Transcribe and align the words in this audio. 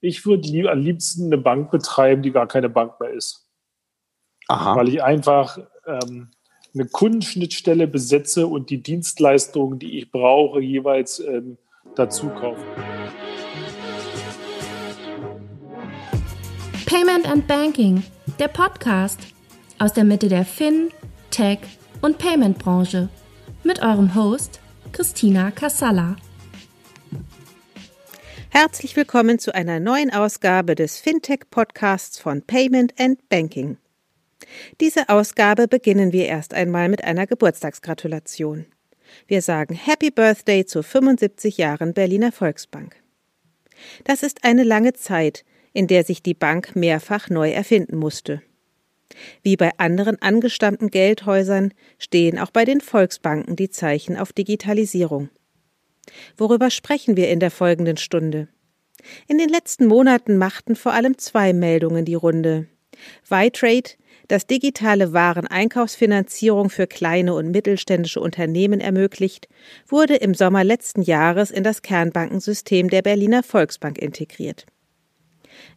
Ich 0.00 0.26
würde 0.26 0.48
lieb, 0.48 0.66
am 0.66 0.80
liebsten 0.80 1.26
eine 1.26 1.38
Bank 1.38 1.70
betreiben, 1.70 2.22
die 2.22 2.30
gar 2.30 2.46
keine 2.46 2.68
Bank 2.68 3.00
mehr 3.00 3.10
ist. 3.10 3.48
Aha. 4.48 4.76
Weil 4.76 4.88
ich 4.88 5.02
einfach 5.02 5.58
ähm, 5.86 6.30
eine 6.74 6.86
Kundenschnittstelle 6.86 7.86
besetze 7.86 8.46
und 8.46 8.70
die 8.70 8.82
Dienstleistungen, 8.82 9.78
die 9.78 9.98
ich 9.98 10.10
brauche, 10.10 10.60
jeweils 10.60 11.20
ähm, 11.20 11.56
dazu 11.94 12.28
kaufe. 12.28 12.62
Payment 16.84 17.28
and 17.28 17.46
Banking, 17.46 18.02
der 18.38 18.48
Podcast 18.48 19.20
aus 19.78 19.92
der 19.92 20.04
Mitte 20.04 20.28
der 20.28 20.44
Fin, 20.44 20.90
Tech 21.30 21.58
und 22.02 22.18
Payment 22.18 22.58
Branche 22.58 23.08
mit 23.64 23.82
eurem 23.82 24.14
Host 24.14 24.60
Christina 24.92 25.50
Kassala. 25.50 26.16
Herzlich 28.50 28.96
willkommen 28.96 29.38
zu 29.38 29.54
einer 29.54 29.80
neuen 29.80 30.12
Ausgabe 30.12 30.74
des 30.74 30.98
Fintech-Podcasts 30.98 32.18
von 32.18 32.42
Payment 32.42 32.94
and 32.98 33.28
Banking. 33.28 33.76
Diese 34.80 35.08
Ausgabe 35.08 35.68
beginnen 35.68 36.12
wir 36.12 36.26
erst 36.26 36.54
einmal 36.54 36.88
mit 36.88 37.04
einer 37.04 37.26
Geburtstagsgratulation. 37.26 38.66
Wir 39.26 39.42
sagen 39.42 39.74
Happy 39.74 40.10
Birthday 40.10 40.64
zu 40.64 40.82
75 40.82 41.58
Jahren 41.58 41.92
Berliner 41.92 42.32
Volksbank. 42.32 42.96
Das 44.04 44.22
ist 44.22 44.44
eine 44.44 44.62
lange 44.62 44.94
Zeit, 44.94 45.44
in 45.72 45.86
der 45.86 46.04
sich 46.04 46.22
die 46.22 46.34
Bank 46.34 46.74
mehrfach 46.76 47.28
neu 47.28 47.50
erfinden 47.50 47.96
musste. 47.96 48.42
Wie 49.42 49.56
bei 49.56 49.72
anderen 49.76 50.20
angestammten 50.22 50.90
Geldhäusern 50.90 51.74
stehen 51.98 52.38
auch 52.38 52.50
bei 52.50 52.64
den 52.64 52.80
Volksbanken 52.80 53.56
die 53.56 53.70
Zeichen 53.70 54.16
auf 54.16 54.32
Digitalisierung. 54.32 55.30
Worüber 56.36 56.70
sprechen 56.70 57.16
wir 57.16 57.28
in 57.28 57.40
der 57.40 57.50
folgenden 57.50 57.96
Stunde? 57.96 58.48
In 59.28 59.38
den 59.38 59.48
letzten 59.48 59.86
Monaten 59.86 60.36
machten 60.36 60.76
vor 60.76 60.92
allem 60.92 61.18
zwei 61.18 61.52
Meldungen 61.52 62.04
die 62.04 62.14
Runde. 62.14 62.66
Vitrade, 63.28 63.90
das 64.28 64.46
digitale 64.46 65.12
Wareneinkaufsfinanzierung 65.12 66.70
für 66.70 66.86
kleine 66.86 67.34
und 67.34 67.50
mittelständische 67.50 68.20
Unternehmen 68.20 68.80
ermöglicht, 68.80 69.48
wurde 69.86 70.16
im 70.16 70.34
Sommer 70.34 70.64
letzten 70.64 71.02
Jahres 71.02 71.50
in 71.50 71.62
das 71.62 71.82
Kernbankensystem 71.82 72.90
der 72.90 73.02
Berliner 73.02 73.42
Volksbank 73.42 73.98
integriert. 73.98 74.66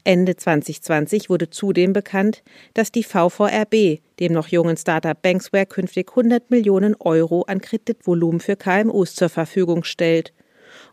Ende 0.04 0.36
2020 0.36 1.30
wurde 1.30 1.50
zudem 1.50 1.94
bekannt, 1.94 2.44
dass 2.74 2.92
die 2.92 3.04
VVRB 3.04 4.02
dem 4.20 4.34
noch 4.34 4.48
jungen 4.48 4.78
Startup 4.78 5.20
Banksware 5.20 5.66
künftig 5.66 6.10
100 6.10 6.50
Millionen 6.52 6.96
Euro 7.00 7.44
an 7.44 7.62
Kreditvolumen 7.62 8.40
für 8.40 8.56
KMUs 8.56 9.16
zur 9.16 9.30
Verfügung 9.30 9.84
stellt 9.84 10.34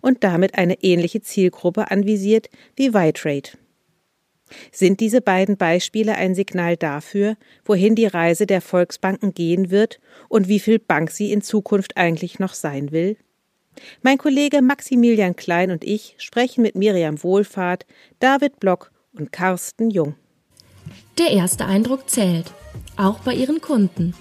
und 0.01 0.25
damit 0.25 0.57
eine 0.57 0.83
ähnliche 0.83 1.21
Zielgruppe 1.21 1.91
anvisiert 1.91 2.49
wie 2.77 2.95
Vitrade. 2.95 3.51
Sind 4.71 5.01
diese 5.01 5.21
beiden 5.21 5.57
Beispiele 5.57 6.15
ein 6.15 6.35
Signal 6.35 6.77
dafür, 6.77 7.37
wohin 7.65 7.97
die 7.97 8.07
Reise 8.07 8.47
der 8.47 8.61
Volksbanken 8.61 9.35
gehen 9.35 9.71
wird 9.71 9.99
und 10.29 10.47
wie 10.47 10.61
viel 10.61 10.79
Bank 10.79 11.11
sie 11.11 11.33
in 11.33 11.43
Zukunft 11.43 11.97
eigentlich 11.97 12.39
noch 12.39 12.55
sein 12.55 12.93
will? 12.93 13.17
Mein 14.03 14.19
Kollege 14.19 14.63
Maximilian 14.63 15.37
Klein 15.37 15.71
und 15.71 15.85
ich 15.85 16.15
sprechen 16.19 16.63
mit 16.63 16.77
Miriam 16.77 17.23
Wohlfahrt, 17.23 17.87
David 18.21 18.61
Block 18.61 18.93
und 19.19 19.33
Carsten 19.33 19.91
Jung. 19.91 20.15
Der 21.19 21.31
erste 21.31 21.65
Eindruck 21.67 22.09
zählt, 22.09 22.53
auch 22.97 23.21
bei 23.21 23.35
ihren 23.35 23.61
Kunden. 23.61 24.15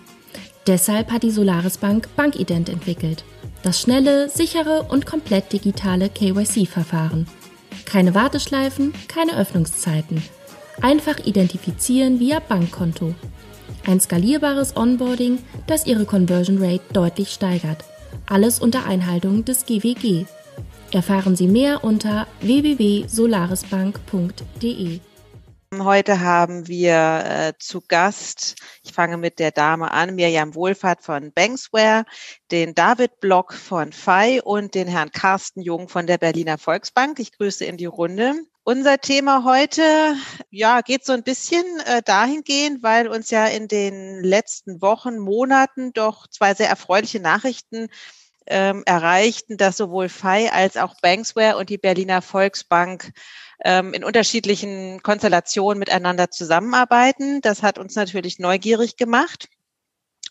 Deshalb 0.68 1.12
hat 1.12 1.24
die 1.24 1.32
Solaris 1.32 1.78
Bank 1.78 2.10
Bankident 2.16 2.70
entwickelt. 2.70 3.24
Das 3.64 3.82
schnelle, 3.82 4.30
sichere 4.30 4.84
und 4.90 5.06
komplett 5.06 5.54
digitale 5.54 6.10
KYC-Verfahren. 6.10 7.28
Keine 7.86 8.16
Warteschleifen, 8.16 8.94
keine 9.08 9.38
Öffnungszeiten. 9.38 10.24
Einfach 10.82 11.20
identifizieren 11.26 12.20
via 12.20 12.40
Bankkonto. 12.40 13.14
Ein 13.86 14.00
skalierbares 14.00 14.76
Onboarding, 14.76 15.40
das 15.68 15.86
Ihre 15.86 16.06
Conversion 16.06 16.58
Rate 16.64 16.84
deutlich 16.94 17.30
steigert. 17.30 17.84
Alles 18.28 18.60
unter 18.60 18.86
Einhaltung 18.86 19.46
des 19.46 19.66
GWG, 19.66 20.26
Erfahren 20.96 21.36
Sie 21.36 21.48
mehr 21.50 21.84
unter 21.84 22.26
www.solarisbank.de. 22.40 25.02
Heute 25.78 26.22
haben 26.22 26.70
wir 26.70 27.24
äh, 27.26 27.52
zu 27.60 27.82
Gast, 27.86 28.56
ich 28.82 28.94
fange 28.94 29.18
mit 29.18 29.40
der 29.40 29.52
Dame 29.52 29.92
an, 29.92 30.16
Mirjam 30.16 30.56
Wohlfahrt 30.56 31.04
von 31.04 31.34
Banksware, 31.34 32.06
den 32.50 32.76
David 32.76 33.20
Block 33.20 33.56
von 33.56 33.92
FI 33.92 34.40
und 34.42 34.74
den 34.74 34.88
Herrn 34.88 35.12
Carsten 35.12 35.60
Jung 35.60 35.90
von 35.90 36.08
der 36.08 36.18
Berliner 36.18 36.58
Volksbank. 36.58 37.20
Ich 37.20 37.34
grüße 37.34 37.66
in 37.66 37.76
die 37.76 37.88
Runde. 37.88 38.36
Unser 38.64 39.00
Thema 39.00 39.44
heute, 39.44 40.16
ja, 40.50 40.80
geht 40.80 41.06
so 41.06 41.12
ein 41.12 41.24
bisschen 41.24 41.66
äh, 41.88 42.04
dahingehend, 42.04 42.84
weil 42.84 43.10
uns 43.10 43.32
ja 43.32 43.48
in 43.48 43.68
den 43.68 44.24
letzten 44.24 44.82
Wochen, 44.82 45.20
Monaten 45.20 45.92
doch 45.92 46.28
zwei 46.28 46.54
sehr 46.54 46.70
erfreuliche 46.70 47.20
Nachrichten 47.20 47.90
ähm, 48.48 48.84
erreichten, 48.86 49.58
dass 49.58 49.78
sowohl 49.78 50.10
FI 50.10 50.50
als 50.52 50.78
auch 50.78 50.96
Banksware 51.02 51.58
und 51.58 51.70
die 51.70 51.78
Berliner 51.78 52.22
Volksbank 52.22 53.12
ähm, 53.64 53.94
in 53.94 54.04
unterschiedlichen 54.04 55.02
Konstellationen 55.02 55.80
miteinander 55.80 56.30
zusammenarbeiten. 56.32 57.42
Das 57.42 57.64
hat 57.64 57.78
uns 57.78 57.96
natürlich 57.96 58.40
neugierig 58.40 58.98
gemacht. 58.98 59.48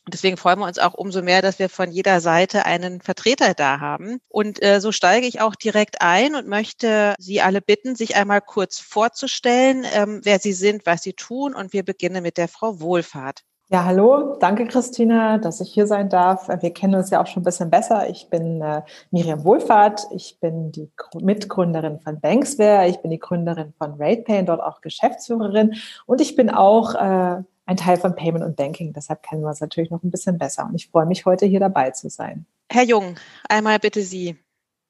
Und 0.07 0.13
deswegen 0.13 0.37
freuen 0.37 0.59
wir 0.59 0.67
uns 0.67 0.79
auch 0.79 0.93
umso 0.93 1.23
mehr, 1.23 1.41
dass 1.41 1.59
wir 1.59 1.71
von 1.71 1.91
jeder 1.91 2.21
Seite 2.21 2.67
einen 2.67 3.01
Vertreter 3.01 3.55
da 3.55 3.81
haben. 3.81 4.19
Und 4.29 4.63
äh, 4.63 4.79
so 4.81 4.93
steige 4.93 5.27
ich 5.27 5.41
auch 5.41 5.55
direkt 5.55 6.03
ein 6.03 6.35
und 6.37 6.47
möchte 6.47 7.15
Sie 7.19 7.41
alle 7.41 7.63
bitten, 7.63 7.97
sich 7.97 8.15
einmal 8.15 8.43
kurz 8.43 8.81
vorzustellen, 8.81 9.87
ähm, 9.95 10.21
wer 10.23 10.41
Sie 10.41 10.53
sind, 10.53 10.85
was 10.85 11.03
Sie 11.03 11.15
tun. 11.15 11.55
Und 11.55 11.73
wir 11.73 11.85
beginnen 11.85 12.23
mit 12.23 12.37
der 12.37 12.49
Frau 12.49 12.81
Wohlfahrt. 12.81 13.45
Ja, 13.75 13.87
hallo, 13.87 14.37
danke 14.39 14.69
Christina, 14.69 15.39
dass 15.39 15.61
ich 15.61 15.75
hier 15.75 15.89
sein 15.89 16.09
darf. 16.09 16.47
Wir 16.47 16.71
kennen 16.73 16.95
uns 16.95 17.11
ja 17.11 17.21
auch 17.21 17.27
schon 17.27 17.41
ein 17.41 17.45
bisschen 17.45 17.71
besser. 17.71 18.09
Ich 18.09 18.31
bin 18.31 18.63
äh, 18.63 18.83
Miriam 19.11 19.43
Wohlfahrt, 19.43 20.07
ich 20.15 20.39
bin 20.39 20.71
die 20.71 20.89
Mitgründerin 21.21 21.99
von 21.99 22.21
Banksware, 22.21 22.87
ich 22.89 22.99
bin 22.99 23.11
die 23.11 23.19
Gründerin 23.19 23.73
von 23.77 24.01
RatePay 24.01 24.39
und 24.39 24.47
dort 24.47 24.61
auch 24.61 24.81
Geschäftsführerin 24.81 25.75
und 26.07 26.21
ich 26.21 26.37
bin 26.37 26.51
auch 26.51 26.95
äh, 26.95 27.43
ein 27.67 27.77
Teil 27.77 27.97
von 27.97 28.15
Payment 28.15 28.45
und 28.45 28.55
Banking. 28.55 28.93
Deshalb 28.93 29.25
kennen 29.25 29.43
wir 29.43 29.49
uns 29.49 29.61
natürlich 29.61 29.91
noch 29.91 30.05
ein 30.05 30.11
bisschen 30.13 30.39
besser 30.39 30.67
und 30.69 30.77
ich 30.77 30.87
freue 30.87 31.07
mich, 31.07 31.27
heute 31.27 31.45
hier 31.45 31.59
dabei 31.59 31.91
zu 31.91 32.09
sein. 32.11 32.47
Herr 32.71 32.85
Jung, 32.85 33.17
einmal 33.49 33.81
bitte 33.81 34.03
Sie. 34.03 34.37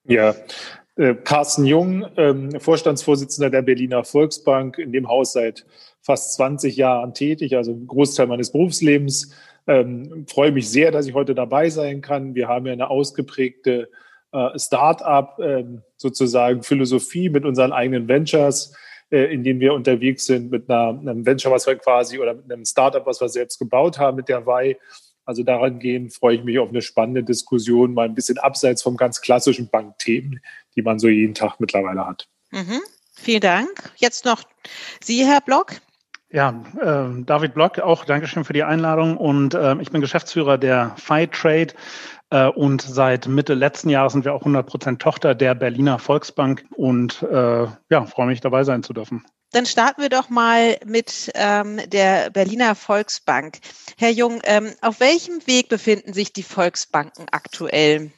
Ja, 0.06 0.34
äh, 0.96 1.14
Carsten 1.14 1.64
Jung, 1.64 2.04
ähm, 2.18 2.60
Vorstandsvorsitzender 2.60 3.48
der 3.48 3.62
Berliner 3.62 4.04
Volksbank, 4.04 4.76
in 4.76 4.92
dem 4.92 5.08
Haus 5.08 5.32
seit 5.32 5.64
fast 6.04 6.34
20 6.34 6.76
Jahren 6.76 7.14
tätig, 7.14 7.56
also 7.56 7.72
ein 7.72 7.86
Großteil 7.86 8.26
meines 8.26 8.52
Berufslebens. 8.52 9.34
Ähm, 9.66 10.26
freue 10.28 10.52
mich 10.52 10.68
sehr, 10.68 10.90
dass 10.90 11.06
ich 11.06 11.14
heute 11.14 11.34
dabei 11.34 11.70
sein 11.70 12.02
kann. 12.02 12.34
Wir 12.34 12.46
haben 12.46 12.66
ja 12.66 12.72
eine 12.72 12.90
ausgeprägte 12.90 13.88
äh, 14.32 14.58
Start-up 14.58 15.38
ähm, 15.42 15.82
sozusagen 15.96 16.62
Philosophie 16.62 17.30
mit 17.30 17.46
unseren 17.46 17.72
eigenen 17.72 18.06
Ventures, 18.06 18.76
äh, 19.10 19.32
in 19.32 19.42
denen 19.42 19.60
wir 19.60 19.72
unterwegs 19.72 20.26
sind 20.26 20.50
mit 20.50 20.68
einer, 20.68 20.88
einem 20.88 21.24
Venture, 21.24 21.50
was 21.50 21.66
wir 21.66 21.76
quasi 21.76 22.18
oder 22.18 22.34
mit 22.34 22.52
einem 22.52 22.66
Start-up, 22.66 23.06
was 23.06 23.22
wir 23.22 23.28
selbst 23.30 23.58
gebaut 23.58 23.98
haben 23.98 24.18
mit 24.18 24.28
der 24.28 24.46
WEI. 24.46 24.76
Also 25.24 25.42
daran 25.42 25.78
gehen 25.78 26.10
freue 26.10 26.36
ich 26.36 26.44
mich 26.44 26.58
auf 26.58 26.68
eine 26.68 26.82
spannende 26.82 27.24
Diskussion, 27.24 27.94
mal 27.94 28.06
ein 28.06 28.14
bisschen 28.14 28.36
abseits 28.36 28.82
vom 28.82 28.98
ganz 28.98 29.22
klassischen 29.22 29.70
Bankthemen, 29.70 30.40
die 30.76 30.82
man 30.82 30.98
so 30.98 31.08
jeden 31.08 31.32
Tag 31.32 31.60
mittlerweile 31.60 32.06
hat. 32.06 32.28
Mhm. 32.50 32.82
Vielen 33.14 33.40
Dank. 33.40 33.92
Jetzt 33.96 34.26
noch 34.26 34.42
Sie, 35.00 35.24
Herr 35.24 35.40
Block. 35.40 35.80
Ja, 36.34 36.64
äh, 36.80 37.22
David 37.22 37.54
Block, 37.54 37.78
auch 37.78 38.04
Dankeschön 38.04 38.44
für 38.44 38.54
die 38.54 38.64
Einladung. 38.64 39.16
Und 39.16 39.54
äh, 39.54 39.76
ich 39.80 39.92
bin 39.92 40.00
Geschäftsführer 40.00 40.58
der 40.58 40.92
Fight 40.96 41.30
Trade. 41.30 41.68
Äh, 42.30 42.48
und 42.48 42.82
seit 42.82 43.28
Mitte 43.28 43.54
letzten 43.54 43.88
Jahres 43.88 44.14
sind 44.14 44.24
wir 44.24 44.34
auch 44.34 44.40
100 44.40 44.66
Prozent 44.66 45.00
Tochter 45.00 45.36
der 45.36 45.54
Berliner 45.54 46.00
Volksbank. 46.00 46.64
Und 46.74 47.22
äh, 47.22 47.66
ja, 47.88 48.04
freue 48.06 48.26
mich 48.26 48.40
dabei 48.40 48.64
sein 48.64 48.82
zu 48.82 48.92
dürfen. 48.92 49.24
Dann 49.52 49.64
starten 49.64 50.02
wir 50.02 50.08
doch 50.08 50.28
mal 50.28 50.76
mit 50.84 51.30
ähm, 51.36 51.78
der 51.86 52.30
Berliner 52.30 52.74
Volksbank. 52.74 53.58
Herr 53.96 54.10
Jung, 54.10 54.40
ähm, 54.42 54.72
auf 54.82 54.98
welchem 54.98 55.46
Weg 55.46 55.68
befinden 55.68 56.14
sich 56.14 56.32
die 56.32 56.42
Volksbanken 56.42 57.26
aktuell? 57.30 58.10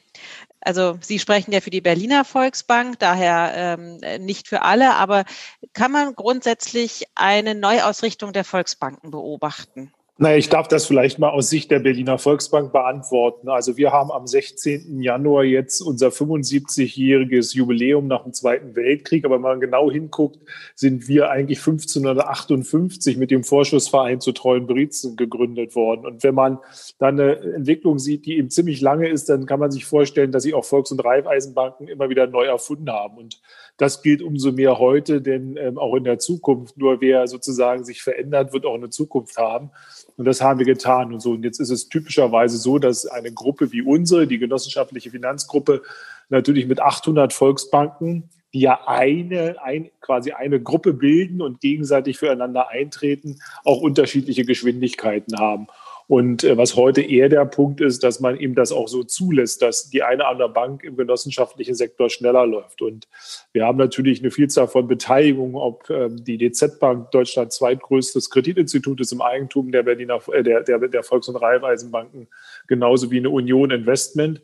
Also 0.67 0.97
Sie 0.99 1.17
sprechen 1.17 1.53
ja 1.53 1.61
für 1.61 1.69
die 1.69 1.79
Berliner 1.79 2.25
Volksbank, 2.25 2.99
daher 2.99 3.77
ähm, 3.79 4.25
nicht 4.25 4.49
für 4.49 4.63
alle, 4.63 4.95
aber 4.95 5.23
kann 5.71 5.93
man 5.93 6.13
grundsätzlich 6.13 7.05
eine 7.15 7.55
Neuausrichtung 7.55 8.33
der 8.33 8.43
Volksbanken 8.43 9.09
beobachten? 9.09 9.93
Naja, 10.19 10.37
ich 10.37 10.49
darf 10.49 10.67
das 10.67 10.87
vielleicht 10.87 11.19
mal 11.19 11.29
aus 11.29 11.51
Sicht 11.51 11.69
der 11.69 11.77
Berliner 11.77 12.17
Volksbank 12.17 12.71
beantworten. 12.71 13.49
Also 13.49 13.77
wir 13.77 13.91
haben 13.91 14.11
am 14.11 14.25
16. 14.25 14.99
Januar 14.99 15.43
jetzt 15.43 15.79
unser 15.79 16.07
75-jähriges 16.07 17.55
Jubiläum 17.55 18.07
nach 18.07 18.23
dem 18.23 18.33
Zweiten 18.33 18.75
Weltkrieg. 18.75 19.25
Aber 19.25 19.35
wenn 19.35 19.43
man 19.43 19.59
genau 19.59 19.91
hinguckt, 19.91 20.39
sind 20.73 21.07
wir 21.07 21.29
eigentlich 21.29 21.59
1558 21.59 23.17
mit 23.17 23.29
dem 23.29 23.43
Vorschussverein 23.43 24.19
zu 24.19 24.31
treuen 24.31 24.65
Brizen 24.65 25.17
gegründet 25.17 25.75
worden. 25.75 26.07
Und 26.07 26.23
wenn 26.23 26.33
man 26.33 26.57
dann 26.97 27.19
eine 27.19 27.35
Entwicklung 27.53 27.99
sieht, 27.99 28.25
die 28.25 28.37
eben 28.37 28.49
ziemlich 28.49 28.81
lange 28.81 29.09
ist, 29.09 29.29
dann 29.29 29.45
kann 29.45 29.59
man 29.59 29.69
sich 29.69 29.85
vorstellen, 29.85 30.31
dass 30.31 30.41
sich 30.41 30.55
auch 30.55 30.65
Volks- 30.65 30.91
und 30.91 31.05
Raiffeisenbanken 31.05 31.87
immer 31.87 32.09
wieder 32.09 32.25
neu 32.25 32.45
erfunden 32.45 32.89
haben. 32.89 33.17
Und 33.17 33.39
das 33.77 34.01
gilt 34.01 34.23
umso 34.23 34.51
mehr 34.51 34.79
heute, 34.79 35.21
denn 35.21 35.57
ähm, 35.57 35.77
auch 35.77 35.93
in 35.93 36.03
der 36.03 36.17
Zukunft, 36.17 36.75
nur 36.77 37.01
wer 37.01 37.27
sozusagen 37.27 37.85
sich 37.85 38.01
verändert, 38.01 38.51
wird 38.51 38.65
auch 38.65 38.73
eine 38.73 38.89
Zukunft 38.89 39.37
haben. 39.37 39.69
Und 40.17 40.25
das 40.25 40.41
haben 40.41 40.59
wir 40.59 40.65
getan 40.65 41.13
und 41.13 41.21
so. 41.21 41.31
Und 41.31 41.43
jetzt 41.43 41.59
ist 41.59 41.69
es 41.69 41.89
typischerweise 41.89 42.57
so, 42.57 42.79
dass 42.79 43.05
eine 43.05 43.31
Gruppe 43.31 43.71
wie 43.71 43.83
unsere, 43.83 44.27
die 44.27 44.39
genossenschaftliche 44.39 45.11
Finanzgruppe, 45.11 45.83
natürlich 46.29 46.67
mit 46.67 46.81
800 46.81 47.31
Volksbanken, 47.31 48.29
die 48.53 48.61
ja 48.61 48.87
eine, 48.87 49.57
ein, 49.63 49.89
quasi 50.01 50.31
eine 50.31 50.61
Gruppe 50.61 50.93
bilden 50.93 51.41
und 51.41 51.61
gegenseitig 51.61 52.17
füreinander 52.17 52.69
eintreten, 52.69 53.39
auch 53.63 53.81
unterschiedliche 53.81 54.43
Geschwindigkeiten 54.43 55.37
haben. 55.39 55.67
Und 56.07 56.45
äh, 56.45 56.57
was 56.57 56.77
heute 56.77 57.01
eher 57.01 57.27
der 57.27 57.43
Punkt 57.45 57.81
ist, 57.81 58.01
dass 58.03 58.21
man 58.21 58.39
eben 58.39 58.55
das 58.55 58.71
auch 58.71 58.87
so 58.87 59.03
zulässt, 59.03 59.61
dass 59.61 59.89
die 59.89 60.03
eine 60.03 60.23
oder 60.23 60.29
andere 60.29 60.49
Bank 60.49 60.83
im 60.83 60.95
genossenschaftlichen 60.95 61.75
Sektor 61.75 62.09
schneller 62.09 62.45
läuft. 62.45 62.81
Und 62.81 63.09
wir 63.51 63.65
haben 63.65 63.77
natürlich 63.77 64.21
eine 64.21 64.31
Vielzahl 64.31 64.69
von 64.69 64.87
Beteiligungen, 64.87 65.55
ob 65.55 65.89
ähm, 65.89 66.23
die 66.23 66.37
DZ 66.37 66.79
Bank, 66.79 67.11
Deutschland 67.11 67.51
zweitgrößtes 67.51 68.29
Kreditinstitut 68.29 69.01
ist 69.01 69.11
im 69.11 69.21
Eigentum 69.21 69.71
der 69.71 69.83
Berliner, 69.83 70.21
äh, 70.31 70.43
der, 70.43 70.63
der, 70.63 70.79
der 70.79 71.03
Volks- 71.03 71.27
und 71.27 71.35
Raiffeisenbanken, 71.35 72.27
genauso 72.67 73.11
wie 73.11 73.17
eine 73.17 73.29
Union 73.29 73.71
Investment 73.71 74.41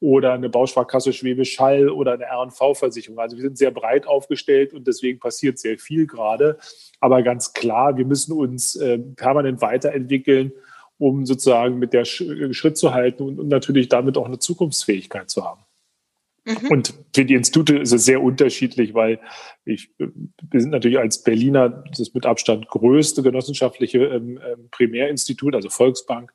oder 0.00 0.34
eine 0.34 0.50
Bausparkasse 0.50 1.14
Schwäbisch 1.14 1.58
Hall 1.58 1.88
oder 1.88 2.12
eine 2.12 2.26
RV-Versicherung. 2.26 3.18
Also 3.18 3.36
wir 3.36 3.42
sind 3.42 3.56
sehr 3.56 3.70
breit 3.70 4.06
aufgestellt 4.06 4.74
und 4.74 4.86
deswegen 4.86 5.18
passiert 5.18 5.58
sehr 5.58 5.78
viel 5.78 6.06
gerade. 6.06 6.58
Aber 7.00 7.22
ganz 7.22 7.54
klar, 7.54 7.96
wir 7.96 8.04
müssen 8.04 8.32
uns 8.32 8.76
äh, 8.76 8.98
permanent 8.98 9.62
weiterentwickeln 9.62 10.52
um 10.98 11.26
sozusagen 11.26 11.78
mit 11.78 11.92
der 11.92 12.04
Schritt 12.04 12.76
zu 12.76 12.94
halten 12.94 13.22
und, 13.22 13.38
und 13.38 13.48
natürlich 13.48 13.88
damit 13.88 14.16
auch 14.16 14.26
eine 14.26 14.38
Zukunftsfähigkeit 14.38 15.30
zu 15.30 15.44
haben. 15.44 15.60
Mhm. 16.46 16.68
Und 16.70 16.94
für 17.14 17.24
die 17.24 17.34
Institute 17.34 17.76
ist 17.76 17.92
es 17.92 18.04
sehr 18.04 18.22
unterschiedlich, 18.22 18.94
weil 18.94 19.20
ich, 19.64 19.90
wir 19.98 20.60
sind 20.60 20.70
natürlich 20.70 20.98
als 20.98 21.22
Berliner 21.22 21.84
das 21.96 22.14
mit 22.14 22.24
Abstand 22.24 22.68
größte 22.68 23.22
genossenschaftliche 23.22 23.98
ähm, 23.98 24.38
ähm 24.44 24.68
Primärinstitut, 24.70 25.54
also 25.54 25.68
Volksbank. 25.68 26.32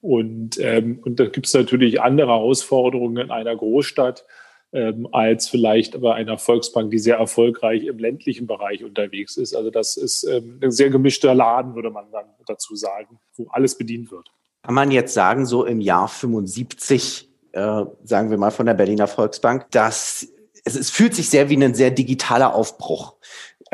Und, 0.00 0.58
ähm, 0.60 0.98
und 1.02 1.20
da 1.20 1.26
gibt 1.26 1.46
es 1.46 1.54
natürlich 1.54 2.02
andere 2.02 2.28
Herausforderungen 2.28 3.16
in 3.24 3.30
einer 3.30 3.56
Großstadt 3.56 4.26
ähm, 4.74 5.08
als 5.12 5.48
vielleicht 5.48 6.00
bei 6.00 6.14
einer 6.14 6.36
Volksbank, 6.36 6.90
die 6.90 6.98
sehr 6.98 7.16
erfolgreich 7.16 7.84
im 7.84 7.98
ländlichen 7.98 8.48
Bereich 8.48 8.82
unterwegs 8.82 9.36
ist. 9.36 9.54
Also 9.54 9.70
das 9.70 9.96
ist 9.96 10.24
ähm, 10.24 10.58
ein 10.60 10.72
sehr 10.72 10.90
gemischter 10.90 11.32
Laden, 11.34 11.76
würde 11.76 11.90
man 11.90 12.10
dann 12.10 12.26
dazu 12.46 12.74
sagen, 12.74 13.20
wo 13.36 13.46
alles 13.50 13.78
bedient 13.78 14.10
wird. 14.10 14.32
Kann 14.64 14.74
man 14.74 14.90
jetzt 14.90 15.14
sagen, 15.14 15.46
so 15.46 15.64
im 15.64 15.80
Jahr 15.80 16.08
75, 16.08 17.30
äh, 17.52 17.84
sagen 18.02 18.30
wir 18.30 18.36
mal 18.36 18.50
von 18.50 18.66
der 18.66 18.74
Berliner 18.74 19.06
Volksbank, 19.06 19.70
dass 19.70 20.26
es, 20.64 20.74
es 20.74 20.90
fühlt 20.90 21.14
sich 21.14 21.30
sehr 21.30 21.48
wie 21.50 21.62
ein 21.62 21.74
sehr 21.74 21.92
digitaler 21.92 22.54
Aufbruch 22.54 23.14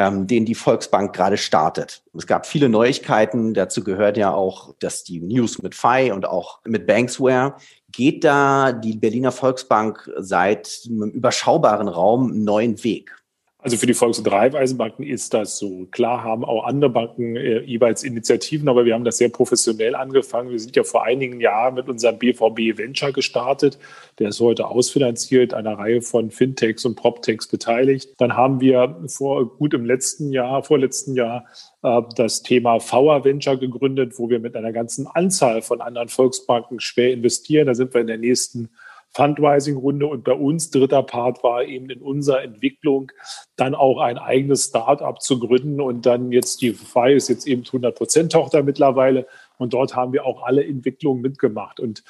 ähm, 0.01 0.27
den 0.27 0.47
die 0.47 0.55
Volksbank 0.55 1.15
gerade 1.15 1.37
startet. 1.37 2.03
Es 2.17 2.27
gab 2.27 2.47
viele 2.47 2.71
Neuigkeiten. 2.71 3.53
Dazu 3.53 3.85
gehört 3.85 4.17
ja 4.17 4.33
auch, 4.33 4.75
dass 4.79 5.05
die 5.05 5.21
News 5.21 5.63
mit 5.63 5.75
FI 5.75 6.11
und 6.13 6.25
auch 6.25 6.61
mit 6.65 6.87
Banksware. 6.87 7.57
Geht 7.93 8.25
da 8.25 8.73
die 8.73 8.97
Berliner 8.97 9.33
Volksbank 9.33 10.11
seit 10.19 10.83
einem 10.87 11.11
überschaubaren 11.11 11.89
Raum 11.89 12.31
einen 12.31 12.45
neuen 12.45 12.85
Weg? 12.85 13.21
Also 13.63 13.77
für 13.77 13.87
die 13.87 13.95
Volks- 13.95 14.19
und 14.19 14.31
Raiffeisenbanken 14.31 15.05
ist 15.05 15.35
das 15.35 15.59
so. 15.59 15.87
Klar 15.91 16.25
haben 16.25 16.45
auch 16.45 16.65
andere 16.65 16.91
Banken 16.91 17.37
äh, 17.37 17.61
jeweils 17.61 18.05
Initiativen, 18.05 18.69
aber 18.69 18.87
wir 18.87 18.95
haben 18.95 19.05
das 19.05 19.19
sehr 19.19 19.29
professionell 19.29 19.95
angefangen. 19.95 20.51
Wir 20.51 20.59
sind 20.59 20.77
ja 20.77 20.83
vor 20.83 21.05
einigen 21.05 21.41
Jahren 21.41 21.75
mit 21.75 21.89
unserem 21.89 22.19
BVB 22.19 22.79
Venture 22.79 23.13
gestartet. 23.13 23.79
Der 24.19 24.31
ist 24.31 24.41
heute 24.41 24.67
ausfinanziert, 24.67 25.53
einer 25.53 25.79
Reihe 25.79 26.01
von 26.01 26.31
Fintechs 26.31 26.87
und 26.87 26.95
PropTechs 26.95 27.49
beteiligt. 27.49 28.15
Dann 28.17 28.35
haben 28.35 28.61
wir 28.61 28.97
vor 29.09 29.47
gut 29.57 29.75
im 29.75 29.85
letzten 29.85 30.33
Jahr, 30.33 30.63
vorletzten 30.63 31.15
Jahr, 31.15 31.45
das 31.83 32.43
Thema 32.43 32.79
VR 32.79 33.25
Venture 33.25 33.57
gegründet, 33.57 34.19
wo 34.19 34.29
wir 34.29 34.39
mit 34.39 34.55
einer 34.57 34.73
ganzen 34.73 35.07
Anzahl 35.07 35.63
von 35.63 35.81
anderen 35.81 36.09
Volksbanken 36.09 36.81
schwer 36.81 37.13
investieren. 37.13 37.67
Da 37.67 37.75
sind 37.75 37.95
wir 37.95 38.03
in 38.03 38.07
der 38.07 38.19
nächsten 38.19 38.69
Fundraising-Runde. 39.13 40.07
Und 40.07 40.25
bei 40.25 40.33
uns 40.33 40.71
dritter 40.71 41.03
Part 41.03 41.43
war 41.43 41.65
eben 41.65 41.91
in 41.91 42.01
unserer 42.01 42.43
Entwicklung 42.43 43.11
dann 43.57 43.75
auch 43.75 43.99
ein 44.01 44.19
eigenes 44.19 44.67
Start-up 44.67 45.21
zu 45.23 45.41
gründen. 45.41 45.81
Und 45.81 46.07
dann 46.07 46.33
jetzt 46.33 46.63
die 46.63 46.73
FI 46.73 47.15
ist 47.15 47.29
jetzt 47.29 47.47
eben 47.47 47.63
100% 47.63 48.29
Tochter 48.29 48.63
mittlerweile. 48.63 49.27
Und 49.59 49.73
dort 49.73 49.97
haben 49.97 50.13
wir 50.13 50.25
auch 50.25 50.43
alle 50.43 50.65
Entwicklungen 50.65 51.23
mitgemacht. 51.23 51.81
Und 51.81 52.05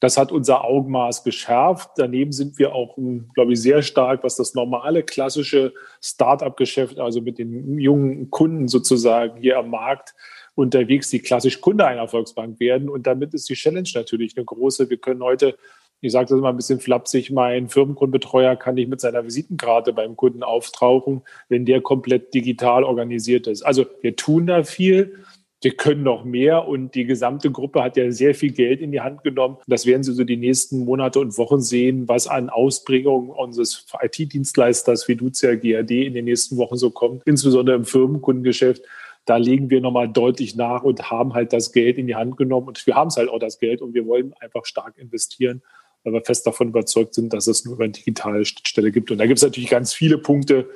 das 0.00 0.18
hat 0.18 0.30
unser 0.30 0.64
Augenmaß 0.64 1.24
geschärft. 1.24 1.90
Daneben 1.96 2.32
sind 2.32 2.58
wir 2.58 2.74
auch, 2.74 2.96
glaube 3.34 3.52
ich, 3.52 3.60
sehr 3.60 3.82
stark, 3.82 4.22
was 4.24 4.36
das 4.36 4.54
normale, 4.54 5.02
klassische 5.02 5.72
Start-up-Geschäft, 6.02 6.98
also 6.98 7.22
mit 7.22 7.38
den 7.38 7.78
jungen 7.78 8.30
Kunden 8.30 8.68
sozusagen 8.68 9.40
hier 9.40 9.58
am 9.58 9.70
Markt 9.70 10.14
unterwegs, 10.54 11.10
die 11.10 11.20
klassisch 11.20 11.60
Kunde 11.60 11.86
einer 11.86 12.08
Volksbank 12.08 12.60
werden. 12.60 12.88
Und 12.88 13.06
damit 13.06 13.32
ist 13.34 13.48
die 13.48 13.54
Challenge 13.54 13.88
natürlich 13.94 14.36
eine 14.36 14.44
große. 14.44 14.90
Wir 14.90 14.98
können 14.98 15.22
heute 15.22 15.56
ich 16.00 16.12
sage 16.12 16.26
das 16.28 16.38
immer 16.38 16.50
ein 16.50 16.56
bisschen 16.56 16.80
flapsig, 16.80 17.30
mein 17.30 17.68
Firmenkundenbetreuer 17.68 18.56
kann 18.56 18.74
nicht 18.74 18.88
mit 18.88 19.00
seiner 19.00 19.24
Visitenkarte 19.24 19.92
beim 19.92 20.16
Kunden 20.16 20.42
auftauchen, 20.42 21.22
wenn 21.48 21.64
der 21.64 21.80
komplett 21.80 22.34
digital 22.34 22.84
organisiert 22.84 23.46
ist. 23.46 23.62
Also 23.62 23.86
wir 24.02 24.14
tun 24.14 24.46
da 24.46 24.62
viel. 24.62 25.24
Wir 25.62 25.74
können 25.74 26.02
noch 26.02 26.24
mehr 26.24 26.68
und 26.68 26.94
die 26.94 27.06
gesamte 27.06 27.50
Gruppe 27.50 27.82
hat 27.82 27.96
ja 27.96 28.10
sehr 28.10 28.34
viel 28.34 28.52
Geld 28.52 28.80
in 28.80 28.92
die 28.92 29.00
Hand 29.00 29.24
genommen. 29.24 29.56
Das 29.66 29.86
werden 29.86 30.02
Sie 30.02 30.12
so 30.12 30.24
die 30.24 30.36
nächsten 30.36 30.84
Monate 30.84 31.18
und 31.18 31.38
Wochen 31.38 31.60
sehen, 31.60 32.08
was 32.08 32.26
an 32.26 32.50
Ausbringung 32.50 33.30
unseres 33.30 33.86
IT-Dienstleisters 34.00 35.08
wie 35.08 35.16
Duzia 35.16 35.54
GAD 35.54 35.90
in 35.90 36.14
den 36.14 36.26
nächsten 36.26 36.56
Wochen 36.58 36.76
so 36.76 36.90
kommt, 36.90 37.22
insbesondere 37.24 37.76
im 37.76 37.84
Firmenkundengeschäft 37.84 38.82
da 39.28 39.38
legen 39.38 39.70
wir 39.70 39.80
nochmal 39.80 40.08
deutlich 40.08 40.54
nach 40.54 40.84
und 40.84 41.10
haben 41.10 41.34
halt 41.34 41.52
das 41.52 41.72
Geld 41.72 41.98
in 41.98 42.06
die 42.06 42.14
Hand 42.14 42.36
genommen. 42.36 42.68
Und 42.68 42.86
wir 42.86 42.94
haben 42.94 43.08
es 43.08 43.16
halt 43.16 43.28
auch 43.28 43.40
das 43.40 43.58
Geld 43.58 43.82
und 43.82 43.92
wir 43.92 44.06
wollen 44.06 44.34
einfach 44.34 44.64
stark 44.64 44.96
investieren 44.98 45.62
weil 46.06 46.12
wir 46.12 46.24
fest 46.24 46.46
davon 46.46 46.68
überzeugt 46.68 47.14
sind, 47.14 47.32
dass 47.32 47.48
es 47.48 47.64
nur 47.64 47.80
eine 47.80 47.90
digitale 47.90 48.44
Stelle 48.44 48.92
gibt. 48.92 49.10
Und 49.10 49.18
da 49.18 49.26
gibt 49.26 49.38
es 49.38 49.42
natürlich 49.42 49.68
ganz 49.68 49.92
viele 49.92 50.18
Punkte, 50.18 50.70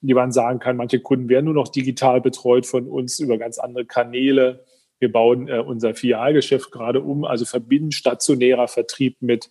die 0.00 0.14
man 0.14 0.32
sagen 0.32 0.58
kann, 0.58 0.76
manche 0.76 1.00
Kunden 1.00 1.28
werden 1.28 1.46
nur 1.46 1.54
noch 1.54 1.68
digital 1.68 2.20
betreut 2.20 2.66
von 2.66 2.86
uns 2.88 3.18
über 3.18 3.38
ganz 3.38 3.58
andere 3.58 3.84
Kanäle. 3.84 4.64
Wir 4.98 5.10
bauen 5.10 5.48
äh, 5.48 5.58
unser 5.58 5.94
Filialgeschäft 5.94 6.70
gerade 6.70 7.00
um, 7.00 7.24
also 7.24 7.44
verbinden 7.44 7.92
stationärer 7.92 8.68
Vertrieb 8.68 9.16
mit 9.20 9.50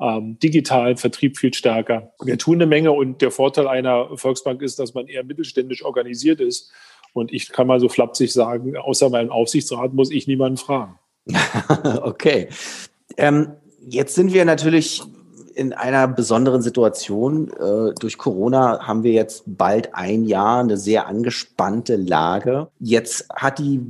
ähm, 0.00 0.38
digitalen 0.38 0.96
Vertrieb 0.96 1.38
viel 1.38 1.54
stärker. 1.54 2.12
Wir 2.22 2.38
tun 2.38 2.56
eine 2.56 2.66
Menge 2.66 2.92
und 2.92 3.22
der 3.22 3.30
Vorteil 3.30 3.66
einer 3.66 4.16
Volksbank 4.16 4.60
ist, 4.62 4.78
dass 4.78 4.94
man 4.94 5.06
eher 5.06 5.24
mittelständisch 5.24 5.84
organisiert 5.84 6.40
ist. 6.40 6.70
Und 7.14 7.32
ich 7.32 7.50
kann 7.50 7.66
mal 7.66 7.80
so 7.80 7.88
flapsig 7.88 8.32
sagen, 8.32 8.76
außer 8.76 9.08
meinem 9.08 9.30
Aufsichtsrat 9.30 9.94
muss 9.94 10.10
ich 10.10 10.26
niemanden 10.26 10.58
fragen. 10.58 10.98
okay. 12.02 12.48
Ähm, 13.16 13.52
Jetzt 13.88 14.16
sind 14.16 14.34
wir 14.34 14.44
natürlich 14.44 15.00
in 15.56 15.72
einer 15.72 16.06
besonderen 16.06 16.60
Situation. 16.60 17.50
Äh, 17.50 17.94
durch 17.98 18.18
Corona 18.18 18.86
haben 18.86 19.02
wir 19.02 19.12
jetzt 19.12 19.44
bald 19.46 19.94
ein 19.94 20.24
Jahr 20.24 20.60
eine 20.60 20.76
sehr 20.76 21.06
angespannte 21.06 21.96
Lage. 21.96 22.68
Jetzt 22.78 23.26
hat 23.34 23.58
die 23.58 23.80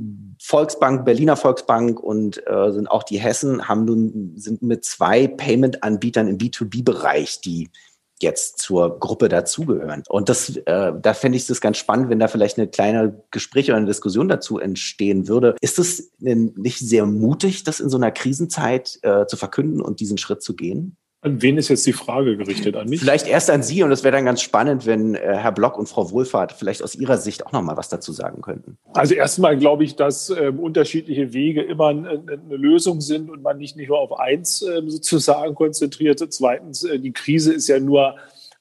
Volksbank, 0.41 1.03
Berliner 1.03 1.35
Volksbank 1.35 1.99
und 1.99 2.41
äh, 2.47 2.71
sind 2.71 2.89
auch 2.89 3.03
die 3.03 3.19
Hessen 3.19 3.67
haben 3.67 3.85
nun 3.85 4.33
sind 4.37 4.61
mit 4.61 4.85
zwei 4.85 5.27
Payment-Anbietern 5.27 6.27
im 6.27 6.37
B2B-Bereich, 6.37 7.41
die 7.41 7.69
jetzt 8.21 8.59
zur 8.59 8.99
Gruppe 8.99 9.29
dazugehören. 9.29 10.03
Und 10.07 10.29
das, 10.29 10.55
äh, 10.55 10.93
da 10.99 11.13
fände 11.13 11.37
ich 11.37 11.47
das 11.47 11.61
ganz 11.61 11.77
spannend, 11.77 12.09
wenn 12.09 12.19
da 12.19 12.27
vielleicht 12.27 12.57
eine 12.57 12.67
kleine 12.67 13.23
Gespräch 13.29 13.69
oder 13.69 13.77
eine 13.77 13.85
Diskussion 13.85 14.27
dazu 14.27 14.57
entstehen 14.57 15.27
würde. 15.27 15.55
Ist 15.61 15.79
es 15.79 16.11
nicht 16.19 16.79
sehr 16.79 17.05
mutig, 17.05 17.63
das 17.63 17.79
in 17.79 17.89
so 17.89 17.97
einer 17.97 18.11
Krisenzeit 18.11 18.99
äh, 19.03 19.27
zu 19.27 19.37
verkünden 19.37 19.81
und 19.81 19.99
diesen 19.99 20.17
Schritt 20.17 20.41
zu 20.41 20.55
gehen? 20.55 20.97
An 21.27 21.41
wen 21.41 21.57
ist 21.57 21.67
jetzt 21.67 21.85
die 21.85 21.93
Frage 21.93 22.37
gerichtet? 22.37 22.75
An 22.77 22.87
mich? 22.87 23.01
Vielleicht 23.01 23.27
erst 23.27 23.49
an 23.49 23.63
Sie 23.63 23.83
und 23.83 23.91
es 23.91 24.03
wäre 24.03 24.15
dann 24.15 24.25
ganz 24.25 24.41
spannend, 24.41 24.85
wenn 24.85 25.15
äh, 25.15 25.19
Herr 25.19 25.51
Block 25.51 25.77
und 25.77 25.89
Frau 25.89 26.09
Wohlfahrt 26.11 26.53
vielleicht 26.53 26.81
aus 26.81 26.95
Ihrer 26.95 27.17
Sicht 27.17 27.45
auch 27.45 27.51
noch 27.51 27.61
mal 27.61 27.75
was 27.75 27.89
dazu 27.89 28.13
sagen 28.13 28.41
könnten. 28.41 28.77
Also 28.93 29.13
erstmal 29.13 29.57
glaube 29.57 29.83
ich, 29.83 29.95
dass 29.97 30.29
äh, 30.29 30.53
unterschiedliche 30.55 31.33
Wege 31.33 31.61
immer 31.61 31.87
eine, 31.87 32.09
eine, 32.09 32.55
Lösung 32.55 33.01
sind 33.01 33.29
und 33.29 33.41
man 33.41 33.57
nicht, 33.57 33.75
nicht 33.75 33.89
nur 33.89 33.99
auf 33.99 34.17
eins 34.17 34.61
äh, 34.61 34.81
sozusagen 34.87 35.53
konzentriert. 35.53 36.23
Zweitens, 36.29 36.83
äh, 36.83 36.97
die 36.97 37.11
Krise 37.11 37.53
ist 37.53 37.67
ja 37.67 37.79
nur 37.79 38.15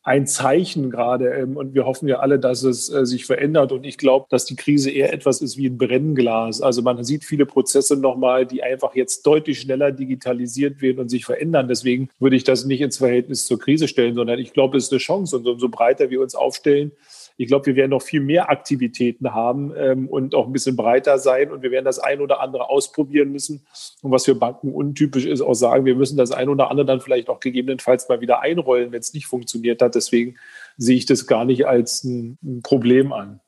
ein 0.06 0.28
Zeichen 0.28 0.88
gerade. 0.88 1.30
Ähm, 1.30 1.56
und 1.56 1.74
wir 1.74 1.84
hoffen 1.84 2.06
ja 2.08 2.20
alle, 2.20 2.38
dass 2.38 2.62
es 2.62 2.88
äh, 2.88 3.04
sich 3.04 3.26
verändert. 3.26 3.72
Und 3.72 3.84
ich 3.84 3.98
glaube, 3.98 4.26
dass 4.30 4.44
die 4.44 4.54
Krise 4.54 4.88
eher 4.88 5.12
etwas 5.12 5.42
ist 5.42 5.56
wie 5.58 5.66
ein 5.66 5.78
Brennglas. 5.78 6.62
Also 6.62 6.80
man 6.80 7.02
sieht 7.02 7.24
viele 7.24 7.44
Prozesse 7.44 7.96
nochmal, 7.96 8.46
die 8.46 8.62
einfach 8.62 8.94
jetzt 8.94 9.26
deutlich 9.26 9.60
schneller 9.60 9.90
digitalisiert 9.90 10.80
werden 10.80 11.00
und 11.00 11.08
sich 11.08 11.24
verändern. 11.24 11.66
Deswegen 11.66 12.08
würde 12.20 12.36
ich 12.36 12.44
das 12.44 12.64
nicht 12.64 12.82
ins 12.82 12.98
Verhältnis 12.98 13.46
zur 13.46 13.58
Krise 13.58 13.88
stellen, 13.88 14.14
sondern 14.14 14.38
ich 14.38 14.52
glaube, 14.52 14.78
es 14.78 14.84
ist 14.84 14.92
eine 14.92 15.00
Chance. 15.00 15.38
Und 15.38 15.48
umso 15.48 15.68
breiter 15.68 16.08
wir 16.08 16.20
uns 16.20 16.36
aufstellen, 16.36 16.92
ich 17.36 17.48
glaube, 17.48 17.66
wir 17.66 17.76
werden 17.76 17.90
noch 17.90 18.02
viel 18.02 18.20
mehr 18.20 18.50
Aktivitäten 18.50 19.34
haben 19.34 19.72
ähm, 19.76 20.08
und 20.08 20.34
auch 20.34 20.46
ein 20.46 20.52
bisschen 20.52 20.76
breiter 20.76 21.18
sein 21.18 21.50
und 21.50 21.62
wir 21.62 21.70
werden 21.70 21.84
das 21.84 21.98
ein 21.98 22.20
oder 22.20 22.40
andere 22.40 22.70
ausprobieren 22.70 23.30
müssen. 23.30 23.66
Und 24.02 24.10
was 24.10 24.24
für 24.24 24.34
Banken 24.34 24.72
untypisch 24.72 25.26
ist, 25.26 25.42
auch 25.42 25.54
sagen, 25.54 25.84
wir 25.84 25.96
müssen 25.96 26.16
das 26.16 26.32
ein 26.32 26.48
oder 26.48 26.70
andere 26.70 26.86
dann 26.86 27.00
vielleicht 27.00 27.28
auch 27.28 27.40
gegebenenfalls 27.40 28.08
mal 28.08 28.20
wieder 28.20 28.40
einrollen, 28.40 28.92
wenn 28.92 29.00
es 29.00 29.12
nicht 29.12 29.26
funktioniert 29.26 29.82
hat. 29.82 29.94
Deswegen 29.94 30.36
sehe 30.78 30.96
ich 30.96 31.06
das 31.06 31.26
gar 31.26 31.44
nicht 31.44 31.66
als 31.66 32.04
ein, 32.04 32.38
ein 32.42 32.62
Problem 32.62 33.12
an. 33.12 33.40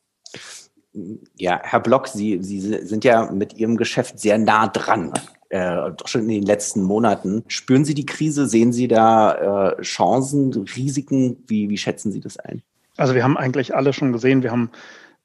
Ja, 1.37 1.61
Herr 1.62 1.80
Block, 1.80 2.09
Sie, 2.09 2.42
Sie 2.42 2.61
sind 2.61 3.04
ja 3.04 3.30
mit 3.30 3.54
Ihrem 3.54 3.76
Geschäft 3.76 4.18
sehr 4.18 4.38
nah 4.38 4.66
dran 4.66 5.12
äh, 5.50 5.92
schon 6.04 6.23
in 6.23 6.28
den 6.28 6.42
letzten 6.42 6.83
Monaten. 6.83 7.45
Spüren 7.49 7.85
Sie 7.85 7.95
die 7.95 8.07
Krise? 8.07 8.47
Sehen 8.47 8.73
Sie 8.73 8.88
da 8.88 9.71
äh, 9.71 9.83
Chancen, 9.83 10.52
Risiken? 10.52 11.42
Wie, 11.47 11.71
wie 11.71 11.78
schätzen 11.78 12.12
Sie 12.12 12.21
das 12.21 12.37
ein? 12.37 12.62
Also 12.98 13.14
wir 13.14 13.24
haben 13.24 13.38
eigentlich 13.38 13.74
alle 13.74 13.94
schon 13.94 14.12
gesehen, 14.12 14.42
wir 14.42 14.50
haben 14.50 14.70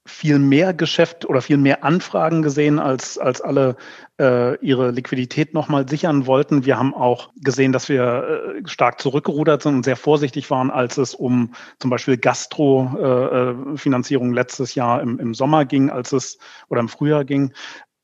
viel 0.05 0.37
mehr 0.37 0.73
Geschäft 0.73 1.23
oder 1.25 1.41
viel 1.41 1.55
mehr 1.57 1.85
Anfragen 1.85 2.41
gesehen, 2.41 2.77
als, 2.77 3.17
als 3.17 3.39
alle 3.39 3.77
äh, 4.19 4.57
ihre 4.57 4.91
Liquidität 4.91 5.53
nochmal 5.53 5.87
sichern 5.87 6.27
wollten. 6.27 6.65
Wir 6.65 6.77
haben 6.77 6.93
auch 6.93 7.31
gesehen, 7.37 7.71
dass 7.71 7.87
wir 7.87 8.03
äh, 8.03 8.67
stark 8.67 8.99
zurückgerudert 8.99 9.61
sind 9.61 9.75
und 9.75 9.85
sehr 9.85 9.95
vorsichtig 9.95 10.51
waren, 10.51 10.71
als 10.71 10.97
es 10.97 11.15
um 11.15 11.53
zum 11.79 11.89
Beispiel 11.89 12.17
Gastro-Finanzierung 12.17 14.33
äh, 14.33 14.35
letztes 14.35 14.75
Jahr 14.75 15.01
im, 15.01 15.19
im 15.19 15.33
Sommer 15.33 15.63
ging, 15.63 15.89
als 15.89 16.11
es 16.11 16.37
oder 16.67 16.81
im 16.81 16.89
Frühjahr 16.89 17.23
ging. 17.23 17.53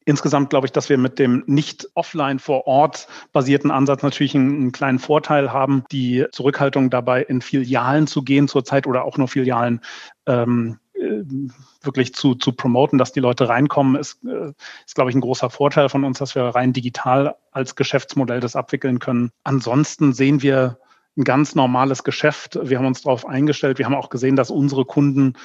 Insgesamt 0.10 0.50
glaube 0.50 0.66
ich, 0.66 0.72
dass 0.72 0.89
wir 0.89 0.98
mit 0.98 1.20
dem 1.20 1.44
nicht 1.46 1.88
offline 1.94 2.39
vor 2.39 2.66
Ort 2.66 3.08
basierten 3.32 3.70
Ansatz 3.70 4.01
natürlich 4.01 4.34
einen, 4.34 4.56
einen, 4.56 4.72
kleinen 4.72 4.98
Vorteil 4.98 5.54
haben. 5.54 5.84
Die 5.92 6.25
Zurückhaltung 6.32 6.89
dabei, 6.89 7.22
in 7.22 7.44
Filialen 7.44 8.08
zu 8.08 8.24
gehen 8.24 8.48
zurzeit 8.48 8.88
oder 8.88 9.04
auch 9.06 9.20
nur 9.20 9.28
Filialen 9.28 9.82
ähm, 10.25 10.80
äh, 10.94 11.22
wirklich 11.84 12.16
zu, 12.16 12.34
zu 12.34 12.54
promoten, 12.54 12.98
dass 12.98 13.12
die 13.12 13.20
Leute 13.20 13.50
reinkommen, 13.50 13.98
ist, 13.98 14.18
äh, 14.25 14.51
ist, 14.84 14.96
glaube 14.96 15.12
ich, 15.12 15.16
ein 15.16 15.22
großer 15.22 15.51
Vorteil 15.51 15.89
von 15.89 16.04
uns, 16.04 16.18
dass 16.18 16.34
wir 16.34 16.42
rein 16.42 16.74
digital 16.74 17.36
als 17.51 17.75
Geschäftsmodell 17.75 18.39
das 18.39 18.56
abwickeln 18.56 18.98
können. 18.98 19.30
Ansonsten 19.44 20.13
sehen 20.13 20.42
wir 20.42 20.80
ein 21.18 21.24
ganz 21.24 21.54
normales 21.54 22.04
Geschäft. 22.04 22.58
Wir 22.63 22.80
haben 22.80 22.88
uns 22.88 23.04
darauf 23.04 23.28
eingestellt. 23.28 23.78
Wir 23.78 23.86
haben 23.86 23.94
auch 23.94 24.10
gesehen, 24.10 24.36
dass 24.36 24.50
unsere 24.50 24.86
Kunden 24.86 25.36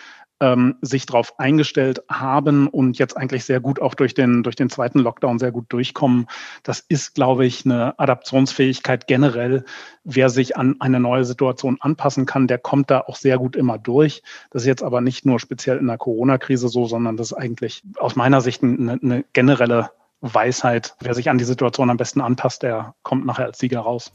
ähm, 0.41 0.77
sich 0.81 1.07
darauf 1.07 1.39
eingestellt 1.39 2.03
haben 2.09 2.67
und 2.67 2.99
jetzt 2.99 3.17
eigentlich 3.17 3.45
sehr 3.45 3.61
gut 3.61 3.81
auch 3.81 3.95
durch 3.95 4.15
den, 4.15 4.43
durch 4.43 4.57
den 4.57 4.71
zweiten 4.71 4.99
Lockdown 4.99 5.39
sehr 5.39 5.53
gut 5.53 5.67
durchkommen. 5.69 6.27
Das 6.63 6.81
ist, 6.81 7.15
glaube 7.15 7.47
ich, 7.47 7.65
eine 7.65 7.99
Adaptionsfähigkeit 7.99 9.07
generell. 9.07 9.65
Wer 10.03 10.29
sich 10.31 10.57
an 10.57 10.77
eine 10.81 11.01
neue 11.01 11.25
Situation 11.25 11.79
anpassen 11.81 12.27
kann, 12.27 12.47
der 12.47 12.59
kommt 12.59 12.91
da 12.91 13.01
auch 13.01 13.17
sehr 13.17 13.39
gut 13.39 13.57
immer 13.57 13.79
durch. 13.79 14.23
Das 14.51 14.63
ist 14.63 14.67
jetzt 14.67 14.83
aber 14.83 15.01
nicht 15.01 15.25
nur 15.25 15.41
speziell 15.41 15.79
in 15.79 15.87
der 15.87 15.99
Corona-Krise 15.99 16.69
so, 16.69 16.87
sondern 16.87 17.17
das 17.17 17.33
ist 17.33 17.39
eigentlich 17.39 17.83
aus 17.99 18.17
meiner 18.17 18.41
Sicht 18.41 18.63
eine, 18.63 18.99
eine 19.01 19.25
generelle 19.33 19.91
Weisheit. 20.21 20.97
Wer 21.01 21.15
sich 21.15 21.31
an 21.31 21.39
die 21.39 21.45
Situation 21.45 21.91
am 21.91 21.97
besten 21.97 22.21
anpasst, 22.21 22.63
der 22.63 22.95
kommt 23.03 23.27
nachher 23.27 23.47
als 23.47 23.59
Sieger 23.59 23.81
raus. 23.81 24.13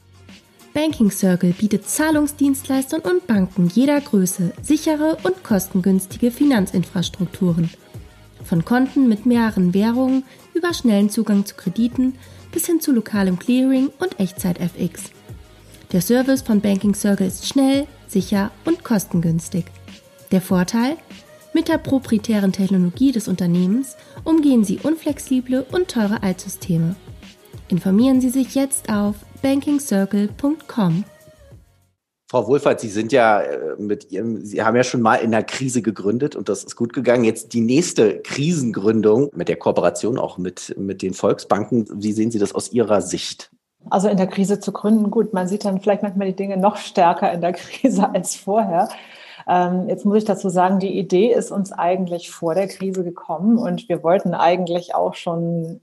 Banking 0.74 1.10
Circle 1.12 1.54
bietet 1.54 1.88
Zahlungsdienstleistern 1.88 3.02
und 3.02 3.26
Banken 3.28 3.70
jeder 3.74 4.00
Größe 4.00 4.54
sichere 4.62 5.18
und 5.24 5.44
kostengünstige 5.44 6.32
Finanzinfrastrukturen. 6.32 7.70
Von 8.44 8.66
Konten 8.66 9.08
mit 9.10 9.26
mehreren 9.26 9.74
Währungen 9.74 10.24
über 10.54 10.74
schnellen 10.74 11.10
Zugang 11.10 11.46
zu 11.46 11.56
Krediten 11.56 12.16
bis 12.52 12.66
hin 12.66 12.80
zu 12.80 12.92
lokalem 12.92 13.40
Clearing 13.40 13.90
und 14.00 14.20
Echtzeit-FX. 14.20 15.12
Der 15.92 16.02
Service 16.02 16.44
von 16.44 16.62
Banking 16.62 16.94
Circle 16.94 17.28
ist 17.28 17.48
schnell, 17.48 17.88
sicher 18.08 18.52
und 18.66 18.84
kostengünstig. 18.84 19.66
Der 20.32 20.42
Vorteil? 20.42 20.98
Mit 21.54 21.68
der 21.68 21.80
proprietären 21.80 22.52
Technologie 22.52 23.12
des 23.12 23.28
Unternehmens 23.28 23.96
umgehen 24.24 24.64
Sie 24.64 24.80
unflexible 24.84 25.66
und 25.72 25.88
teure 25.88 26.22
Altsysteme. 26.22 26.96
Informieren 27.70 28.22
Sie 28.22 28.30
sich 28.30 28.54
jetzt 28.54 28.92
auf 28.92 29.16
bankingcircle.com. 29.42 31.04
Frau 32.32 32.48
Wohlfahrt, 32.48 32.80
Sie 32.80 32.90
sind 32.90 33.12
ja 33.12 33.42
äh, 33.42 33.76
mit 33.80 34.12
Ihrem, 34.12 34.46
Sie 34.46 34.62
haben 34.62 34.76
ja 34.76 34.84
schon 34.84 35.02
mal 35.02 35.16
in 35.16 35.32
der 35.32 35.44
Krise 35.44 35.82
gegründet 35.82 36.36
und 36.36 36.48
das 36.48 36.64
ist 36.64 36.76
gut 36.76 36.94
gegangen. 36.94 37.24
Jetzt 37.24 37.54
die 37.54 37.62
nächste 37.62 38.20
Krisengründung 38.20 39.32
mit 39.34 39.48
der 39.48 39.56
Kooperation 39.56 40.20
auch 40.20 40.38
mit, 40.38 40.76
mit 40.78 41.02
den 41.02 41.16
Volksbanken. 41.16 41.88
Wie 41.92 42.12
sehen 42.12 42.30
Sie 42.30 42.38
das 42.38 42.54
aus 42.54 42.72
Ihrer 42.72 43.02
Sicht? 43.02 43.52
Also 43.90 44.10
in 44.10 44.18
der 44.18 44.28
Krise 44.28 44.60
zu 44.60 44.72
gründen, 44.72 45.10
gut, 45.10 45.34
man 45.34 45.48
sieht 45.48 45.66
dann 45.66 45.82
vielleicht 45.82 46.04
manchmal 46.04 46.28
die 46.28 46.36
Dinge 46.36 46.58
noch 46.58 46.78
stärker 46.78 47.32
in 47.32 47.42
der 47.42 47.54
Krise 47.54 48.14
als 48.14 48.36
vorher. 48.36 48.90
Ähm, 49.48 49.90
jetzt 49.90 50.06
muss 50.06 50.20
ich 50.20 50.26
dazu 50.26 50.50
sagen, 50.50 50.80
die 50.80 51.00
Idee 51.00 51.34
ist 51.34 51.50
uns 51.50 51.72
eigentlich 51.72 52.30
vor 52.30 52.54
der 52.54 52.68
Krise 52.68 53.04
gekommen 53.04 53.58
und 53.58 53.90
wir 53.90 54.04
wollten 54.04 54.36
eigentlich 54.36 54.94
auch 54.94 55.16
schon 55.16 55.82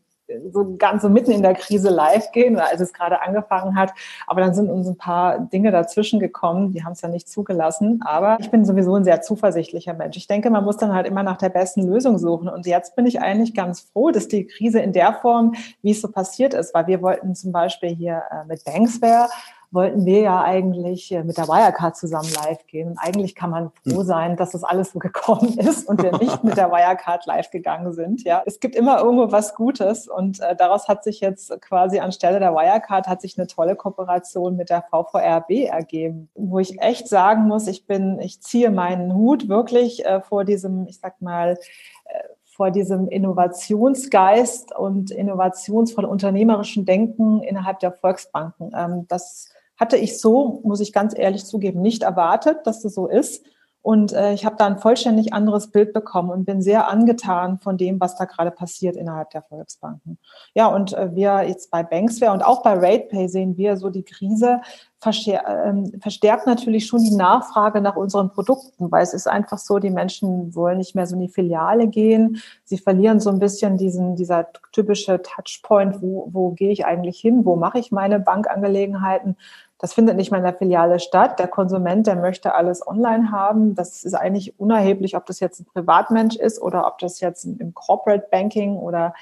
so 0.53 0.77
ganz 0.79 1.03
so 1.03 1.09
mitten 1.09 1.31
in 1.31 1.43
der 1.43 1.55
Krise 1.55 1.91
live 1.91 2.33
gehen, 2.33 2.59
als 2.59 2.81
es 2.81 2.93
gerade 2.93 3.23
angefangen 3.23 3.77
hat. 3.77 3.93
Aber 4.27 4.41
dann 4.41 4.55
sind 4.55 4.71
uns 4.71 4.89
ein 4.89 4.97
paar 4.97 5.39
Dinge 5.39 5.71
dazwischen 5.71 6.21
gekommen, 6.21 6.73
die 6.73 6.85
haben 6.85 6.93
es 6.93 7.01
ja 7.01 7.09
nicht 7.09 7.29
zugelassen. 7.29 8.01
Aber 8.05 8.37
ich 8.41 8.51
bin 8.51 8.65
sowieso 8.65 8.95
ein 8.95 9.05
sehr 9.05 9.21
zuversichtlicher 9.23 9.95
Mensch. 9.95 10.17
Ich 10.17 10.27
denke, 10.27 10.51
man 10.51 10.65
muss 10.65 10.77
dann 10.77 10.95
halt 10.95 11.07
immer 11.07 11.23
nach 11.23 11.39
der 11.39 11.49
besten 11.49 11.87
Lösung 11.87 12.19
suchen. 12.19 12.49
Und 12.49 12.67
jetzt 12.67 12.97
bin 12.97 13.07
ich 13.07 13.21
eigentlich 13.21 13.55
ganz 13.55 13.81
froh, 13.81 14.11
dass 14.11 14.29
die 14.29 14.47
Krise 14.47 14.81
in 14.81 14.93
der 14.93 15.15
Form, 15.15 15.55
wie 15.83 15.91
es 15.91 16.01
so 16.01 16.09
passiert 16.09 16.55
ist, 16.55 16.75
weil 16.75 16.87
wir 16.87 17.03
wollten 17.03 17.35
zum 17.35 17.53
Beispiel 17.53 17.91
hier 17.91 18.23
äh, 18.31 18.47
mit 18.47 18.65
Banksware 18.65 19.29
wollten 19.71 20.05
wir 20.05 20.21
ja 20.21 20.43
eigentlich 20.43 21.13
äh, 21.13 21.23
mit 21.23 21.37
der 21.37 21.49
Wirecard 21.49 21.97
zusammen 21.97 22.29
live 22.45 22.67
gehen. 22.67 22.91
Und 22.91 22.99
eigentlich 22.99 23.35
kann 23.35 23.51
man 23.51 23.71
froh 23.83 24.01
hm. 24.01 24.07
sein, 24.07 24.37
dass 24.37 24.53
das 24.53 24.65
alles 24.65 24.93
so 24.93 24.99
gekommen 24.99 25.59
ist 25.59 25.89
und 25.89 26.03
wir 26.03 26.13
nicht 26.19 26.45
mit 26.45 26.57
der 26.57 26.71
Wirecard 26.71 27.27
live 27.27 27.51
gegangen 27.51 27.93
sind. 27.93 28.25
Ja, 28.25 28.43
es 28.47 28.61
gibt 28.61 28.75
immer 28.75 28.99
irgendwo 28.99 29.33
was 29.33 29.55
Gutes 29.55 30.09
und 30.09 30.41
äh, 30.41 30.57
daraus 30.57 30.89
hat 30.89 31.05
sich 31.05 31.21
jetzt 31.21 31.61
quasi 31.61 31.99
anstelle 31.99 32.39
der 32.39 32.55
Wirecard 32.55 33.07
hat 33.07 33.21
sich 33.21 33.39
eine 33.39 33.47
tolle 33.47 33.77
Kooperation 33.77 34.57
mit 34.57 34.71
der 34.71 34.83
VVRB 34.83 35.69
ergeben, 35.69 36.29
wo 36.35 36.59
ich 36.59 36.81
echt 36.81 37.09
sagen 37.09 37.47
muss, 37.47 37.67
ich 37.67 37.87
bin, 37.87 38.19
ich 38.21 38.41
ziehe 38.41 38.71
meinen 38.71 39.15
Hut 39.15 39.49
wirklich 39.49 40.05
äh, 40.05 40.21
vor 40.21 40.45
diesem, 40.45 40.87
ich 40.87 40.99
sag 40.99 41.21
mal, 41.21 41.59
äh, 42.07 42.19
vor 42.57 42.71
diesem 42.71 43.09
Innovationsgeist 43.09 44.75
und 44.75 45.11
innovationsvoll 45.11 46.07
unternehmerischen 46.07 46.87
Denken 46.87 47.43
innerhalb 47.43 47.81
der 47.81 47.93
Volksbanken. 47.93 48.73
Ähm, 48.75 49.07
das 49.09 49.51
hatte 49.77 49.97
ich 49.97 50.21
so, 50.21 50.61
muss 50.65 50.81
ich 50.81 50.93
ganz 50.93 51.17
ehrlich 51.17 51.45
zugeben, 51.45 51.81
nicht 51.81 52.03
erwartet, 52.03 52.67
dass 52.67 52.83
das 52.83 52.95
so 52.95 53.07
ist. 53.07 53.45
Und 53.87 54.13
äh, 54.13 54.33
ich 54.33 54.45
habe 54.45 54.57
da 54.59 54.67
ein 54.67 54.79
vollständig 54.79 55.33
anderes 55.33 55.71
Bild 55.71 55.93
bekommen 55.93 56.31
und 56.31 56.45
bin 56.45 56.61
sehr 56.61 56.89
angetan 56.89 57.59
von 57.59 57.79
dem, 57.79 58.01
was 58.01 58.17
da 58.17 58.25
gerade 58.25 58.51
passiert 58.51 58.97
innerhalb 58.97 59.31
der 59.31 59.43
Volksbanken. 59.43 60.19
Ja, 60.55 60.67
und 60.67 60.93
äh, 60.95 61.15
wir 61.15 61.45
jetzt 61.47 61.71
bei 61.71 61.85
Banksware 61.85 62.33
und 62.33 62.45
auch 62.45 62.65
bei 62.65 62.73
RatePay 62.73 63.29
sehen 63.29 63.57
wir 63.57 63.77
so 63.77 63.89
die 63.89 64.03
Krise 64.03 64.61
ähm, 65.05 65.93
verstärkt 66.01 66.47
natürlich 66.47 66.87
schon 66.87 67.03
die 67.03 67.15
Nachfrage 67.15 67.81
nach 67.81 67.97
unseren 67.97 68.31
Produkten, 68.31 68.91
weil 68.91 69.03
es 69.03 69.15
ist 69.15 69.29
einfach 69.29 69.59
so, 69.59 69.79
die 69.79 69.91
Menschen 69.91 70.55
wollen 70.55 70.79
nicht 70.79 70.95
mehr 70.95 71.07
so 71.07 71.15
in 71.15 71.21
die 71.21 71.29
Filiale 71.29 71.87
gehen. 71.87 72.43
Sie 72.65 72.79
verlieren 72.79 73.21
so 73.21 73.31
ein 73.31 73.39
bisschen 73.39 73.77
diesen, 73.77 74.17
dieser 74.17 74.49
typische 74.73 75.23
Touchpoint, 75.23 76.03
wo, 76.03 76.29
wo 76.33 76.51
gehe 76.51 76.73
ich 76.73 76.87
eigentlich 76.87 77.21
hin, 77.21 77.45
wo 77.45 77.57
mache 77.57 77.79
ich 77.79 77.93
meine 77.93 78.19
Bankangelegenheiten. 78.19 79.37
Das 79.79 79.93
findet 79.93 80.17
nicht 80.17 80.31
mehr 80.31 80.39
in 80.39 80.45
der 80.45 80.55
Filiale 80.55 80.99
statt. 80.99 81.39
Der 81.39 81.49
Konsument, 81.49 82.07
der 82.07 82.17
möchte 82.17 82.55
alles 82.55 82.87
online 82.87 83.31
haben. 83.31 83.75
Das 83.75 84.05
ist 84.05 84.15
eigentlich 84.15 84.59
unerheblich, 84.59 85.17
ob 85.17 85.27
das 85.27 85.39
jetzt 85.41 85.61
ein 85.61 85.67
Privatmensch 85.67 86.37
ist 86.37 86.61
oder 86.61 86.87
ob 86.87 86.99
das 86.99 87.21
jetzt 87.21 87.45
im 87.45 87.75
Corporate 87.75 88.29
Banking 88.31 88.77
oder 88.77 89.13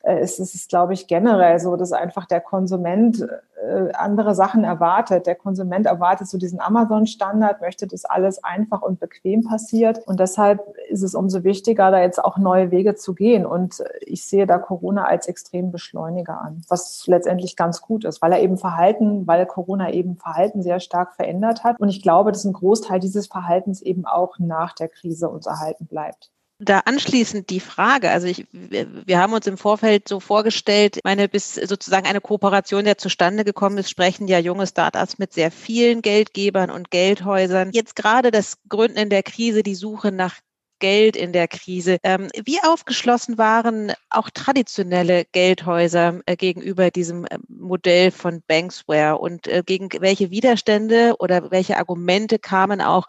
es 0.00 0.38
ist, 0.38 0.68
glaube 0.68 0.94
ich, 0.94 1.06
generell 1.06 1.58
so, 1.58 1.76
dass 1.76 1.92
einfach 1.92 2.26
der 2.26 2.40
Konsument 2.40 3.26
äh, 3.60 3.92
andere 3.92 4.34
Sachen 4.34 4.62
erwartet. 4.62 5.26
Der 5.26 5.34
Konsument 5.34 5.86
erwartet 5.86 6.28
so 6.28 6.38
diesen 6.38 6.60
Amazon-Standard, 6.60 7.60
möchte, 7.60 7.86
dass 7.86 8.04
alles 8.04 8.42
einfach 8.44 8.82
und 8.82 9.00
bequem 9.00 9.42
passiert. 9.42 9.98
Und 10.06 10.20
deshalb 10.20 10.60
ist 10.88 11.02
es 11.02 11.14
umso 11.14 11.42
wichtiger, 11.42 11.90
da 11.90 12.00
jetzt 12.00 12.22
auch 12.24 12.38
neue 12.38 12.70
Wege 12.70 12.94
zu 12.94 13.14
gehen. 13.14 13.44
Und 13.44 13.82
ich 14.00 14.24
sehe 14.26 14.46
da 14.46 14.58
Corona 14.58 15.04
als 15.04 15.26
extrem 15.26 15.72
Beschleuniger 15.72 16.40
an, 16.40 16.62
was 16.68 17.04
letztendlich 17.06 17.56
ganz 17.56 17.82
gut 17.82 18.04
ist, 18.04 18.22
weil 18.22 18.32
er 18.32 18.40
eben 18.40 18.56
Verhalten, 18.56 19.26
weil 19.26 19.44
Corona 19.46 19.90
eben 19.90 20.16
Verhalten 20.16 20.62
sehr 20.62 20.78
stark 20.78 21.14
verändert 21.14 21.64
hat. 21.64 21.80
Und 21.80 21.88
ich 21.88 22.02
glaube, 22.02 22.30
dass 22.30 22.44
ein 22.44 22.52
Großteil 22.52 23.00
dieses 23.00 23.26
Verhaltens 23.26 23.82
eben 23.82 24.06
auch 24.06 24.38
nach 24.38 24.74
der 24.74 24.88
Krise 24.88 25.28
uns 25.28 25.46
erhalten 25.46 25.86
bleibt. 25.86 26.30
Da 26.60 26.80
anschließend 26.80 27.50
die 27.50 27.60
Frage, 27.60 28.10
also 28.10 28.26
ich, 28.26 28.46
wir 28.50 29.18
haben 29.20 29.32
uns 29.32 29.46
im 29.46 29.56
Vorfeld 29.56 30.08
so 30.08 30.18
vorgestellt, 30.18 30.98
meine, 31.04 31.28
bis 31.28 31.54
sozusagen 31.54 32.06
eine 32.06 32.20
Kooperation 32.20 32.84
ja 32.84 32.96
zustande 32.96 33.44
gekommen 33.44 33.78
ist, 33.78 33.90
sprechen 33.90 34.26
ja 34.26 34.40
junge 34.40 34.66
Startups 34.66 35.18
mit 35.18 35.32
sehr 35.32 35.52
vielen 35.52 36.02
Geldgebern 36.02 36.70
und 36.70 36.90
Geldhäusern. 36.90 37.70
Jetzt 37.72 37.94
gerade 37.94 38.32
das 38.32 38.58
Gründen 38.68 38.98
in 38.98 39.08
der 39.08 39.22
Krise, 39.22 39.62
die 39.62 39.76
Suche 39.76 40.10
nach 40.10 40.34
Geld 40.80 41.16
in 41.16 41.32
der 41.32 41.48
Krise. 41.48 41.98
Ähm, 42.02 42.28
wie 42.44 42.58
aufgeschlossen 42.62 43.38
waren 43.38 43.92
auch 44.10 44.30
traditionelle 44.30 45.24
Geldhäuser 45.32 46.20
äh, 46.26 46.36
gegenüber 46.36 46.90
diesem 46.90 47.24
äh, 47.26 47.38
Modell 47.48 48.10
von 48.10 48.42
Banksware 48.46 49.18
und 49.18 49.46
äh, 49.46 49.62
gegen 49.64 49.88
welche 50.00 50.30
Widerstände 50.30 51.14
oder 51.18 51.50
welche 51.50 51.76
Argumente 51.78 52.38
kamen 52.38 52.80
auch 52.80 53.06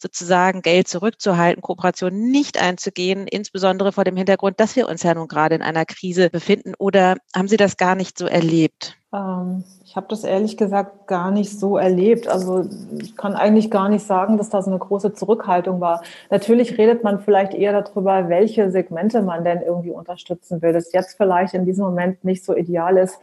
sozusagen 0.00 0.62
Geld 0.62 0.88
zurückzuhalten, 0.88 1.62
Kooperationen 1.62 2.30
nicht 2.30 2.60
einzugehen, 2.60 3.26
insbesondere 3.26 3.92
vor 3.92 4.04
dem 4.04 4.16
Hintergrund, 4.16 4.60
dass 4.60 4.76
wir 4.76 4.88
uns 4.88 5.02
ja 5.02 5.14
nun 5.14 5.28
gerade 5.28 5.54
in 5.54 5.62
einer 5.62 5.84
Krise 5.84 6.30
befinden? 6.30 6.74
Oder 6.78 7.16
haben 7.34 7.48
Sie 7.48 7.56
das 7.56 7.76
gar 7.76 7.94
nicht 7.94 8.18
so 8.18 8.26
erlebt? 8.26 8.96
Ähm, 9.12 9.64
ich 9.84 9.96
habe 9.96 10.06
das 10.08 10.22
ehrlich 10.22 10.56
gesagt 10.56 11.08
gar 11.08 11.30
nicht 11.30 11.58
so 11.58 11.76
erlebt. 11.76 12.28
Also 12.28 12.68
ich 13.00 13.16
kann 13.16 13.34
eigentlich 13.34 13.70
gar 13.70 13.88
nicht 13.88 14.06
sagen, 14.06 14.38
dass 14.38 14.50
da 14.50 14.62
so 14.62 14.70
eine 14.70 14.78
große 14.78 15.14
Zurückhaltung 15.14 15.80
war. 15.80 16.02
Natürlich 16.30 16.78
redet 16.78 17.02
man 17.02 17.20
vielleicht 17.20 17.54
eher 17.54 17.72
darüber, 17.72 18.28
welche 18.28 18.70
Segmente 18.70 19.22
man 19.22 19.44
denn 19.44 19.62
irgendwie 19.62 19.90
unterstützen 19.90 20.62
will. 20.62 20.72
Das 20.72 20.92
jetzt 20.92 21.16
vielleicht 21.16 21.54
in 21.54 21.64
diesem 21.64 21.84
Moment 21.84 22.24
nicht 22.24 22.44
so 22.44 22.54
ideal 22.54 22.96
ist, 22.96 23.18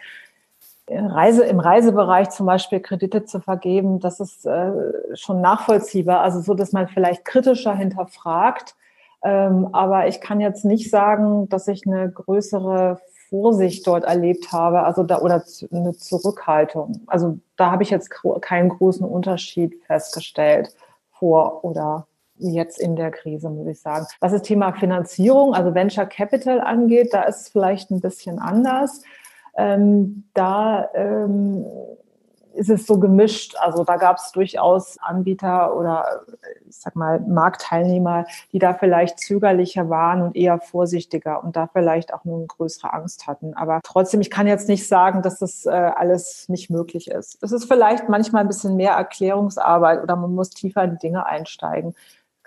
Reise, 0.89 1.44
im 1.44 1.60
Reisebereich 1.60 2.29
zum 2.29 2.46
Beispiel 2.46 2.79
Kredite 2.79 3.25
zu 3.25 3.39
vergeben, 3.39 4.00
das 4.00 4.20
ist 4.20 4.46
äh, 4.46 4.72
schon 5.15 5.41
nachvollziehbar. 5.41 6.22
Also 6.22 6.41
so, 6.41 6.53
dass 6.53 6.72
man 6.72 6.88
vielleicht 6.88 7.25
kritischer 7.25 7.75
hinterfragt. 7.75 8.75
Ähm, 9.24 9.70
aber 9.74 10.08
ich 10.08 10.22
kann 10.22 10.39
jetzt 10.39 10.63
nicht 10.63 10.89
sagen, 10.89 11.50
dass 11.50 11.67
ich 11.67 11.86
eine 11.86 12.10
größere 12.10 13.00
Vorsicht 13.29 13.86
dort 13.86 14.06
erlebt 14.06 14.51
habe, 14.53 14.84
also 14.84 15.03
da 15.03 15.20
oder 15.20 15.44
eine 15.72 15.98
Zurückhaltung. 15.98 17.01
Also 17.08 17.39
da 17.58 17.72
habe 17.72 17.84
ich 17.84 17.89
jetzt 17.89 18.10
keinen 18.41 18.70
großen 18.70 19.06
Unterschied 19.06 19.82
festgestellt 19.86 20.74
vor 21.12 21.65
oder 21.65 22.08
jetzt 22.38 22.79
in 22.79 22.96
der 22.96 23.12
Krise, 23.12 23.50
muss 23.50 23.67
ich 23.67 23.82
sagen. 23.82 24.06
Was 24.20 24.32
das 24.32 24.44
Thema 24.44 24.72
Finanzierung, 24.74 25.53
also 25.53 25.74
Venture 25.74 26.06
Capital 26.06 26.62
angeht, 26.62 27.13
da 27.13 27.24
ist 27.24 27.41
es 27.41 27.50
vielleicht 27.50 27.91
ein 27.91 28.00
bisschen 28.00 28.39
anders. 28.39 29.01
Ähm, 29.58 30.24
da 30.34 30.90
ähm, 30.94 31.66
ist 32.58 32.70
es 32.70 32.86
so 32.88 33.00
gemischt. 33.00 33.56
Also 33.60 33.84
da 33.84 33.98
gab 33.98 34.18
es 34.18 34.32
durchaus 34.32 34.98
Anbieter 35.00 35.76
oder 35.76 36.24
ich 36.68 36.76
sag 36.76 36.96
mal 36.96 37.20
Marktteilnehmer, 37.20 38.26
die 38.52 38.60
da 38.60 38.74
vielleicht 38.74 39.20
zögerlicher 39.20 39.90
waren 39.90 40.22
und 40.22 40.36
eher 40.36 40.60
vorsichtiger 40.60 41.44
und 41.44 41.56
da 41.56 41.68
vielleicht 41.68 42.14
auch 42.14 42.26
nur 42.26 42.38
eine 42.38 42.48
größere 42.48 42.92
Angst 42.94 43.28
hatten. 43.28 43.54
Aber 43.54 43.80
trotzdem, 43.84 44.22
ich 44.22 44.32
kann 44.32 44.48
jetzt 44.48 44.68
nicht 44.68 44.88
sagen, 44.88 45.22
dass 45.22 45.40
das 45.40 45.66
äh, 45.66 45.70
alles 45.70 46.50
nicht 46.50 46.70
möglich 46.70 47.10
ist. 47.10 47.38
Es 47.42 47.52
ist 47.52 47.66
vielleicht 47.66 48.10
manchmal 48.10 48.42
ein 48.42 48.48
bisschen 48.48 48.76
mehr 48.76 48.94
Erklärungsarbeit 48.94 50.02
oder 50.02 50.16
man 50.16 50.34
muss 50.34 50.50
tiefer 50.50 50.84
in 50.84 50.92
die 50.92 50.98
Dinge 50.98 51.26
einsteigen. 51.26 51.96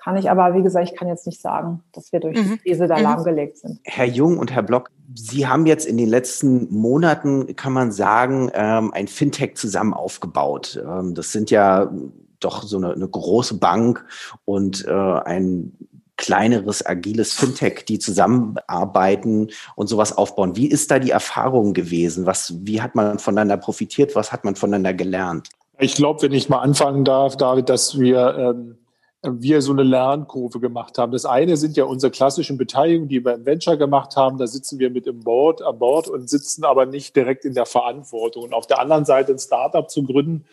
Kann 0.02 0.16
ich 0.16 0.30
aber, 0.30 0.54
wie 0.54 0.62
gesagt, 0.62 0.90
ich 0.90 0.96
kann 0.96 1.08
jetzt 1.08 1.26
nicht 1.26 1.40
sagen, 1.40 1.82
dass 1.92 2.12
wir 2.12 2.20
durch 2.20 2.36
mhm. 2.36 2.52
die 2.52 2.58
Krise 2.58 2.86
da 2.86 2.96
mhm. 2.96 3.02
lahmgelegt 3.02 3.58
sind. 3.58 3.80
Herr 3.84 4.06
Jung 4.06 4.38
und 4.38 4.50
Herr 4.52 4.62
Block, 4.62 4.90
Sie 5.14 5.46
haben 5.46 5.66
jetzt 5.66 5.86
in 5.86 5.96
den 5.96 6.08
letzten 6.08 6.72
Monaten, 6.72 7.56
kann 7.56 7.72
man 7.72 7.90
sagen, 7.90 8.50
ähm, 8.54 8.92
ein 8.94 9.08
Fintech 9.08 9.56
zusammen 9.56 9.92
aufgebaut. 9.92 10.80
Ähm, 10.82 11.14
das 11.14 11.32
sind 11.32 11.50
ja 11.50 11.90
doch 12.38 12.62
so 12.62 12.76
eine, 12.76 12.92
eine 12.92 13.08
große 13.08 13.58
Bank 13.58 14.04
und 14.44 14.86
äh, 14.86 14.90
ein 14.90 15.72
kleineres, 16.16 16.84
agiles 16.84 17.32
Fintech, 17.32 17.84
die 17.86 17.98
zusammenarbeiten 17.98 19.48
und 19.74 19.88
sowas 19.88 20.16
aufbauen. 20.16 20.54
Wie 20.54 20.66
ist 20.66 20.90
da 20.90 20.98
die 20.98 21.10
Erfahrung 21.10 21.72
gewesen? 21.72 22.26
Was, 22.26 22.54
wie 22.60 22.82
hat 22.82 22.94
man 22.94 23.18
voneinander 23.18 23.56
profitiert? 23.56 24.14
Was 24.14 24.30
hat 24.30 24.44
man 24.44 24.54
voneinander 24.54 24.94
gelernt? 24.94 25.48
Ich 25.78 25.94
glaube, 25.94 26.22
wenn 26.22 26.32
ich 26.32 26.50
mal 26.50 26.58
anfangen 26.58 27.04
darf, 27.04 27.36
David, 27.36 27.70
dass 27.70 27.98
wir 27.98 28.36
ähm, 28.38 28.76
wir 29.22 29.60
so 29.60 29.72
eine 29.72 29.82
Lernkurve 29.82 30.60
gemacht 30.60 30.96
haben. 30.96 31.12
Das 31.12 31.26
eine 31.26 31.58
sind 31.58 31.76
ja 31.76 31.84
unsere 31.84 32.10
klassischen 32.10 32.56
Beteiligungen, 32.56 33.08
die 33.08 33.22
wir 33.22 33.34
im 33.34 33.44
Venture 33.44 33.76
gemacht 33.76 34.16
haben. 34.16 34.38
Da 34.38 34.46
sitzen 34.46 34.78
wir 34.78 34.88
mit 34.88 35.06
im 35.06 35.20
Board, 35.20 35.60
an 35.60 35.78
Bord 35.78 36.08
und 36.08 36.30
sitzen 36.30 36.64
aber 36.64 36.86
nicht 36.86 37.14
direkt 37.14 37.44
in 37.44 37.54
der 37.54 37.66
Verantwortung. 37.66 38.44
Und 38.44 38.54
auf 38.54 38.66
der 38.66 38.80
anderen 38.80 39.04
Seite 39.04 39.32
ein 39.32 39.38
Startup 39.38 39.90
zu 39.90 40.04
gründen, 40.04 40.46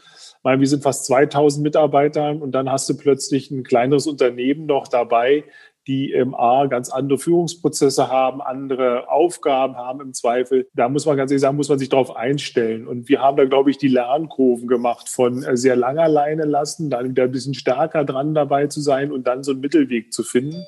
weil 0.44 0.60
wir 0.60 0.68
sind 0.68 0.84
fast 0.84 1.06
2000 1.06 1.64
Mitarbeiter 1.64 2.30
und 2.30 2.52
dann 2.52 2.70
hast 2.70 2.90
du 2.90 2.98
plötzlich 2.98 3.52
ein 3.52 3.64
kleineres 3.64 4.06
Unternehmen 4.06 4.66
noch 4.66 4.90
dabei, 4.90 5.46
die 5.88 6.12
im 6.12 6.36
A 6.36 6.66
ganz 6.68 6.90
andere 6.90 7.18
Führungsprozesse 7.18 8.10
haben, 8.10 8.42
andere 8.42 9.10
Aufgaben 9.10 9.78
haben 9.78 10.02
im 10.02 10.14
Zweifel. 10.14 10.68
Da 10.74 10.90
muss 10.90 11.06
man 11.06 11.16
ganz 11.16 11.32
ehrlich 11.32 11.42
sagen, 11.42 11.56
muss 11.56 11.70
man 11.70 11.80
sich 11.80 11.90
darauf 11.90 12.16
einstellen. 12.16 12.88
Und 12.88 13.08
wir 13.08 13.22
haben 13.22 13.38
da, 13.38 13.46
glaube 13.46 13.72
ich, 13.72 13.78
die 13.78 13.88
Lernkurven 13.88 14.68
gemacht 14.68 15.08
von 15.08 15.44
äh, 15.44 15.56
sehr 15.56 15.78
langer 15.78 16.10
Leine 16.10 16.44
lassen, 16.44 16.90
dann 16.90 17.10
wieder 17.10 17.24
ein 17.24 17.32
bisschen 17.32 17.54
stärker 17.54 18.04
dran 18.04 18.36
dabei 18.36 18.68
zu 18.68 18.82
sein 18.82 19.12
und 19.12 19.26
dann 19.26 19.44
so 19.44 19.52
einen 19.52 19.62
Mittelweg 19.62 20.12
zu 20.12 20.24
finden. 20.24 20.66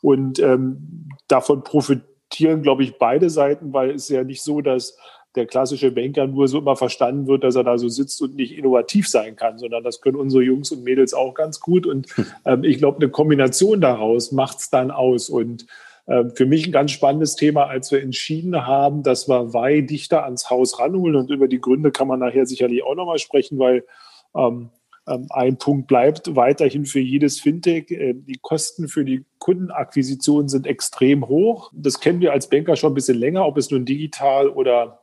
Und 0.00 0.38
ähm, 0.38 1.08
davon 1.26 1.64
profitieren, 1.64 2.62
glaube 2.62 2.84
ich, 2.84 2.98
beide 2.98 3.30
Seiten, 3.30 3.72
weil 3.72 3.90
es 3.90 4.08
ja 4.08 4.22
nicht 4.22 4.42
so, 4.42 4.60
dass 4.60 4.96
der 5.34 5.46
klassische 5.46 5.90
Banker 5.90 6.26
nur 6.26 6.48
so 6.48 6.58
immer 6.58 6.76
verstanden 6.76 7.26
wird, 7.26 7.44
dass 7.44 7.56
er 7.56 7.64
da 7.64 7.78
so 7.78 7.88
sitzt 7.88 8.20
und 8.20 8.36
nicht 8.36 8.56
innovativ 8.56 9.08
sein 9.08 9.36
kann, 9.36 9.58
sondern 9.58 9.82
das 9.82 10.00
können 10.00 10.16
unsere 10.16 10.42
Jungs 10.42 10.70
und 10.72 10.84
Mädels 10.84 11.14
auch 11.14 11.34
ganz 11.34 11.60
gut. 11.60 11.86
Und 11.86 12.06
ähm, 12.44 12.64
ich 12.64 12.78
glaube, 12.78 12.98
eine 12.98 13.08
Kombination 13.08 13.80
daraus 13.80 14.32
macht 14.32 14.58
es 14.58 14.70
dann 14.70 14.90
aus. 14.90 15.30
Und 15.30 15.66
äh, 16.06 16.24
für 16.34 16.46
mich 16.46 16.66
ein 16.66 16.72
ganz 16.72 16.90
spannendes 16.90 17.36
Thema, 17.36 17.66
als 17.66 17.90
wir 17.90 18.02
entschieden 18.02 18.66
haben, 18.66 19.02
dass 19.02 19.28
wir 19.28 19.54
Weih 19.54 19.80
dichter 19.80 20.24
ans 20.24 20.50
Haus 20.50 20.78
ranholen. 20.78 21.16
Und 21.16 21.30
über 21.30 21.48
die 21.48 21.60
Gründe 21.60 21.92
kann 21.92 22.08
man 22.08 22.20
nachher 22.20 22.46
sicherlich 22.46 22.84
auch 22.84 22.94
nochmal 22.94 23.18
sprechen, 23.18 23.58
weil 23.58 23.84
ähm, 24.34 24.70
ähm, 25.08 25.26
ein 25.30 25.56
Punkt 25.56 25.88
bleibt 25.88 26.36
weiterhin 26.36 26.86
für 26.86 27.00
jedes 27.00 27.40
Fintech. 27.40 27.90
Äh, 27.90 28.14
die 28.14 28.38
Kosten 28.40 28.88
für 28.88 29.04
die 29.04 29.24
Kundenakquisition 29.38 30.48
sind 30.48 30.66
extrem 30.66 31.26
hoch. 31.26 31.72
Das 31.74 32.00
kennen 32.00 32.20
wir 32.20 32.32
als 32.32 32.48
Banker 32.48 32.76
schon 32.76 32.92
ein 32.92 32.94
bisschen 32.94 33.18
länger, 33.18 33.46
ob 33.46 33.56
es 33.56 33.70
nun 33.70 33.84
digital 33.84 34.48
oder 34.48 35.01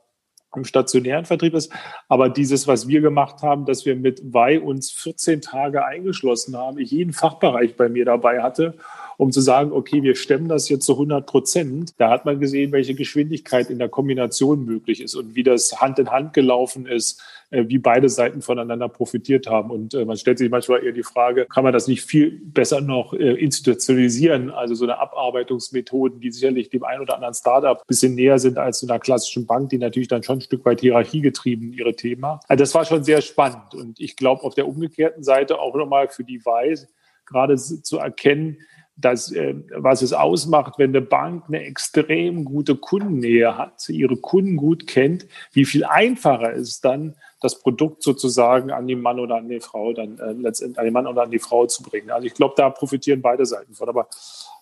im 0.55 0.63
stationären 0.65 1.25
Vertrieb 1.25 1.53
ist. 1.53 1.71
Aber 2.07 2.29
dieses, 2.29 2.67
was 2.67 2.87
wir 2.87 3.01
gemacht 3.01 3.41
haben, 3.41 3.65
dass 3.65 3.85
wir 3.85 3.95
mit 3.95 4.21
Wei 4.33 4.59
uns 4.59 4.91
14 4.91 5.41
Tage 5.41 5.85
eingeschlossen 5.85 6.57
haben, 6.57 6.79
ich 6.79 6.91
jeden 6.91 7.13
Fachbereich 7.13 7.75
bei 7.75 7.89
mir 7.89 8.05
dabei 8.05 8.41
hatte 8.41 8.75
um 9.19 9.33
zu 9.33 9.41
sagen, 9.41 9.73
okay, 9.73 10.01
wir 10.01 10.15
stemmen 10.15 10.47
das 10.47 10.69
jetzt 10.69 10.85
zu 10.85 10.93
100 10.93 11.25
Prozent. 11.25 11.93
Da 11.97 12.09
hat 12.09 12.23
man 12.23 12.39
gesehen, 12.39 12.71
welche 12.71 12.95
Geschwindigkeit 12.95 13.69
in 13.69 13.77
der 13.77 13.89
Kombination 13.89 14.63
möglich 14.63 15.01
ist 15.01 15.13
und 15.13 15.35
wie 15.35 15.43
das 15.43 15.81
Hand 15.81 15.99
in 15.99 16.09
Hand 16.09 16.31
gelaufen 16.31 16.85
ist, 16.85 17.21
wie 17.51 17.79
beide 17.79 18.09
Seiten 18.09 18.41
voneinander 18.41 18.89
profitiert 18.89 19.47
haben. 19.47 19.71
Und 19.71 19.93
äh, 19.93 20.05
man 20.05 20.17
stellt 20.17 20.37
sich 20.37 20.49
manchmal 20.49 20.83
eher 20.83 20.91
die 20.91 21.03
Frage, 21.03 21.45
kann 21.45 21.63
man 21.63 21.73
das 21.73 21.87
nicht 21.87 22.03
viel 22.03 22.39
besser 22.43 22.81
noch 22.81 23.13
äh, 23.13 23.33
institutionalisieren? 23.33 24.51
Also 24.51 24.75
so 24.75 24.85
eine 24.85 24.99
Abarbeitungsmethoden, 24.99 26.19
die 26.19 26.31
sicherlich 26.31 26.69
dem 26.69 26.83
einen 26.83 27.01
oder 27.01 27.15
anderen 27.15 27.33
Startup 27.33 27.77
ein 27.77 27.87
bisschen 27.87 28.15
näher 28.15 28.39
sind 28.39 28.57
als 28.57 28.83
in 28.83 28.89
einer 28.89 28.99
klassischen 28.99 29.47
Bank, 29.47 29.69
die 29.69 29.77
natürlich 29.77 30.07
dann 30.07 30.23
schon 30.23 30.37
ein 30.37 30.41
Stück 30.41 30.63
weit 30.65 30.81
hierarchiegetrieben 30.81 31.73
ihre 31.73 31.95
Thema. 31.95 32.39
Also 32.47 32.61
das 32.61 32.75
war 32.75 32.85
schon 32.85 33.03
sehr 33.03 33.21
spannend. 33.21 33.73
Und 33.73 33.99
ich 33.99 34.15
glaube, 34.15 34.43
auf 34.43 34.53
der 34.53 34.67
umgekehrten 34.67 35.23
Seite 35.23 35.59
auch 35.59 35.75
nochmal 35.75 36.09
für 36.09 36.23
die 36.23 36.45
Weise, 36.45 36.87
gerade 37.25 37.55
zu 37.57 37.97
erkennen, 37.97 38.57
das, 38.99 39.31
äh, 39.31 39.55
was 39.75 40.01
es 40.01 40.13
ausmacht, 40.13 40.75
wenn 40.77 40.91
eine 40.91 41.01
Bank 41.01 41.45
eine 41.47 41.63
extrem 41.63 42.45
gute 42.45 42.75
Kundennähe 42.75 43.57
hat, 43.57 43.87
ihre 43.89 44.17
Kunden 44.17 44.57
gut 44.57 44.87
kennt, 44.87 45.25
wie 45.51 45.65
viel 45.65 45.85
einfacher 45.85 46.51
ist 46.51 46.83
dann, 46.85 47.15
das 47.41 47.59
Produkt 47.59 48.03
sozusagen 48.03 48.71
an 48.71 48.87
den 48.87 49.01
Mann 49.01 49.19
oder 49.19 49.35
an 49.35 49.47
die 49.47 49.61
Frau 49.61 49.93
dann 49.93 50.19
äh, 50.19 50.33
letztendlich 50.33 50.79
an 50.79 50.85
den 50.85 50.93
Mann 50.93 51.07
oder 51.07 51.23
an 51.23 51.31
die 51.31 51.39
Frau 51.39 51.65
zu 51.65 51.83
bringen. 51.83 52.11
Also 52.11 52.27
ich 52.27 52.33
glaube, 52.33 52.55
da 52.57 52.69
profitieren 52.69 53.21
beide 53.21 53.45
Seiten 53.45 53.73
von. 53.73 53.87
Aber 53.87 54.07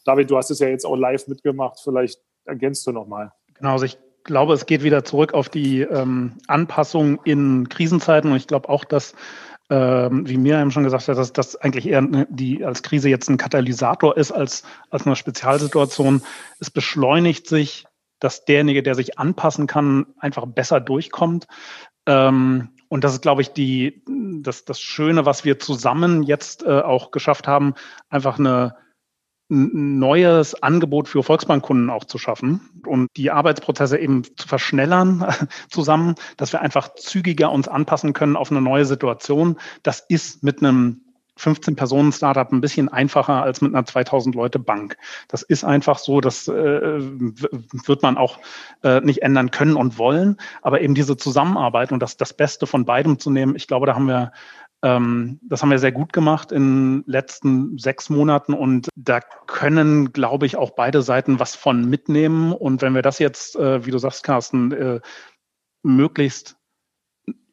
David, 0.06 0.30
du 0.30 0.38
hast 0.38 0.52
es 0.52 0.60
ja 0.60 0.67
jetzt 0.67 0.86
auch 0.86 0.95
live 0.95 1.28
mitgemacht. 1.28 1.80
Vielleicht 1.84 2.21
ergänzt 2.45 2.86
du 2.86 2.91
noch 2.91 3.08
mal. 3.08 3.34
Genau, 3.56 3.71
also 3.71 3.86
ich 3.86 3.97
glaube, 4.23 4.54
es 4.54 4.67
geht 4.67 4.84
wieder 4.84 5.04
zurück 5.04 5.34
auf 5.34 5.50
die 5.50 5.82
ähm, 5.82 6.34
Anpassung 6.45 7.19
in 7.23 7.67
Krisenzeiten 7.69 8.32
und 8.32 8.38
ich 8.38 8.47
glaube 8.47 8.69
auch, 8.69 8.86
dass 8.86 9.15
ähm, 9.69 10.27
wie 10.27 10.38
Miriam 10.38 10.71
schon 10.71 10.84
gesagt 10.84 11.08
hat, 11.08 11.17
dass 11.17 11.34
das 11.34 11.56
eigentlich 11.58 11.88
eher 11.88 12.01
die 12.30 12.63
als 12.63 12.84
Krise 12.84 13.10
jetzt 13.10 13.30
ein 13.30 13.38
Katalysator 13.38 14.15
ist 14.15 14.32
als, 14.32 14.63
als 14.89 15.06
eine 15.06 15.15
Spezialsituation. 15.15 16.21
Es 16.60 16.69
beschleunigt 16.69 17.47
sich, 17.47 17.86
dass 18.19 18.45
derjenige, 18.45 18.82
der 18.82 18.95
sich 18.95 19.19
anpassen 19.19 19.67
kann, 19.67 20.08
einfach 20.19 20.45
besser 20.45 20.80
durchkommt. 20.80 21.47
Ähm, 22.06 22.69
und 22.89 23.03
das 23.03 23.13
ist, 23.13 23.21
glaube 23.21 23.41
ich, 23.41 23.49
die, 23.49 24.01
das, 24.41 24.63
das 24.63 24.80
Schöne, 24.80 25.25
was 25.25 25.43
wir 25.43 25.60
zusammen 25.60 26.23
jetzt 26.23 26.63
äh, 26.63 26.80
auch 26.80 27.12
geschafft 27.12 27.47
haben, 27.47 27.73
einfach 28.10 28.39
eine, 28.39 28.77
ein 29.50 30.00
neues 30.00 30.62
Angebot 30.62 31.08
für 31.08 31.24
Volksbankkunden 31.24 31.90
auch 31.90 32.04
zu 32.04 32.18
schaffen 32.18 32.62
und 32.86 33.08
die 33.16 33.32
Arbeitsprozesse 33.32 33.98
eben 33.98 34.24
zu 34.36 34.48
verschnellern 34.48 35.26
zusammen, 35.70 36.16
dass 36.36 36.52
wir 36.52 36.62
einfach 36.62 36.96
zügiger 36.96 37.52
uns 37.52 37.68
anpassen 37.68 38.14
können 38.14 38.36
auf 38.36 38.52
eine 38.52 38.62
neue 38.62 38.86
Situation. 38.86 39.58
Das 39.84 40.04
ist 40.10 40.44
mit 40.44 40.62
einem 40.62 41.02
15-Personen-Startup 41.38 42.52
ein 42.52 42.62
bisschen 42.62 42.90
einfacher 42.90 43.44
als 43.44 43.62
mit 43.62 43.74
einer 43.74 43.86
2000-Leute-Bank. 43.86 44.98
Das 45.28 45.44
ist 45.44 45.64
einfach 45.64 46.00
so, 46.00 46.20
das 46.20 46.48
äh, 46.48 46.52
wird 46.52 48.02
man 48.02 48.18
auch 48.18 48.40
äh, 48.84 49.02
nicht 49.02 49.22
ändern 49.22 49.52
können 49.52 49.76
und 49.76 49.98
wollen. 49.98 50.38
Aber 50.62 50.82
eben 50.82 50.96
diese 50.96 51.16
Zusammenarbeit 51.16 51.92
und 51.92 52.02
das, 52.02 52.18
das 52.18 52.34
Beste 52.34 52.68
von 52.68 52.86
beidem 52.86 53.20
zu 53.20 53.30
nehmen, 53.30 53.56
ich 53.56 53.68
glaube, 53.68 53.86
da 53.86 53.96
haben 53.96 54.08
wir 54.08 54.32
ähm, 54.84 55.40
das 55.42 55.62
haben 55.62 55.72
wir 55.72 55.80
sehr 55.80 55.92
gut 55.92 56.13
gemacht 56.13 56.52
in 56.52 57.02
den 57.02 57.04
letzten 57.08 57.78
sechs 57.78 58.10
Monaten 58.10 58.54
und 58.54 58.90
da 58.96 59.22
können, 59.48 60.13
glaube 60.13 60.46
ich, 60.46 60.56
auch 60.56 60.72
beide 60.72 61.02
Seiten 61.02 61.40
was 61.40 61.56
von 61.56 61.90
mitnehmen. 61.90 62.54
Und 62.54 62.82
wenn 62.82 62.94
wir 62.94 63.02
das 63.02 63.20
jetzt, 63.20 63.56
äh, 63.56 63.86
wie 63.86 63.92
du 63.92 63.98
sagst, 63.98 64.24
Carsten, 64.24 64.72
äh, 64.72 65.00
möglichst 65.84 66.58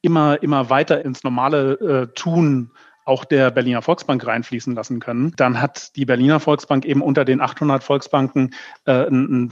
immer, 0.02 0.42
immer 0.42 0.68
weiter 0.68 1.04
ins 1.04 1.24
normale 1.24 1.72
äh, 1.74 2.06
Tun 2.14 2.72
auch 3.06 3.24
der 3.24 3.50
Berliner 3.50 3.82
Volksbank 3.82 4.26
reinfließen 4.26 4.74
lassen 4.74 4.98
können, 4.98 5.32
dann 5.36 5.60
hat 5.60 5.94
die 5.96 6.06
Berliner 6.06 6.40
Volksbank 6.40 6.84
eben 6.84 7.02
unter 7.02 7.24
den 7.24 7.40
800 7.40 7.84
Volksbanken 7.84 8.54
äh, 8.86 9.06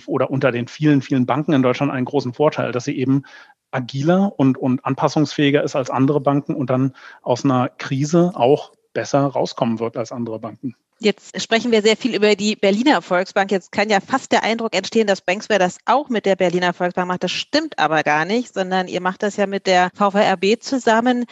oder 0.07 0.31
unter 0.31 0.53
den 0.53 0.69
vielen, 0.69 1.03
vielen 1.03 1.27
Banken 1.27 1.53
in 1.53 1.63
Deutschland 1.63 1.93
einen 1.93 2.07
großen 2.07 2.33
Vorteil, 2.33 2.73
dass 2.73 2.85
sie 2.85 2.97
eben 2.97 3.25
agiler 3.73 4.33
und, 4.37 4.59
und 4.59 4.85
anpassungsfähiger 4.85 5.63
ist 5.63 5.77
als 5.77 5.91
andere 5.91 6.21
Banken 6.21 6.55
und 6.55 6.71
dann 6.71 6.95
aus 7.23 7.45
einer 7.45 7.69
Krise 7.69 8.33
auch 8.35 8.73
besser 8.93 9.21
rauskommen 9.21 9.79
wird 9.81 9.97
als 9.97 10.13
andere 10.13 10.39
Banken. 10.39 10.77
Jetzt 11.05 11.41
sprechen 11.43 11.73
wir 11.73 11.83
sehr 11.83 11.97
viel 11.97 12.15
über 12.15 12.37
die 12.37 12.55
Berliner 12.55 13.03
Volksbank. 13.03 13.51
Jetzt 13.51 13.73
kann 13.73 13.91
ja 13.91 13.99
fast 13.99 14.31
der 14.31 14.45
Eindruck 14.45 14.73
entstehen, 14.73 15.09
dass 15.09 15.21
Banksware 15.21 15.59
das 15.59 15.79
auch 15.85 16.09
mit 16.09 16.27
der 16.27 16.37
Berliner 16.37 16.73
Volksbank 16.73 17.09
macht. 17.09 17.25
Das 17.25 17.33
stimmt 17.33 17.77
aber 17.81 18.05
gar 18.05 18.25
nicht, 18.25 18.55
sondern 18.55 18.87
ihr 18.87 19.01
macht 19.01 19.25
das 19.25 19.37
ja 19.37 19.49
mit 19.49 19.67
der 19.67 19.91
VVRB 19.95 20.63
zusammen. 20.63 21.25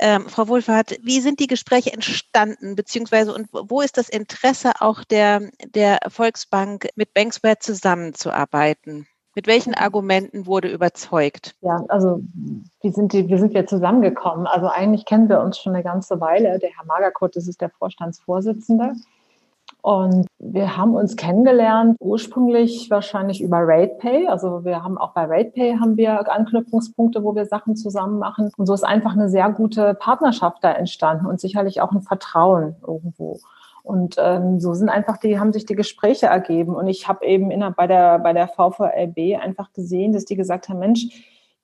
Ähm, 0.00 0.30
Frau 0.30 0.48
Wohlfahrt, 0.48 0.98
wie 1.02 1.20
sind 1.20 1.40
die 1.40 1.46
Gespräche 1.46 1.92
entstanden, 1.92 2.74
beziehungsweise 2.74 3.34
und 3.34 3.48
wo 3.52 3.82
ist 3.82 3.98
das 3.98 4.08
Interesse 4.08 4.80
auch 4.80 5.04
der, 5.04 5.50
der 5.74 5.98
Volksbank, 6.08 6.88
mit 6.94 7.12
Banksware 7.12 7.58
zusammenzuarbeiten? 7.58 9.06
Mit 9.38 9.46
welchen 9.46 9.72
Argumenten 9.72 10.46
wurde 10.46 10.66
überzeugt? 10.66 11.54
Ja, 11.60 11.84
also 11.86 12.20
wie 12.82 12.90
sind, 12.90 13.12
die, 13.12 13.28
wie 13.28 13.38
sind 13.38 13.54
wir 13.54 13.68
zusammengekommen? 13.68 14.48
Also 14.48 14.66
eigentlich 14.66 15.04
kennen 15.04 15.28
wir 15.28 15.40
uns 15.40 15.60
schon 15.60 15.76
eine 15.76 15.84
ganze 15.84 16.20
Weile. 16.20 16.58
Der 16.58 16.70
Herr 16.70 16.84
Magerkurt, 16.86 17.36
das 17.36 17.46
ist 17.46 17.60
der 17.60 17.70
Vorstandsvorsitzende. 17.70 18.94
Und 19.80 20.26
wir 20.40 20.76
haben 20.76 20.96
uns 20.96 21.14
kennengelernt, 21.14 21.96
ursprünglich 22.00 22.90
wahrscheinlich 22.90 23.40
über 23.40 23.58
RatePay. 23.60 24.26
Also 24.26 24.64
wir 24.64 24.82
haben 24.82 24.98
auch 24.98 25.12
bei 25.12 25.26
RatePay 25.26 25.76
haben 25.78 25.96
wir 25.96 26.32
Anknüpfungspunkte, 26.32 27.22
wo 27.22 27.36
wir 27.36 27.46
Sachen 27.46 27.76
zusammen 27.76 28.18
machen. 28.18 28.50
Und 28.56 28.66
so 28.66 28.74
ist 28.74 28.84
einfach 28.84 29.12
eine 29.12 29.28
sehr 29.28 29.48
gute 29.50 29.94
Partnerschaft 29.94 30.64
da 30.64 30.72
entstanden 30.72 31.26
und 31.26 31.40
sicherlich 31.40 31.80
auch 31.80 31.92
ein 31.92 32.02
Vertrauen 32.02 32.74
irgendwo. 32.84 33.38
Und 33.88 34.16
ähm, 34.18 34.60
so 34.60 34.74
sind 34.74 34.90
einfach 34.90 35.16
die, 35.16 35.40
haben 35.40 35.54
sich 35.54 35.64
die 35.64 35.74
Gespräche 35.74 36.26
ergeben. 36.26 36.74
Und 36.74 36.88
ich 36.88 37.08
habe 37.08 37.24
eben 37.24 37.50
in, 37.50 37.64
bei 37.74 37.86
der, 37.86 38.18
bei 38.18 38.34
der 38.34 38.46
VVLB 38.46 39.42
einfach 39.42 39.72
gesehen, 39.72 40.12
dass 40.12 40.26
die 40.26 40.36
gesagt 40.36 40.68
haben, 40.68 40.78
Mensch, 40.78 41.06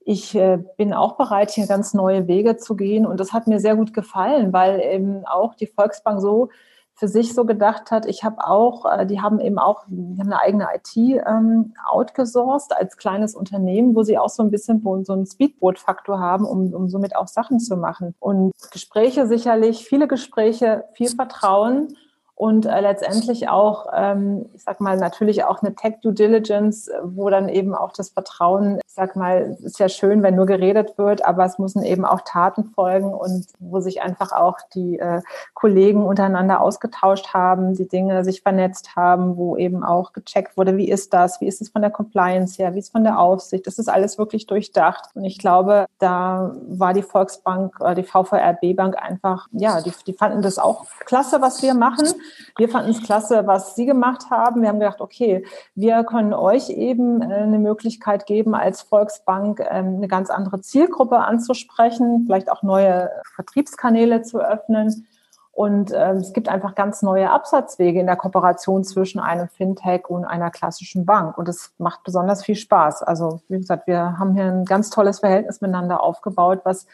ich 0.00 0.34
äh, 0.34 0.58
bin 0.78 0.94
auch 0.94 1.18
bereit, 1.18 1.50
hier 1.50 1.66
ganz 1.66 1.92
neue 1.92 2.26
Wege 2.26 2.56
zu 2.56 2.76
gehen. 2.76 3.04
Und 3.04 3.20
das 3.20 3.34
hat 3.34 3.46
mir 3.46 3.60
sehr 3.60 3.76
gut 3.76 3.92
gefallen, 3.92 4.54
weil 4.54 4.80
eben 4.80 5.26
auch 5.26 5.54
die 5.54 5.66
Volksbank 5.66 6.22
so 6.22 6.48
für 6.94 7.08
sich 7.08 7.34
so 7.34 7.44
gedacht 7.44 7.90
hat, 7.90 8.06
ich 8.06 8.24
habe 8.24 8.46
auch, 8.46 8.86
äh, 8.90 9.04
die 9.04 9.20
haben 9.20 9.38
eben 9.38 9.58
auch, 9.58 9.84
die 9.88 10.18
haben 10.18 10.32
eine 10.32 10.40
eigene 10.40 10.68
IT 10.74 10.96
ähm, 10.96 11.74
outgesourced 11.86 12.74
als 12.74 12.96
kleines 12.96 13.34
Unternehmen, 13.34 13.94
wo 13.94 14.02
sie 14.02 14.16
auch 14.16 14.30
so 14.30 14.42
ein 14.42 14.50
bisschen 14.50 14.82
so 15.04 15.12
einen 15.12 15.26
Speedboat-Faktor 15.26 16.18
haben, 16.18 16.46
um, 16.46 16.72
um 16.72 16.88
somit 16.88 17.16
auch 17.16 17.28
Sachen 17.28 17.60
zu 17.60 17.76
machen. 17.76 18.14
Und 18.18 18.52
Gespräche 18.72 19.26
sicherlich, 19.26 19.84
viele 19.84 20.08
Gespräche, 20.08 20.84
viel 20.94 21.10
Vertrauen 21.10 21.96
und 22.36 22.66
äh, 22.66 22.80
letztendlich 22.80 23.48
auch, 23.48 23.86
ähm, 23.94 24.46
ich 24.54 24.64
sag 24.64 24.80
mal, 24.80 24.96
natürlich 24.96 25.44
auch 25.44 25.62
eine 25.62 25.74
Tech 25.76 25.94
Due 26.02 26.12
Diligence, 26.12 26.90
wo 27.04 27.30
dann 27.30 27.48
eben 27.48 27.76
auch 27.76 27.92
das 27.92 28.08
Vertrauen, 28.08 28.80
ich 28.84 28.92
sag 28.92 29.14
mal, 29.14 29.56
ist 29.62 29.78
ja 29.78 29.88
schön, 29.88 30.24
wenn 30.24 30.34
nur 30.34 30.46
geredet 30.46 30.98
wird, 30.98 31.24
aber 31.24 31.44
es 31.44 31.60
müssen 31.60 31.84
eben 31.84 32.04
auch 32.04 32.22
Taten 32.22 32.64
folgen 32.64 33.14
und 33.14 33.46
wo 33.60 33.78
sich 33.78 34.02
einfach 34.02 34.32
auch 34.32 34.58
die 34.74 34.98
äh, 34.98 35.22
Kollegen 35.54 36.04
untereinander 36.04 36.60
ausgetauscht 36.60 37.32
haben, 37.34 37.74
die 37.74 37.86
Dinge 37.86 38.24
sich 38.24 38.42
vernetzt 38.42 38.96
haben, 38.96 39.36
wo 39.36 39.56
eben 39.56 39.84
auch 39.84 40.12
gecheckt 40.12 40.56
wurde, 40.56 40.76
wie 40.76 40.90
ist 40.90 41.14
das, 41.14 41.40
wie 41.40 41.46
ist 41.46 41.62
es 41.62 41.68
von 41.68 41.82
der 41.82 41.92
Compliance 41.92 42.60
her, 42.60 42.74
wie 42.74 42.80
ist 42.80 42.86
es 42.86 42.90
von 42.90 43.04
der 43.04 43.20
Aufsicht, 43.20 43.64
das 43.68 43.78
ist 43.78 43.88
alles 43.88 44.18
wirklich 44.18 44.46
durchdacht. 44.46 45.10
Und 45.14 45.24
ich 45.24 45.38
glaube, 45.38 45.86
da 46.00 46.52
war 46.66 46.94
die 46.94 47.02
Volksbank 47.02 47.80
oder 47.80 47.94
die 47.94 48.02
VVRB 48.02 48.74
Bank 48.74 48.96
einfach, 49.00 49.46
ja, 49.52 49.80
die, 49.82 49.92
die 50.06 50.14
fanden 50.14 50.42
das 50.42 50.58
auch 50.58 50.86
klasse, 51.04 51.40
was 51.40 51.62
wir 51.62 51.74
machen. 51.74 52.08
Wir 52.56 52.68
fanden 52.68 52.90
es 52.90 53.02
klasse, 53.02 53.46
was 53.46 53.74
Sie 53.74 53.86
gemacht 53.86 54.30
haben. 54.30 54.62
Wir 54.62 54.68
haben 54.68 54.80
gedacht, 54.80 55.00
okay, 55.00 55.44
wir 55.74 56.04
können 56.04 56.32
euch 56.32 56.70
eben 56.70 57.22
äh, 57.22 57.34
eine 57.34 57.58
Möglichkeit 57.58 58.26
geben, 58.26 58.54
als 58.54 58.82
Volksbank 58.82 59.60
ähm, 59.60 59.96
eine 59.96 60.08
ganz 60.08 60.30
andere 60.30 60.60
Zielgruppe 60.60 61.18
anzusprechen, 61.18 62.24
vielleicht 62.26 62.50
auch 62.50 62.62
neue 62.62 63.10
Vertriebskanäle 63.34 64.22
zu 64.22 64.38
öffnen. 64.38 65.06
Und 65.54 65.92
ähm, 65.94 66.16
es 66.16 66.32
gibt 66.32 66.48
einfach 66.48 66.74
ganz 66.74 67.02
neue 67.02 67.30
Absatzwege 67.30 68.00
in 68.00 68.06
der 68.06 68.16
Kooperation 68.16 68.82
zwischen 68.82 69.20
einem 69.20 69.48
Fintech 69.48 70.08
und 70.08 70.24
einer 70.24 70.50
klassischen 70.50 71.06
Bank. 71.06 71.38
Und 71.38 71.48
es 71.48 71.72
macht 71.78 72.02
besonders 72.02 72.44
viel 72.44 72.56
Spaß. 72.56 73.04
Also, 73.04 73.40
wie 73.48 73.58
gesagt, 73.58 73.86
wir 73.86 74.18
haben 74.18 74.34
hier 74.34 74.46
ein 74.46 74.64
ganz 74.64 74.90
tolles 74.90 75.20
Verhältnis 75.20 75.60
miteinander 75.60 76.02
aufgebaut, 76.02 76.62
was 76.64 76.86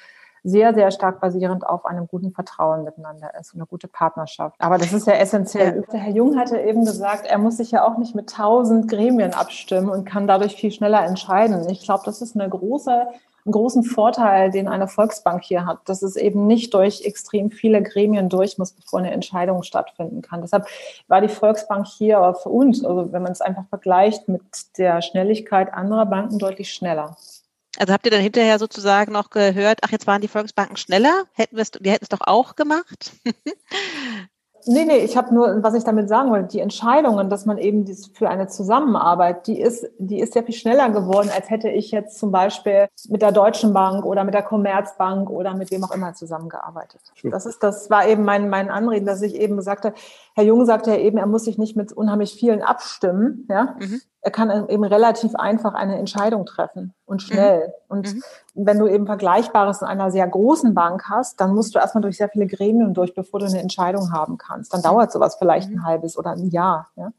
sehr, 0.43 0.75
sehr 0.75 0.91
stark 0.91 1.21
basierend 1.21 1.67
auf 1.67 1.85
einem 1.85 2.07
guten 2.07 2.33
Vertrauen 2.33 2.85
miteinander 2.85 3.33
ist 3.39 3.55
und 3.55 3.61
eine 3.61 3.67
gute 3.67 3.89
Partnerschaft. 3.89 4.57
Aber 4.59 4.79
das 4.79 4.93
ist 4.93 5.07
ja 5.07 5.15
essentiell. 5.15 5.85
Der 5.93 6.01
Herr 6.01 6.13
Jung 6.13 6.39
hatte 6.39 6.59
eben 6.59 6.85
gesagt, 6.85 7.27
er 7.27 7.39
muss 7.39 7.59
sich 7.59 7.71
ja 7.71 7.85
auch 7.85 7.99
nicht 7.99 8.15
mit 8.15 8.31
tausend 8.31 8.89
Gremien 8.89 9.35
abstimmen 9.35 9.89
und 9.89 10.05
kann 10.05 10.27
dadurch 10.27 10.57
viel 10.57 10.73
schneller 10.73 11.05
entscheiden. 11.05 11.69
Ich 11.69 11.83
glaube, 11.83 12.03
das 12.05 12.23
ist 12.23 12.35
eine 12.35 12.49
große 12.49 13.09
einen 13.45 13.53
großen 13.53 13.83
Vorteil, 13.85 14.51
den 14.51 14.69
eine 14.69 14.87
Volksbank 14.87 15.43
hier 15.43 15.65
hat, 15.67 15.79
dass 15.87 16.03
es 16.03 16.17
eben 16.17 16.47
nicht 16.47 16.75
durch 16.75 17.03
extrem 17.05 17.51
viele 17.51 17.83
Gremien 17.83 18.29
durch 18.29 18.59
muss, 18.59 18.73
bevor 18.73 18.99
eine 18.99 19.13
Entscheidung 19.13 19.63
stattfinden 19.63 20.23
kann. 20.23 20.43
Deshalb 20.43 20.67
war 21.09 21.21
die 21.21 21.29
Volksbank 21.29 21.87
hier 21.87 22.35
für 22.43 22.51
uns, 22.51 22.85
also 22.85 23.13
wenn 23.13 23.23
man 23.23 23.33
es 23.33 23.41
einfach 23.41 23.65
vergleicht 23.69 24.29
mit 24.29 24.43
der 24.77 25.01
Schnelligkeit 25.01 25.73
anderer 25.73 26.07
Banken, 26.07 26.39
deutlich 26.39 26.73
schneller. 26.73 27.17
Also 27.79 27.93
habt 27.93 28.05
ihr 28.05 28.11
dann 28.11 28.21
hinterher 28.21 28.59
sozusagen 28.59 29.13
noch 29.13 29.31
gehört, 29.31 29.81
ach, 29.83 29.91
jetzt 29.91 30.07
waren 30.07 30.21
die 30.21 30.29
Volksbanken 30.29 30.77
schneller? 30.77 31.25
Hätten 31.33 31.57
wir 31.57 31.63
es, 31.63 31.71
wir 31.81 31.93
hätten 31.93 32.05
es 32.05 32.09
doch 32.09 32.27
auch 32.27 32.57
gemacht? 32.57 33.13
Nee, 34.67 34.85
nee, 34.85 34.99
ich 34.99 35.17
habe 35.17 35.35
nur, 35.35 35.63
was 35.63 35.75
ich 35.75 35.85
damit 35.85 36.09
sagen 36.09 36.31
wollte, 36.31 36.49
die 36.49 36.61
Entscheidungen, 36.61 37.31
dass 37.31 37.47
man 37.47 37.57
eben 37.59 37.85
dies 37.85 38.11
für 38.13 38.29
eine 38.29 38.47
Zusammenarbeit, 38.47 39.47
die 39.47 39.61
ist, 39.61 39.87
die 39.99 40.21
ist 40.21 40.35
sehr 40.35 40.45
viel 40.45 40.55
schneller 40.55 40.91
geworden, 40.91 41.31
als 41.35 41.49
hätte 41.49 41.71
ich 41.71 41.91
jetzt 41.91 42.19
zum 42.19 42.31
Beispiel 42.31 42.89
mit 43.09 43.23
der 43.23 43.33
Deutschen 43.33 43.73
Bank 43.73 44.05
oder 44.05 44.25
mit 44.25 44.35
der 44.35 44.43
Commerzbank 44.43 45.31
oder 45.31 45.55
mit 45.55 45.71
wem 45.71 45.85
auch 45.85 45.93
immer 45.93 46.13
zusammengearbeitet. 46.13 47.01
Sure. 47.15 47.33
Das 47.33 47.47
ist, 47.47 47.63
das 47.63 47.89
war 47.89 48.07
eben 48.07 48.25
mein, 48.25 48.51
mein 48.51 48.71
Anreden, 48.71 49.07
dass 49.07 49.23
ich 49.23 49.35
eben 49.35 49.63
sagte, 49.63 49.95
Herr 50.35 50.45
Jung 50.45 50.67
sagte 50.67 50.91
ja 50.91 50.99
eben, 50.99 51.19
er 51.19 51.27
muss 51.27 51.45
sich 51.45 51.57
nicht 51.57 51.77
mit 51.77 51.93
unheimlich 51.93 52.35
vielen 52.35 52.63
abstimmen, 52.63 53.47
ja. 53.49 53.77
Mhm 53.79 54.01
er 54.23 54.31
kann 54.31 54.69
eben 54.69 54.85
relativ 54.85 55.35
einfach 55.35 55.75
eine 55.75 55.99
Entscheidung 55.99 56.45
treffen 56.45 56.95
und 57.07 57.23
schnell. 57.23 57.69
Mhm. 57.69 57.73
Und 57.89 58.15
mhm. 58.15 58.23
wenn 58.55 58.79
du 58.79 58.87
eben 58.87 59.07
Vergleichbares 59.07 59.81
in 59.81 59.89
einer 59.89 60.11
sehr 60.11 60.29
großen 60.29 60.75
Bank 60.75 61.05
hast, 61.09 61.41
dann 61.41 61.55
musst 61.55 61.75
du 61.75 61.79
erstmal 61.79 62.03
durch 62.03 62.19
sehr 62.19 62.29
viele 62.29 62.47
Gremien 62.47 62.93
durch, 62.93 63.15
bevor 63.15 63.41
du 63.41 63.47
eine 63.47 63.61
Entscheidung 63.61 64.13
haben 64.13 64.37
kannst. 64.37 64.75
Dann 64.75 64.83
dauert 64.83 65.11
sowas 65.11 65.37
vielleicht 65.37 65.71
mhm. 65.71 65.79
ein 65.79 65.85
halbes 65.85 66.19
oder 66.19 66.33
ein 66.33 66.51
Jahr. 66.51 66.89
Ja? 66.97 67.13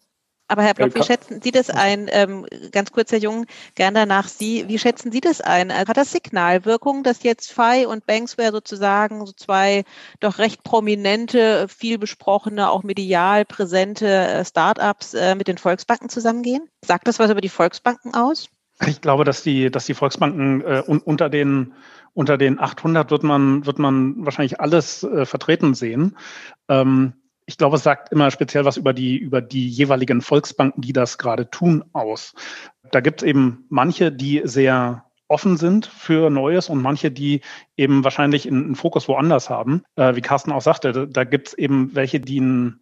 Aber 0.52 0.64
Herr 0.64 0.74
Block, 0.74 0.94
wie 0.96 1.04
schätzen 1.04 1.42
Sie 1.42 1.52
das 1.52 1.70
ein? 1.70 2.10
Ähm, 2.12 2.46
ganz 2.74 2.92
kurz, 2.92 3.14
Herr 3.14 3.20
Jung, 3.20 3.46
gern 3.76 3.94
danach 3.94 4.28
Sie. 4.28 4.68
Wie 4.68 4.80
schätzen 4.80 5.10
Sie 5.10 5.22
das 5.22 5.40
ein? 5.40 5.72
Hat 5.72 5.96
das 5.96 6.12
Signalwirkung, 6.12 7.04
dass 7.04 7.24
jetzt 7.24 7.54
FI 7.54 7.86
und 7.88 8.06
Banksware 8.06 8.52
sozusagen 8.52 9.26
so 9.26 9.32
zwei 9.32 9.86
doch 10.20 10.40
recht 10.40 10.66
prominente, 10.66 11.70
viel 11.70 11.98
besprochene, 11.98 12.70
auch 12.70 12.84
medial 12.84 13.46
präsente 13.46 14.08
äh, 14.08 14.44
Startups 14.44 15.14
äh, 15.14 15.36
mit 15.36 15.48
den 15.48 15.58
Volksbanken 15.58 16.10
zusammengehen? 16.10 16.68
Sagt 16.84 17.08
das 17.08 17.18
was 17.18 17.32
über 17.32 17.40
die 17.40 17.48
Volksbanken 17.48 18.14
aus? 18.14 18.50
Ich 18.86 19.00
glaube, 19.00 19.24
dass 19.24 19.44
die, 19.44 19.72
dass 19.72 19.86
die 19.86 19.94
Volksbanken 19.94 20.66
äh, 20.66 20.84
un, 20.86 21.00
unter 21.00 21.30
den 21.30 21.76
unter 22.14 22.38
den 22.38 22.60
800 22.60 23.10
wird 23.10 23.24
man 23.24 23.66
wird 23.66 23.80
man 23.80 24.26
wahrscheinlich 24.26 24.60
alles 24.60 25.04
äh, 25.04 25.26
vertreten 25.26 25.76
sehen. 25.76 26.18
Ähm, 26.68 27.14
ich 27.52 27.58
glaube, 27.58 27.76
es 27.76 27.84
sagt 27.84 28.14
immer 28.14 28.32
speziell 28.32 28.64
was 28.64 28.78
über 28.78 28.94
die, 28.94 29.18
über 29.18 29.42
die 29.42 29.68
jeweiligen 29.68 30.22
Volksbanken, 30.22 30.82
die 30.82 30.94
das 30.94 31.18
gerade 31.18 31.50
tun, 31.50 31.84
aus. 31.92 32.34
Da 32.92 33.02
gibt 33.02 33.22
es 33.22 33.28
eben 33.28 33.66
manche, 33.68 34.10
die 34.10 34.42
sehr 34.46 35.04
offen 35.28 35.58
sind 35.58 35.86
für 35.86 36.30
Neues 36.30 36.70
und 36.70 36.82
manche, 36.82 37.12
die 37.12 37.42
eben 37.76 38.06
wahrscheinlich 38.06 38.48
einen 38.48 38.76
Fokus 38.76 39.10
woanders 39.10 39.50
haben. 39.50 39.84
Äh, 39.98 40.16
wie 40.16 40.22
Carsten 40.22 40.54
auch 40.54 40.62
sagte, 40.62 40.94
da, 40.94 41.06
da 41.06 41.24
gibt 41.26 41.50
es 41.50 41.54
eben 41.54 41.94
welche, 41.94 42.22
die 42.22 42.40
einen 42.40 42.80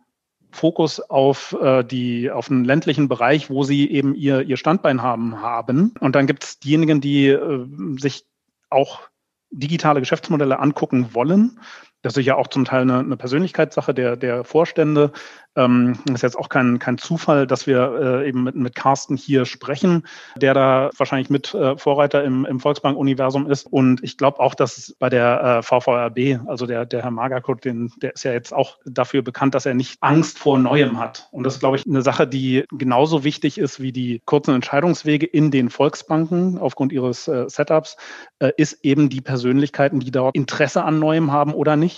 Fokus 0.51 0.99
auf 0.99 1.57
äh, 1.59 1.83
die 1.83 2.29
auf 2.29 2.49
den 2.49 2.63
ländlichen 2.63 3.07
Bereich, 3.07 3.49
wo 3.49 3.63
sie 3.63 3.89
eben 3.89 4.13
ihr 4.13 4.41
ihr 4.41 4.57
Standbein 4.57 5.01
haben 5.01 5.41
haben. 5.41 5.95
Und 5.99 6.15
dann 6.15 6.27
gibt 6.27 6.43
es 6.43 6.59
diejenigen, 6.59 7.01
die 7.01 7.27
äh, 7.29 7.65
sich 7.97 8.25
auch 8.69 9.01
digitale 9.49 9.99
Geschäftsmodelle 9.99 10.59
angucken 10.59 11.15
wollen 11.15 11.59
das 12.01 12.15
ist 12.15 12.25
ja 12.25 12.35
auch 12.35 12.47
zum 12.47 12.65
Teil 12.65 12.81
eine, 12.81 12.99
eine 12.99 13.17
Persönlichkeitssache 13.17 13.93
der, 13.93 14.15
der 14.15 14.43
Vorstände. 14.43 15.11
Ähm, 15.55 15.97
ist 16.13 16.21
jetzt 16.21 16.37
auch 16.37 16.47
kein, 16.47 16.79
kein 16.79 16.97
Zufall, 16.97 17.47
dass 17.47 17.67
wir 17.67 18.21
äh, 18.21 18.29
eben 18.29 18.43
mit, 18.43 18.55
mit 18.55 18.75
Carsten 18.75 19.17
hier 19.17 19.45
sprechen, 19.45 20.07
der 20.37 20.53
da 20.53 20.91
wahrscheinlich 20.95 21.29
mit 21.29 21.53
äh, 21.53 21.75
Vorreiter 21.75 22.23
im, 22.23 22.45
im 22.45 22.59
Volksbank-Universum 22.59 23.49
ist. 23.49 23.65
Und 23.65 24.01
ich 24.03 24.17
glaube 24.17 24.39
auch, 24.39 24.53
dass 24.53 24.95
bei 24.99 25.09
der 25.09 25.59
äh, 25.59 25.63
VVRB, 25.63 26.47
also 26.47 26.65
der, 26.65 26.85
der 26.85 27.01
Herr 27.01 27.11
Magerkurt, 27.11 27.65
den, 27.65 27.91
der 28.01 28.13
ist 28.13 28.23
ja 28.23 28.31
jetzt 28.31 28.53
auch 28.53 28.77
dafür 28.85 29.21
bekannt, 29.21 29.55
dass 29.55 29.65
er 29.65 29.73
nicht 29.73 29.97
Angst 30.01 30.37
vor 30.37 30.57
Neuem 30.59 30.99
hat. 30.99 31.27
Und 31.31 31.43
das 31.43 31.55
ist, 31.55 31.59
glaube 31.59 31.77
ich, 31.77 31.85
eine 31.85 32.03
Sache, 32.03 32.27
die 32.27 32.65
genauso 32.71 33.23
wichtig 33.23 33.57
ist 33.57 33.81
wie 33.81 33.91
die 33.91 34.21
kurzen 34.25 34.53
Entscheidungswege 34.53 35.25
in 35.25 35.51
den 35.51 35.69
Volksbanken 35.69 36.59
aufgrund 36.59 36.93
ihres 36.93 37.27
äh, 37.27 37.49
Setups, 37.49 37.97
äh, 38.37 38.51
ist 38.55 38.85
eben 38.85 39.09
die 39.09 39.21
Persönlichkeiten, 39.21 39.99
die 39.99 40.11
dort 40.11 40.35
Interesse 40.35 40.83
an 40.83 40.99
Neuem 40.99 41.31
haben 41.31 41.53
oder 41.53 41.75
nicht. 41.75 41.88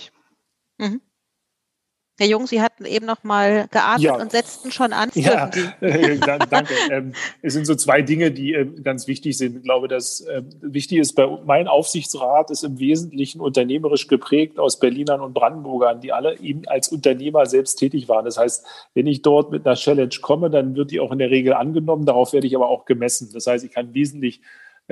Mhm. 0.78 1.00
Herr 2.18 2.28
Jung, 2.28 2.46
Sie 2.46 2.60
hatten 2.60 2.84
eben 2.84 3.06
noch 3.06 3.24
mal 3.24 3.66
geatmet 3.70 4.02
ja. 4.02 4.14
und 4.14 4.30
setzten 4.30 4.70
schon 4.70 4.92
an. 4.92 5.10
Ja, 5.14 5.50
äh, 5.80 6.18
danke. 6.18 6.74
Ähm, 6.90 7.14
es 7.40 7.54
sind 7.54 7.66
so 7.66 7.74
zwei 7.74 8.02
Dinge, 8.02 8.30
die 8.30 8.52
äh, 8.52 8.66
ganz 8.82 9.08
wichtig 9.08 9.38
sind. 9.38 9.56
Ich 9.56 9.62
glaube, 9.62 9.88
dass 9.88 10.20
äh, 10.20 10.42
wichtig 10.60 10.98
ist, 10.98 11.14
bei 11.14 11.26
mein 11.46 11.68
Aufsichtsrat 11.68 12.50
ist 12.50 12.64
im 12.64 12.78
Wesentlichen 12.78 13.40
unternehmerisch 13.40 14.08
geprägt 14.08 14.58
aus 14.58 14.78
Berlinern 14.78 15.22
und 15.22 15.32
Brandenburgern, 15.32 16.00
die 16.00 16.12
alle 16.12 16.38
eben 16.38 16.62
als 16.68 16.88
Unternehmer 16.88 17.46
selbst 17.46 17.76
tätig 17.76 18.08
waren. 18.08 18.26
Das 18.26 18.36
heißt, 18.36 18.66
wenn 18.94 19.06
ich 19.06 19.22
dort 19.22 19.50
mit 19.50 19.66
einer 19.66 19.74
Challenge 19.74 20.14
komme, 20.20 20.50
dann 20.50 20.76
wird 20.76 20.90
die 20.90 21.00
auch 21.00 21.12
in 21.12 21.18
der 21.18 21.30
Regel 21.30 21.54
angenommen. 21.54 22.04
Darauf 22.04 22.34
werde 22.34 22.46
ich 22.46 22.54
aber 22.54 22.68
auch 22.68 22.84
gemessen. 22.84 23.30
Das 23.32 23.46
heißt, 23.46 23.64
ich 23.64 23.72
kann 23.72 23.94
wesentlich 23.94 24.42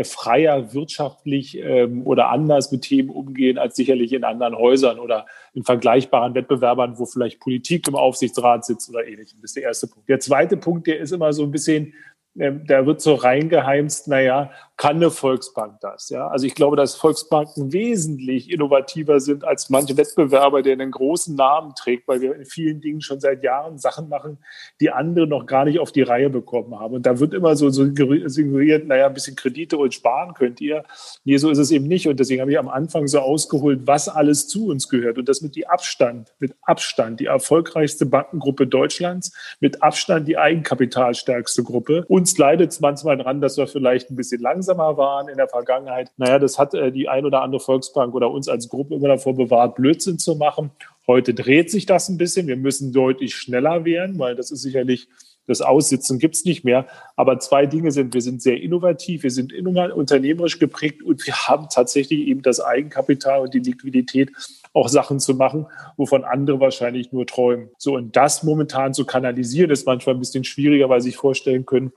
freier 0.03 0.73
wirtschaftlich 0.73 1.59
ähm, 1.59 2.07
oder 2.07 2.31
anders 2.31 2.73
mit 2.73 2.83
Themen 2.83 3.11
umgehen 3.11 3.59
als 3.59 3.77
sicherlich 3.77 4.13
in 4.13 4.25
anderen 4.25 4.57
Häusern 4.57 4.99
oder 4.99 5.27
in 5.53 5.65
vergleichbaren 5.65 6.35
Wettbewerbern, 6.35 6.99
wo 6.99 7.07
vielleicht 7.07 7.41
Politik 7.41 7.89
im 7.89 7.97
Aufsichtsrat 7.97 8.65
sitzt 8.65 8.89
oder 8.89 9.07
ähnlichem. 9.07 9.41
Das 9.41 9.51
ist 9.51 9.57
der 9.57 9.65
erste 9.65 9.89
Punkt. 9.89 10.09
Der 10.09 10.21
zweite 10.21 10.57
Punkt, 10.57 10.87
der 10.87 11.01
ist 11.01 11.13
immer 11.13 11.33
so 11.33 11.43
ein 11.43 11.51
bisschen, 11.51 11.93
da 12.41 12.87
wird 12.87 13.03
so 13.03 13.15
reingeheimst, 13.15 14.09
naja, 14.09 14.51
kann 14.81 14.97
eine 14.97 15.11
Volksbank 15.11 15.79
das? 15.83 16.09
Ja, 16.09 16.29
also 16.29 16.47
ich 16.47 16.55
glaube, 16.55 16.75
dass 16.75 16.95
Volksbanken 16.95 17.71
wesentlich 17.71 18.51
innovativer 18.51 19.21
sind 19.21 19.45
als 19.45 19.69
manche 19.69 19.95
Wettbewerber, 19.99 20.63
der 20.63 20.73
einen 20.73 20.91
großen 20.91 21.37
Namen 21.37 21.75
trägt, 21.75 22.09
weil 22.09 22.23
wir 22.23 22.35
in 22.35 22.47
vielen 22.47 22.81
Dingen 22.81 23.03
schon 23.03 23.21
seit 23.21 23.45
Jahren 23.45 23.77
Sachen 23.77 24.09
machen, 24.09 24.39
die 24.81 24.91
andere 24.91 25.27
noch 25.27 25.45
gar 25.45 25.67
nicht 25.67 25.81
auf 25.81 25.93
die 25.93 26.01
Reihe 26.01 26.31
bekommen 26.31 26.81
haben. 26.81 26.95
Und 26.95 27.05
da 27.05 27.21
wird 27.21 27.35
immer 27.35 27.57
so 27.57 27.69
suggeriert, 27.69 28.87
naja, 28.87 29.09
ein 29.09 29.13
bisschen 29.13 29.37
Kredite 29.37 29.77
und 29.77 29.93
sparen 29.93 30.33
könnt 30.33 30.63
ihr. 30.63 30.85
Nee, 31.25 31.37
so 31.37 31.51
ist 31.51 31.59
es 31.59 31.71
eben 31.73 31.87
nicht. 31.87 32.09
Und 32.09 32.19
deswegen 32.19 32.41
habe 32.41 32.51
ich 32.51 32.59
am 32.59 32.71
Anfang 32.71 33.07
so 33.07 33.19
ausgeholt, 33.19 33.81
was 33.85 34.09
alles 34.09 34.49
zu 34.49 34.69
uns 34.69 34.89
gehört. 34.89 35.19
Und 35.19 35.29
das 35.29 35.43
mit 35.43 35.57
die 35.57 35.69
Abstand, 35.69 36.33
mit 36.39 36.55
Abstand 36.63 37.21
die 37.21 37.27
erfolgreichste 37.27 38.07
Bankengruppe 38.07 38.67
Deutschlands, 38.67 39.37
mit 39.61 39.83
Abstand 39.83 40.27
die 40.27 40.39
eigenkapitalstärkste 40.39 41.65
Gruppe. 41.65 42.07
Uns 42.31 42.39
leidet 42.39 42.71
es 42.71 42.79
manchmal 42.79 43.17
dran, 43.17 43.41
dass 43.41 43.57
wir 43.57 43.67
vielleicht 43.67 44.09
ein 44.09 44.15
bisschen 44.15 44.41
langsam 44.41 44.77
langsamer 44.77 44.97
waren 44.97 45.29
in 45.29 45.37
der 45.37 45.49
Vergangenheit. 45.49 46.13
Naja, 46.17 46.39
das 46.39 46.61
hat 46.61 46.75
äh, 46.75 46.93
die 46.93 47.09
ein 47.09 47.25
oder 47.25 47.43
andere 47.43 47.61
Volksbank 47.61 48.15
oder 48.15 48.31
uns 48.31 48.49
als 48.49 48.69
Gruppe 48.69 48.95
immer 48.95 49.09
davor 49.09 49.35
bewahrt, 49.35 49.75
Blödsinn 49.75 50.21
zu 50.21 50.37
machen. 50.37 50.71
Heute 51.09 51.35
dreht 51.35 51.73
sich 51.73 51.87
das 51.87 52.09
ein 52.09 52.19
bisschen. 52.19 52.47
Wir 52.47 52.57
müssen 52.57 52.93
deutlich 52.93 53.35
schneller 53.35 53.85
werden, 53.85 54.21
weil 54.21 54.37
das 54.37 54.53
ist 54.53 54.63
sicherlich 54.63 55.09
das 55.49 55.61
Aussitzen 55.61 56.21
gibt 56.21 56.37
es 56.37 56.45
nicht 56.45 56.63
mehr. 56.63 56.87
Aber 57.17 57.41
zwei 57.41 57.67
Dinge 57.67 57.91
sind, 57.91 58.15
wir 58.15 58.23
sind 58.23 58.41
sehr 58.41 58.63
innovativ, 58.63 59.25
wir 59.25 59.33
sind 59.33 59.53
unternehmerisch 59.53 60.61
geprägt 60.61 61.03
und 61.03 61.27
wir 61.27 61.35
haben 61.35 61.67
tatsächlich 61.69 62.21
eben 62.29 62.43
das 62.43 62.61
Eigenkapital 62.61 63.41
und 63.41 63.53
die 63.53 63.59
Liquidität, 63.59 64.31
auch 64.73 64.89
Sachen 64.89 65.19
zu 65.19 65.35
machen, 65.35 65.67
wovon 65.97 66.23
andere 66.23 66.61
wahrscheinlich 66.61 67.11
nur 67.11 67.27
träumen. 67.27 67.71
So, 67.77 67.97
und 67.97 68.15
das 68.15 68.45
momentan 68.45 68.95
zu 68.95 69.05
kanalisieren, 69.05 69.73
ist 69.73 69.85
manchmal 69.85 70.15
ein 70.15 70.21
bisschen 70.21 70.45
schwieriger, 70.45 70.89
weil 70.89 71.01
Sie 71.01 71.09
sich 71.09 71.17
vorstellen 71.17 71.67
können, 71.67 71.93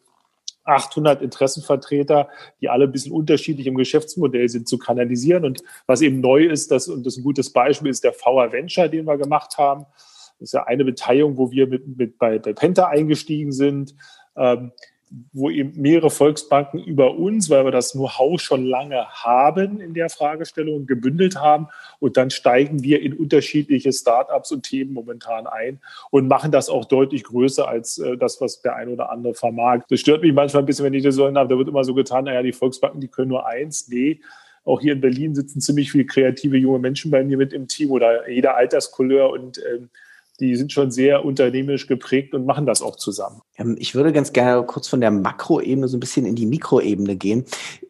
800 0.64 1.22
Interessenvertreter, 1.22 2.30
die 2.62 2.70
alle 2.70 2.86
ein 2.86 2.92
bisschen 2.92 3.12
unterschiedlich 3.12 3.68
im 3.68 3.76
Geschäftsmodell 3.76 4.50
sind, 4.50 4.68
zu 4.68 4.78
kanalisieren. 4.78 5.46
Und 5.46 5.64
was 5.88 6.02
eben 6.02 6.22
neu 6.22 6.46
ist, 6.46 6.72
das, 6.72 6.88
und 6.88 7.06
das 7.06 7.14
ist 7.14 7.20
ein 7.20 7.24
gutes 7.24 7.52
Beispiel, 7.52 7.90
ist 7.90 8.04
der 8.04 8.14
VR 8.14 8.52
Venture, 8.52 8.90
den 8.90 9.06
wir 9.06 9.18
gemacht 9.18 9.58
haben. 9.58 9.86
Das 10.40 10.50
ist 10.50 10.54
ja 10.54 10.64
eine 10.64 10.86
Beteiligung, 10.86 11.38
wo 11.38 11.52
wir 11.52 11.68
mit, 11.68 11.98
mit 11.98 12.18
bei, 12.18 12.40
bei 12.40 12.54
Penta 12.54 12.88
eingestiegen 12.88 13.52
sind. 13.52 13.96
Ähm, 14.36 14.72
wo 15.32 15.50
eben 15.50 15.80
mehrere 15.80 16.10
Volksbanken 16.10 16.84
über 16.84 17.16
uns, 17.16 17.50
weil 17.50 17.66
wir 17.66 17.72
das 17.72 17.92
Know-how 17.92 18.40
schon 18.42 18.66
lange 18.66 19.06
haben 19.10 19.80
in 19.80 19.94
der 19.94 20.10
Fragestellung, 20.10 20.86
gebündelt 20.88 21.36
haben. 21.36 21.68
Und 22.00 22.18
dann 22.18 22.32
steigen 22.32 22.84
wir 22.84 23.02
in 23.02 23.14
unterschiedliche 23.14 23.94
Startups 23.94 24.52
und 24.52 24.64
Themen 24.64 24.94
momentan 24.94 25.46
ein 25.46 25.80
und 26.10 26.28
machen 26.28 26.52
das 26.52 26.70
auch 26.70 26.86
deutlich 26.86 27.24
größer 27.24 27.68
als 27.68 28.00
äh, 28.00 28.18
das, 28.18 28.42
was 28.42 28.62
der 28.62 28.76
ein 28.76 28.90
oder 28.90 29.12
andere 29.12 29.36
vermag. 29.36 29.82
Das 29.90 30.00
stört 30.00 30.22
mich 30.22 30.34
manchmal 30.34 30.64
ein 30.64 30.66
bisschen, 30.66 30.86
wenn 30.86 30.94
ich 30.94 31.04
das 31.04 31.16
so 31.16 31.26
habe. 31.26 31.48
Da 31.48 31.58
wird 31.58 31.68
immer 31.68 31.84
so 31.84 31.94
getan, 31.94 32.26
naja, 32.26 32.42
die 32.42 32.54
Volksbanken, 32.54 33.00
die 33.00 33.08
können 33.08 33.30
nur 33.30 33.46
eins. 33.46 33.88
Nee, 33.90 34.20
auch 34.66 34.82
hier 34.82 34.94
in 34.94 35.02
Berlin 35.02 35.36
sitzen 35.36 35.62
ziemlich 35.62 35.92
viele 35.92 36.06
kreative 36.06 36.58
junge 36.58 36.80
Menschen 36.80 37.12
bei 37.12 37.24
mir 37.24 37.38
mit 37.38 37.54
im 37.54 37.68
Team 37.68 37.92
oder 37.92 38.30
jeder 38.30 38.56
Alterskolleur 38.56 39.30
und 39.30 39.60
ähm, 39.60 39.90
die 40.44 40.56
sind 40.56 40.72
schon 40.72 40.92
sehr 40.92 41.26
unternehmerisch 41.26 41.88
geprägt 41.88 42.34
und 42.34 42.46
machen 42.46 42.66
das 42.66 42.82
auch 42.82 42.96
zusammen. 42.96 43.42
Ähm, 43.58 43.76
ich 43.80 43.96
würde 43.96 44.14
ganz 44.14 44.34
gerne 44.34 44.64
kurz 44.66 44.88
von 44.88 45.02
der 45.02 45.12
Makroebene 45.12 45.88
so 45.88 45.98
ein 45.98 46.00
bisschen 46.00 46.26
in 46.26 46.36
die 46.36 46.46
Mikroebene 46.46 47.16
gehen. 47.16 47.46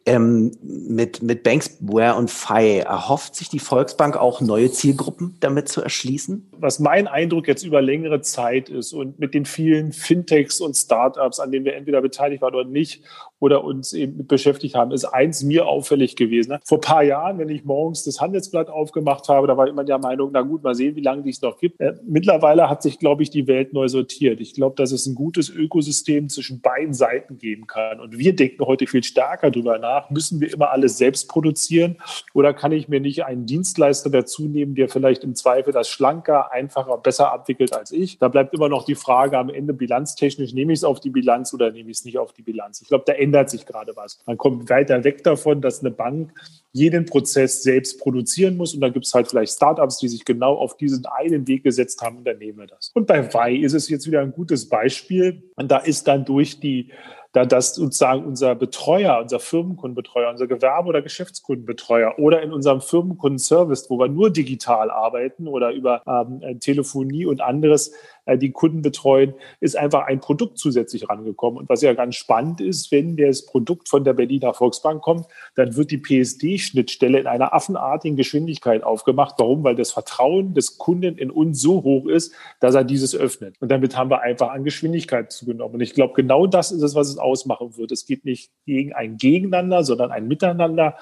Ähm, 0.06 0.52
mit, 0.62 1.22
mit 1.22 1.42
Banksware 1.44 2.16
und 2.16 2.30
FI 2.30 2.80
erhofft 2.80 3.34
sich 3.36 3.48
die 3.48 3.58
Volksbank 3.58 4.18
auch 4.18 4.42
neue 4.42 4.70
Zielgruppen 4.70 5.36
damit 5.40 5.68
zu 5.68 5.80
erschließen? 5.80 6.50
Was 6.58 6.78
mein 6.78 7.06
Eindruck 7.06 7.48
jetzt 7.48 7.64
über 7.64 7.80
längere 7.80 8.20
Zeit 8.20 8.68
ist 8.68 8.92
und 8.92 9.18
mit 9.18 9.32
den 9.32 9.46
vielen 9.46 9.92
Fintechs 9.92 10.60
und 10.60 10.76
Startups, 10.76 11.40
an 11.40 11.52
denen 11.52 11.64
wir 11.64 11.74
entweder 11.74 12.02
beteiligt 12.02 12.42
waren 12.42 12.54
oder 12.54 12.68
nicht, 12.68 13.02
oder 13.44 13.62
uns 13.62 13.92
eben 13.92 14.16
mit 14.16 14.28
beschäftigt 14.28 14.74
haben, 14.74 14.90
ist 14.90 15.04
eins 15.04 15.42
mir 15.42 15.66
auffällig 15.66 16.16
gewesen. 16.16 16.52
Ne? 16.52 16.60
Vor 16.64 16.78
ein 16.78 16.80
paar 16.80 17.02
Jahren, 17.02 17.38
wenn 17.38 17.50
ich 17.50 17.64
morgens 17.64 18.02
das 18.02 18.18
Handelsblatt 18.18 18.70
aufgemacht 18.70 19.28
habe, 19.28 19.46
da 19.46 19.56
war 19.58 19.68
immer 19.68 19.84
der 19.84 19.98
Meinung, 19.98 20.30
na 20.32 20.40
gut, 20.40 20.62
mal 20.62 20.74
sehen, 20.74 20.96
wie 20.96 21.02
lange 21.02 21.28
es 21.28 21.42
noch 21.42 21.58
gibt. 21.58 21.78
Äh, 21.78 21.94
mittlerweile 22.06 22.70
hat 22.70 22.82
sich, 22.82 22.98
glaube 22.98 23.22
ich, 23.22 23.28
die 23.28 23.46
Welt 23.46 23.74
neu 23.74 23.86
sortiert. 23.88 24.40
Ich 24.40 24.54
glaube, 24.54 24.76
dass 24.76 24.92
es 24.92 25.04
ein 25.04 25.14
gutes 25.14 25.50
Ökosystem 25.50 26.30
zwischen 26.30 26.62
beiden 26.62 26.94
Seiten 26.94 27.36
geben 27.36 27.66
kann. 27.66 28.00
Und 28.00 28.18
wir 28.18 28.34
denken 28.34 28.64
heute 28.64 28.86
viel 28.86 29.04
stärker 29.04 29.50
darüber 29.50 29.78
nach, 29.78 29.93
müssen 30.10 30.40
wir 30.40 30.52
immer 30.52 30.70
alles 30.70 30.98
selbst 30.98 31.28
produzieren 31.28 31.98
oder 32.32 32.54
kann 32.54 32.72
ich 32.72 32.88
mir 32.88 33.00
nicht 33.00 33.24
einen 33.24 33.46
Dienstleister 33.46 34.10
dazu 34.10 34.48
nehmen, 34.48 34.74
der 34.74 34.88
vielleicht 34.88 35.22
im 35.22 35.34
Zweifel 35.34 35.72
das 35.72 35.88
schlanker, 35.88 36.52
einfacher, 36.52 36.98
besser 36.98 37.32
abwickelt 37.32 37.72
als 37.72 37.92
ich? 37.92 38.18
Da 38.18 38.28
bleibt 38.28 38.54
immer 38.54 38.68
noch 38.68 38.84
die 38.84 38.94
Frage 38.94 39.38
am 39.38 39.48
Ende 39.48 39.74
bilanztechnisch, 39.74 40.54
nehme 40.54 40.72
ich 40.72 40.80
es 40.80 40.84
auf 40.84 41.00
die 41.00 41.10
Bilanz 41.10 41.54
oder 41.54 41.70
nehme 41.70 41.90
ich 41.90 41.98
es 41.98 42.04
nicht 42.04 42.18
auf 42.18 42.32
die 42.32 42.42
Bilanz? 42.42 42.80
Ich 42.82 42.88
glaube, 42.88 43.04
da 43.06 43.12
ändert 43.12 43.44
ändert 43.44 43.50
sich 43.50 43.66
gerade 43.66 43.96
was. 43.96 44.20
Man 44.26 44.38
kommt 44.38 44.70
weiter 44.70 45.02
weg 45.04 45.22
davon, 45.24 45.60
dass 45.60 45.80
eine 45.80 45.90
Bank 45.90 46.32
jeden 46.72 47.04
Prozess 47.04 47.62
selbst 47.62 48.00
produzieren 48.00 48.56
muss. 48.56 48.74
Und 48.74 48.80
da 48.80 48.88
gibt 48.88 49.06
es 49.06 49.14
halt 49.14 49.28
vielleicht 49.28 49.52
Startups, 49.52 49.98
die 49.98 50.08
sich 50.08 50.24
genau 50.24 50.54
auf 50.54 50.76
diesen 50.76 51.06
einen 51.06 51.46
Weg 51.46 51.64
gesetzt 51.64 52.00
haben 52.02 52.18
und 52.18 52.24
dann 52.24 52.38
nehmen 52.38 52.58
wir 52.58 52.66
das. 52.66 52.90
Und 52.94 53.06
bei 53.06 53.32
Wei 53.32 53.54
ist 53.54 53.74
es 53.74 53.88
jetzt 53.88 54.06
wieder 54.06 54.20
ein 54.20 54.32
gutes 54.32 54.68
Beispiel. 54.68 55.42
Und 55.56 55.70
da 55.70 55.78
ist 55.78 56.08
dann 56.08 56.24
durch 56.24 56.60
die 56.60 56.90
da 57.34 57.44
das 57.44 57.74
sozusagen 57.74 58.24
unser 58.24 58.54
Betreuer, 58.54 59.18
unser 59.20 59.40
Firmenkundenbetreuer, 59.40 60.30
unser 60.30 60.46
Gewerbe- 60.46 60.88
oder 60.88 61.02
Geschäftskundenbetreuer 61.02 62.14
oder 62.18 62.40
in 62.42 62.52
unserem 62.52 62.80
Firmenkundenservice, 62.80 63.90
wo 63.90 63.98
wir 63.98 64.06
nur 64.06 64.30
digital 64.30 64.88
arbeiten 64.88 65.48
oder 65.48 65.72
über 65.72 66.02
ähm, 66.06 66.60
Telefonie 66.60 67.26
und 67.26 67.40
anderes, 67.40 67.92
die 68.26 68.52
Kunden 68.52 68.82
betreuen, 68.82 69.34
ist 69.60 69.76
einfach 69.76 70.06
ein 70.06 70.20
Produkt 70.20 70.58
zusätzlich 70.58 71.08
rangekommen. 71.08 71.58
Und 71.58 71.68
was 71.68 71.82
ja 71.82 71.92
ganz 71.92 72.16
spannend 72.16 72.60
ist, 72.60 72.90
wenn 72.90 73.16
das 73.16 73.44
Produkt 73.44 73.88
von 73.88 74.04
der 74.04 74.14
Berliner 74.14 74.54
Volksbank 74.54 75.02
kommt, 75.02 75.26
dann 75.54 75.76
wird 75.76 75.90
die 75.90 75.98
PSD-Schnittstelle 75.98 77.20
in 77.20 77.26
einer 77.26 77.52
affenartigen 77.52 78.16
Geschwindigkeit 78.16 78.82
aufgemacht. 78.82 79.34
Warum? 79.38 79.64
Weil 79.64 79.76
das 79.76 79.92
Vertrauen 79.92 80.54
des 80.54 80.78
Kunden 80.78 81.18
in 81.18 81.30
uns 81.30 81.60
so 81.60 81.82
hoch 81.82 82.06
ist, 82.06 82.32
dass 82.60 82.74
er 82.74 82.84
dieses 82.84 83.14
öffnet. 83.14 83.56
Und 83.60 83.70
damit 83.70 83.96
haben 83.96 84.10
wir 84.10 84.22
einfach 84.22 84.50
an 84.50 84.64
Geschwindigkeit 84.64 85.30
zugenommen. 85.30 85.74
Und 85.74 85.80
ich 85.80 85.94
glaube, 85.94 86.14
genau 86.14 86.46
das 86.46 86.72
ist 86.72 86.82
es, 86.82 86.94
was 86.94 87.08
es 87.08 87.18
ausmachen 87.18 87.76
wird. 87.76 87.92
Es 87.92 88.06
geht 88.06 88.24
nicht 88.24 88.50
gegen 88.64 88.92
ein 88.92 89.16
Gegeneinander, 89.18 89.84
sondern 89.84 90.10
ein 90.10 90.26
Miteinander. 90.28 90.96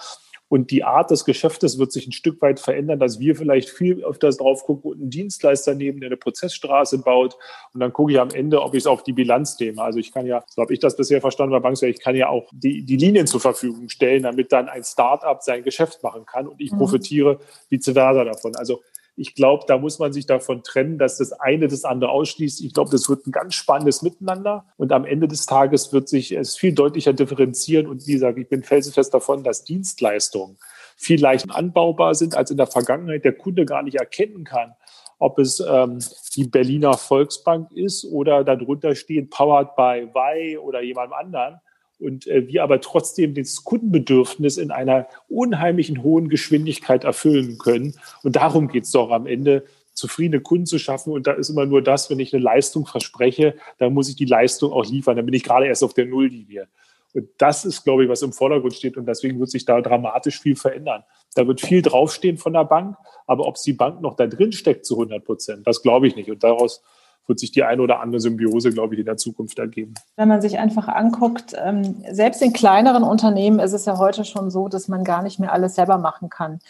Und 0.52 0.70
die 0.70 0.84
Art 0.84 1.10
des 1.10 1.24
Geschäftes 1.24 1.78
wird 1.78 1.92
sich 1.92 2.06
ein 2.06 2.12
Stück 2.12 2.42
weit 2.42 2.60
verändern, 2.60 2.98
dass 2.98 3.18
wir 3.18 3.34
vielleicht 3.34 3.70
viel 3.70 4.04
öfters 4.04 4.36
drauf 4.36 4.64
gucken 4.66 4.90
und 4.90 5.00
einen 5.00 5.08
Dienstleister 5.08 5.74
nehmen, 5.74 6.00
der 6.00 6.08
eine 6.08 6.18
Prozessstraße 6.18 6.98
baut. 6.98 7.38
Und 7.72 7.80
dann 7.80 7.94
gucke 7.94 8.12
ich 8.12 8.20
am 8.20 8.28
Ende, 8.28 8.60
ob 8.60 8.74
ich 8.74 8.80
es 8.80 8.86
auf 8.86 9.02
die 9.02 9.14
Bilanz 9.14 9.58
nehme. 9.58 9.80
Also 9.80 9.98
ich 9.98 10.12
kann 10.12 10.26
ja, 10.26 10.44
so 10.48 10.60
habe 10.60 10.74
ich 10.74 10.78
das 10.78 10.94
bisher 10.94 11.22
verstanden 11.22 11.52
bei 11.52 11.60
Banksware, 11.60 11.90
ich 11.90 12.00
kann 12.00 12.16
ja 12.16 12.28
auch 12.28 12.50
die, 12.52 12.82
die 12.82 12.98
Linien 12.98 13.26
zur 13.26 13.40
Verfügung 13.40 13.88
stellen, 13.88 14.24
damit 14.24 14.52
dann 14.52 14.68
ein 14.68 14.84
Startup 14.84 15.42
sein 15.42 15.62
Geschäft 15.62 16.02
machen 16.02 16.26
kann 16.26 16.46
und 16.46 16.60
ich 16.60 16.70
mhm. 16.70 16.76
profitiere 16.76 17.40
vice 17.70 17.94
versa 17.94 18.22
davon. 18.22 18.54
Also 18.54 18.82
ich 19.14 19.34
glaube, 19.34 19.64
da 19.68 19.76
muss 19.76 19.98
man 19.98 20.12
sich 20.12 20.26
davon 20.26 20.62
trennen, 20.62 20.98
dass 20.98 21.18
das 21.18 21.32
eine 21.32 21.68
das 21.68 21.84
andere 21.84 22.10
ausschließt. 22.10 22.62
Ich 22.62 22.72
glaube, 22.72 22.90
das 22.90 23.08
wird 23.08 23.26
ein 23.26 23.32
ganz 23.32 23.54
spannendes 23.54 24.00
Miteinander. 24.00 24.64
Und 24.76 24.90
am 24.92 25.04
Ende 25.04 25.28
des 25.28 25.44
Tages 25.44 25.92
wird 25.92 26.08
sich 26.08 26.32
es 26.32 26.56
viel 26.56 26.72
deutlicher 26.72 27.12
differenzieren. 27.12 27.86
Und 27.86 28.06
wie 28.06 28.14
gesagt, 28.14 28.38
ich 28.38 28.48
bin 28.48 28.62
felsenfest 28.62 29.12
davon, 29.12 29.44
dass 29.44 29.64
Dienstleistungen 29.64 30.58
viel 30.96 31.20
leichter 31.20 31.54
anbaubar 31.54 32.14
sind, 32.14 32.36
als 32.36 32.50
in 32.50 32.56
der 32.56 32.66
Vergangenheit 32.66 33.24
der 33.24 33.34
Kunde 33.34 33.66
gar 33.66 33.82
nicht 33.82 33.96
erkennen 33.96 34.44
kann, 34.44 34.74
ob 35.18 35.38
es 35.38 35.60
ähm, 35.60 35.98
die 36.34 36.44
Berliner 36.44 36.94
Volksbank 36.94 37.70
ist 37.72 38.04
oder 38.06 38.44
darunter 38.44 38.94
steht 38.94 39.30
Powered 39.30 39.76
by 39.76 40.08
Y 40.14 40.58
oder 40.58 40.82
jemandem 40.82 41.12
anderen 41.12 41.60
und 42.02 42.26
äh, 42.26 42.46
wir 42.48 42.62
aber 42.62 42.80
trotzdem 42.80 43.34
das 43.34 43.64
Kundenbedürfnis 43.64 44.56
in 44.56 44.70
einer 44.70 45.06
unheimlichen 45.28 46.02
hohen 46.02 46.28
Geschwindigkeit 46.28 47.04
erfüllen 47.04 47.58
können. 47.58 47.94
Und 48.22 48.36
darum 48.36 48.68
geht 48.68 48.84
es 48.84 48.90
doch 48.90 49.10
am 49.10 49.26
Ende, 49.26 49.64
zufriedene 49.94 50.40
Kunden 50.40 50.66
zu 50.66 50.78
schaffen. 50.78 51.12
Und 51.12 51.26
da 51.26 51.32
ist 51.32 51.50
immer 51.50 51.66
nur 51.66 51.82
das, 51.82 52.10
wenn 52.10 52.18
ich 52.18 52.32
eine 52.34 52.42
Leistung 52.42 52.86
verspreche, 52.86 53.54
dann 53.78 53.92
muss 53.92 54.08
ich 54.08 54.16
die 54.16 54.24
Leistung 54.24 54.72
auch 54.72 54.86
liefern. 54.86 55.16
Dann 55.16 55.26
bin 55.26 55.34
ich 55.34 55.44
gerade 55.44 55.66
erst 55.66 55.84
auf 55.84 55.94
der 55.94 56.06
Nulllinie. 56.06 56.68
Und 57.14 57.28
das 57.38 57.64
ist, 57.64 57.84
glaube 57.84 58.04
ich, 58.04 58.08
was 58.08 58.22
im 58.22 58.32
Vordergrund 58.32 58.74
steht. 58.74 58.96
Und 58.96 59.06
deswegen 59.06 59.38
wird 59.38 59.50
sich 59.50 59.64
da 59.64 59.80
dramatisch 59.80 60.40
viel 60.40 60.56
verändern. 60.56 61.04
Da 61.34 61.46
wird 61.46 61.60
viel 61.60 61.82
draufstehen 61.82 62.38
von 62.38 62.54
der 62.54 62.64
Bank. 62.64 62.96
Aber 63.26 63.46
ob 63.46 63.56
es 63.56 63.62
die 63.62 63.74
Bank 63.74 64.00
noch 64.00 64.16
da 64.16 64.26
drin 64.26 64.52
steckt 64.52 64.86
zu 64.86 64.94
100 64.94 65.24
Prozent, 65.24 65.66
das 65.66 65.82
glaube 65.82 66.06
ich 66.06 66.16
nicht. 66.16 66.30
Und 66.30 66.42
daraus 66.42 66.82
wird 67.26 67.38
sich 67.38 67.52
die 67.52 67.64
eine 67.64 67.82
oder 67.82 68.00
andere 68.00 68.20
Symbiose, 68.20 68.70
glaube 68.70 68.94
ich, 68.94 69.00
in 69.00 69.06
der 69.06 69.16
Zukunft 69.16 69.58
ergeben. 69.58 69.94
Wenn 70.16 70.28
man 70.28 70.40
sich 70.42 70.58
einfach 70.58 70.88
anguckt, 70.88 71.54
ähm, 71.56 72.02
selbst 72.10 72.42
in 72.42 72.52
kleineren 72.52 73.04
Unternehmen 73.04 73.58
ist 73.58 73.72
es 73.72 73.84
ja 73.84 73.98
heute 73.98 74.24
schon 74.24 74.50
so, 74.50 74.68
dass 74.68 74.88
man 74.88 75.04
gar 75.04 75.22
nicht 75.22 75.38
mehr 75.38 75.52
alles 75.52 75.74
selber 75.74 75.98
machen 75.98 76.30
kann. 76.30 76.60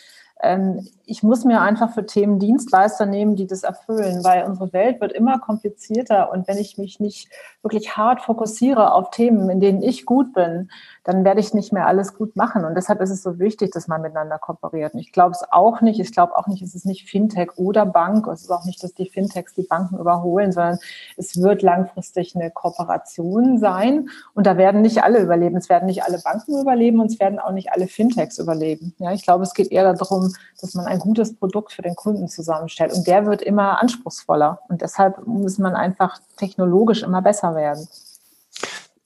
Ähm, 0.42 0.88
ich 1.06 1.22
muss 1.22 1.44
mir 1.44 1.60
einfach 1.60 1.94
für 1.94 2.04
Themen 2.04 2.40
Dienstleister 2.40 3.06
nehmen, 3.06 3.36
die 3.36 3.46
das 3.46 3.62
erfüllen, 3.62 4.24
weil 4.24 4.44
unsere 4.44 4.72
Welt 4.72 5.00
wird 5.00 5.12
immer 5.12 5.38
komplizierter 5.38 6.32
und 6.32 6.48
wenn 6.48 6.58
ich 6.58 6.78
mich 6.78 6.98
nicht 6.98 7.28
wirklich 7.62 7.96
hart 7.96 8.22
fokussiere 8.22 8.92
auf 8.92 9.10
Themen, 9.10 9.48
in 9.50 9.60
denen 9.60 9.82
ich 9.82 10.04
gut 10.04 10.32
bin, 10.32 10.70
dann 11.04 11.24
werde 11.24 11.40
ich 11.40 11.52
nicht 11.52 11.72
mehr 11.72 11.86
alles 11.86 12.14
gut 12.14 12.36
machen. 12.36 12.64
Und 12.64 12.74
deshalb 12.76 13.00
ist 13.00 13.10
es 13.10 13.22
so 13.22 13.38
wichtig, 13.38 13.72
dass 13.72 13.88
man 13.88 14.02
miteinander 14.02 14.38
kooperiert. 14.38 14.94
Und 14.94 15.00
ich 15.00 15.12
glaube 15.12 15.32
es 15.32 15.44
auch 15.50 15.80
nicht. 15.80 15.98
Ich 15.98 16.12
glaube 16.12 16.36
auch 16.36 16.46
nicht, 16.46 16.62
es 16.62 16.74
ist 16.74 16.86
nicht 16.86 17.10
Fintech 17.10 17.50
oder 17.56 17.84
Bank. 17.86 18.26
Es 18.28 18.42
ist 18.42 18.50
auch 18.50 18.64
nicht, 18.64 18.82
dass 18.82 18.94
die 18.94 19.08
Fintechs 19.08 19.54
die 19.54 19.64
Banken 19.64 19.98
überholen, 19.98 20.52
sondern 20.52 20.78
es 21.16 21.40
wird 21.40 21.62
langfristig 21.62 22.36
eine 22.36 22.50
Kooperation 22.50 23.58
sein. 23.58 24.10
Und 24.34 24.46
da 24.46 24.56
werden 24.56 24.82
nicht 24.82 25.02
alle 25.02 25.20
überleben. 25.20 25.56
Es 25.56 25.68
werden 25.68 25.86
nicht 25.86 26.04
alle 26.04 26.20
Banken 26.20 26.60
überleben 26.60 27.00
und 27.00 27.10
es 27.10 27.18
werden 27.18 27.40
auch 27.40 27.52
nicht 27.52 27.72
alle 27.72 27.88
Fintechs 27.88 28.38
überleben. 28.38 28.94
Ja, 28.98 29.12
ich 29.12 29.22
glaube, 29.22 29.42
es 29.42 29.54
geht 29.54 29.72
eher 29.72 29.92
darum, 29.92 30.32
dass 30.60 30.74
man 30.74 30.86
ein 30.86 31.00
gutes 31.00 31.34
Produkt 31.34 31.72
für 31.72 31.82
den 31.82 31.96
Kunden 31.96 32.28
zusammenstellt. 32.28 32.92
Und 32.92 33.08
der 33.08 33.26
wird 33.26 33.42
immer 33.42 33.82
anspruchsvoller. 33.82 34.60
Und 34.68 34.82
deshalb 34.82 35.26
muss 35.26 35.58
man 35.58 35.74
einfach 35.74 36.20
technologisch 36.36 37.02
immer 37.02 37.22
besser 37.22 37.56
werden. 37.56 37.88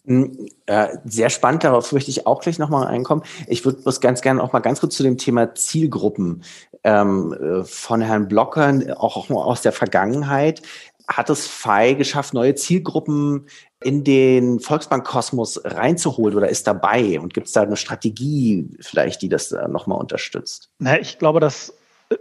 Hm, 0.07 0.49
äh, 0.66 0.97
sehr 1.05 1.31
spannend, 1.31 1.64
darauf 1.64 1.90
möchte 1.92 2.11
ich 2.11 2.27
auch 2.27 2.40
gleich 2.40 2.59
nochmal 2.59 2.87
einkommen. 2.87 3.23
Ich 3.49 3.64
würde 3.64 3.83
bloß 3.83 4.01
ganz 4.01 4.21
gerne 4.21 4.42
auch 4.42 4.53
mal 4.53 4.61
ganz 4.61 4.81
kurz 4.81 4.97
zu 4.97 5.03
dem 5.03 5.19
Thema 5.19 5.55
Zielgruppen 5.55 6.45
ähm, 6.85 7.33
äh, 7.33 7.64
von 7.64 8.01
Herrn 8.01 8.29
Blockern, 8.29 8.92
auch, 8.92 9.29
aus 9.31 9.62
der 9.62 9.73
Vergangenheit. 9.73 10.62
Hat 11.09 11.29
es 11.31 11.47
FI 11.47 11.97
geschafft, 11.97 12.35
neue 12.35 12.55
Zielgruppen 12.55 13.47
in 13.83 14.05
den 14.05 14.61
Volksbank-Kosmos 14.61 15.61
reinzuholen 15.64 16.37
oder 16.37 16.49
ist 16.49 16.66
dabei? 16.69 17.19
Und 17.21 17.35
gibt 17.35 17.49
es 17.49 17.53
da 17.53 17.62
eine 17.62 17.77
Strategie 17.77 18.71
vielleicht, 18.81 19.23
die 19.23 19.29
das 19.29 19.51
äh, 19.51 19.69
nochmal 19.69 19.99
unterstützt? 19.99 20.71
Na, 20.79 21.01
ich 21.01 21.19
glaube, 21.19 21.40
dass, 21.40 21.75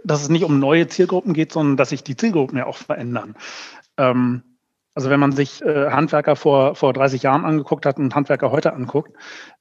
dass 0.04 0.22
es 0.22 0.28
nicht 0.28 0.44
um 0.44 0.58
neue 0.58 0.88
Zielgruppen 0.88 1.34
geht, 1.34 1.52
sondern 1.52 1.76
dass 1.76 1.90
sich 1.90 2.02
die 2.02 2.16
Zielgruppen 2.16 2.58
ja 2.58 2.66
auch 2.66 2.76
verändern. 2.76 3.36
Ähm, 3.96 4.42
also 4.96 5.10
wenn 5.10 5.20
man 5.20 5.32
sich 5.32 5.62
äh, 5.62 5.90
Handwerker 5.90 6.36
vor, 6.36 6.74
vor 6.74 6.94
30 6.94 7.22
Jahren 7.22 7.44
angeguckt 7.44 7.84
hat 7.84 7.98
und 7.98 8.14
Handwerker 8.14 8.50
heute 8.50 8.72
anguckt, 8.72 9.12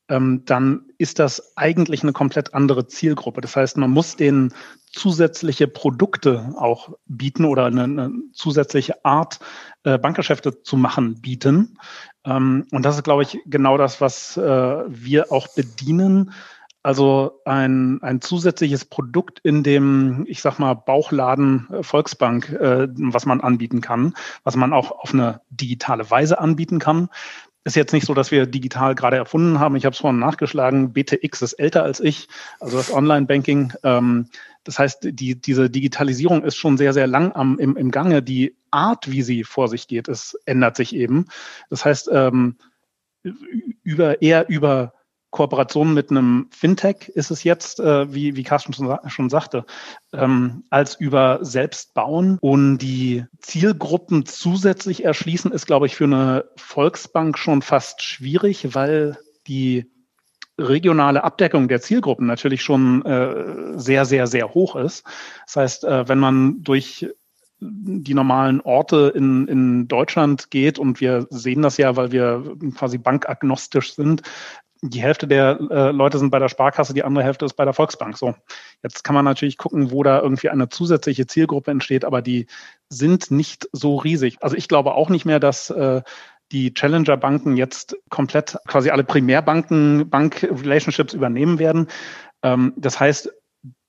ähm, 0.07 0.43
dann 0.45 0.85
ist 0.97 1.19
das 1.19 1.57
eigentlich 1.57 2.03
eine 2.03 2.13
komplett 2.13 2.53
andere 2.53 2.87
Zielgruppe. 2.87 3.41
Das 3.41 3.57
heißt, 3.57 3.75
man 3.75 3.91
muss 3.91 4.15
denen 4.15 4.53
zusätzliche 4.85 5.67
Produkte 5.67 6.53
auch 6.57 6.93
bieten 7.05 7.43
oder 7.43 7.65
eine, 7.65 7.83
eine 7.83 8.11
zusätzliche 8.31 9.03
Art, 9.03 9.39
äh, 9.83 9.97
Bankgeschäfte 9.97 10.63
zu 10.63 10.77
machen, 10.77 11.19
bieten. 11.19 11.77
Ähm, 12.23 12.65
und 12.71 12.85
das 12.85 12.95
ist, 12.95 13.03
glaube 13.03 13.23
ich, 13.23 13.37
genau 13.45 13.77
das, 13.77 13.99
was 13.99 14.37
äh, 14.37 14.41
wir 14.87 15.33
auch 15.33 15.49
bedienen. 15.49 16.31
Also 16.85 17.41
ein, 17.45 17.97
ein 18.03 18.21
zusätzliches 18.21 18.85
Produkt 18.85 19.39
in 19.39 19.63
dem, 19.63 20.23
ich 20.27 20.43
sag 20.43 20.59
mal, 20.59 20.75
Bauchladen 20.75 21.67
äh, 21.73 21.81
Volksbank, 21.81 22.51
äh, 22.51 22.87
was 22.91 23.25
man 23.25 23.41
anbieten 23.41 23.81
kann, 23.81 24.13
was 24.43 24.55
man 24.55 24.71
auch 24.71 24.91
auf 24.91 25.11
eine 25.11 25.41
digitale 25.49 26.11
Weise 26.11 26.37
anbieten 26.37 26.77
kann. 26.77 27.09
Ist 27.63 27.75
jetzt 27.75 27.91
nicht 27.91 28.05
so, 28.05 28.13
dass 28.13 28.29
wir 28.29 28.45
digital 28.45 28.93
gerade 28.93 29.17
erfunden 29.17 29.59
haben. 29.59 29.75
Ich 29.75 29.85
habe 29.85 29.95
es 29.95 29.99
vorhin 29.99 30.19
nachgeschlagen. 30.19 30.93
BTX 30.93 31.41
ist 31.41 31.53
älter 31.53 31.81
als 31.81 32.01
ich, 32.01 32.27
also 32.59 32.77
das 32.77 32.93
Online-Banking. 32.93 33.73
Ähm, 33.81 34.29
das 34.63 34.77
heißt, 34.77 35.07
die, 35.09 35.41
diese 35.41 35.71
Digitalisierung 35.71 36.43
ist 36.43 36.55
schon 36.55 36.77
sehr, 36.77 36.93
sehr 36.93 37.07
lang 37.07 37.31
am, 37.31 37.57
im, 37.57 37.77
im 37.77 37.89
Gange. 37.89 38.21
Die 38.21 38.55
Art, 38.69 39.09
wie 39.09 39.23
sie 39.23 39.43
vor 39.43 39.69
sich 39.69 39.87
geht, 39.87 40.07
es 40.07 40.37
ändert 40.45 40.75
sich 40.75 40.95
eben. 40.95 41.25
Das 41.71 41.83
heißt, 41.83 42.11
ähm, 42.13 42.57
über, 43.81 44.21
eher 44.21 44.47
über 44.49 44.93
Kooperation 45.35 45.93
mit 45.93 46.11
einem 46.11 46.47
Fintech 46.49 47.09
ist 47.09 47.29
es 47.29 47.43
jetzt, 47.43 47.81
äh, 47.81 48.13
wie, 48.13 48.37
wie 48.37 48.43
Carsten 48.43 48.71
schon, 48.71 48.97
schon 49.07 49.29
sagte, 49.29 49.65
ähm, 50.13 50.63
als 50.69 50.95
über 50.95 51.39
Selbstbauen 51.41 52.37
und 52.39 52.77
die 52.77 53.25
Zielgruppen 53.41 54.25
zusätzlich 54.25 55.03
erschließen, 55.03 55.51
ist, 55.51 55.65
glaube 55.65 55.87
ich, 55.87 55.95
für 55.97 56.05
eine 56.05 56.45
Volksbank 56.55 57.37
schon 57.37 57.61
fast 57.61 58.01
schwierig, 58.01 58.75
weil 58.75 59.17
die 59.45 59.91
regionale 60.57 61.25
Abdeckung 61.25 61.67
der 61.67 61.81
Zielgruppen 61.81 62.27
natürlich 62.27 62.63
schon 62.63 63.03
äh, 63.05 63.77
sehr, 63.77 64.05
sehr, 64.05 64.27
sehr 64.27 64.53
hoch 64.53 64.77
ist. 64.77 65.03
Das 65.47 65.57
heißt, 65.57 65.83
äh, 65.83 66.07
wenn 66.07 66.19
man 66.19 66.63
durch 66.63 67.07
die 67.59 68.13
normalen 68.13 68.61
Orte 68.61 69.11
in, 69.15 69.47
in 69.47 69.87
Deutschland 69.87 70.51
geht 70.51 70.77
und 70.77 71.01
wir 71.01 71.27
sehen 71.29 71.61
das 71.61 71.77
ja, 71.77 71.95
weil 71.95 72.11
wir 72.11 72.55
quasi 72.75 72.97
bankagnostisch 72.97 73.95
sind, 73.95 74.21
die 74.89 75.01
Hälfte 75.01 75.27
der 75.27 75.59
äh, 75.69 75.91
Leute 75.91 76.17
sind 76.19 76.29
bei 76.29 76.39
der 76.39 76.49
Sparkasse, 76.49 76.93
die 76.93 77.03
andere 77.03 77.23
Hälfte 77.23 77.45
ist 77.45 77.53
bei 77.53 77.65
der 77.65 77.73
Volksbank. 77.73 78.17
So, 78.17 78.35
jetzt 78.83 79.03
kann 79.03 79.15
man 79.15 79.25
natürlich 79.25 79.57
gucken, 79.57 79.91
wo 79.91 80.03
da 80.03 80.21
irgendwie 80.21 80.49
eine 80.49 80.69
zusätzliche 80.69 81.27
Zielgruppe 81.27 81.71
entsteht, 81.71 82.05
aber 82.05 82.21
die 82.21 82.47
sind 82.89 83.31
nicht 83.31 83.67
so 83.71 83.97
riesig. 83.97 84.37
Also 84.41 84.55
ich 84.55 84.67
glaube 84.67 84.93
auch 84.93 85.09
nicht 85.09 85.25
mehr, 85.25 85.39
dass 85.39 85.69
äh, 85.69 86.01
die 86.51 86.73
Challenger-Banken 86.73 87.57
jetzt 87.57 87.97
komplett 88.09 88.57
quasi 88.67 88.91
alle 88.91 89.03
Primärbanken, 89.03 90.09
Bank-Relationships 90.09 91.13
übernehmen 91.13 91.59
werden. 91.59 91.87
Ähm, 92.43 92.73
das 92.77 92.99
heißt, 92.99 93.31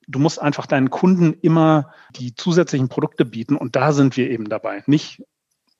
du 0.09 0.19
musst 0.19 0.41
einfach 0.41 0.67
deinen 0.67 0.91
Kunden 0.91 1.35
immer 1.43 1.93
die 2.17 2.35
zusätzlichen 2.35 2.89
Produkte 2.89 3.25
bieten 3.25 3.57
und 3.57 3.77
da 3.77 3.93
sind 3.93 4.17
wir 4.17 4.31
eben 4.31 4.49
dabei. 4.49 4.83
Nicht 4.87 5.23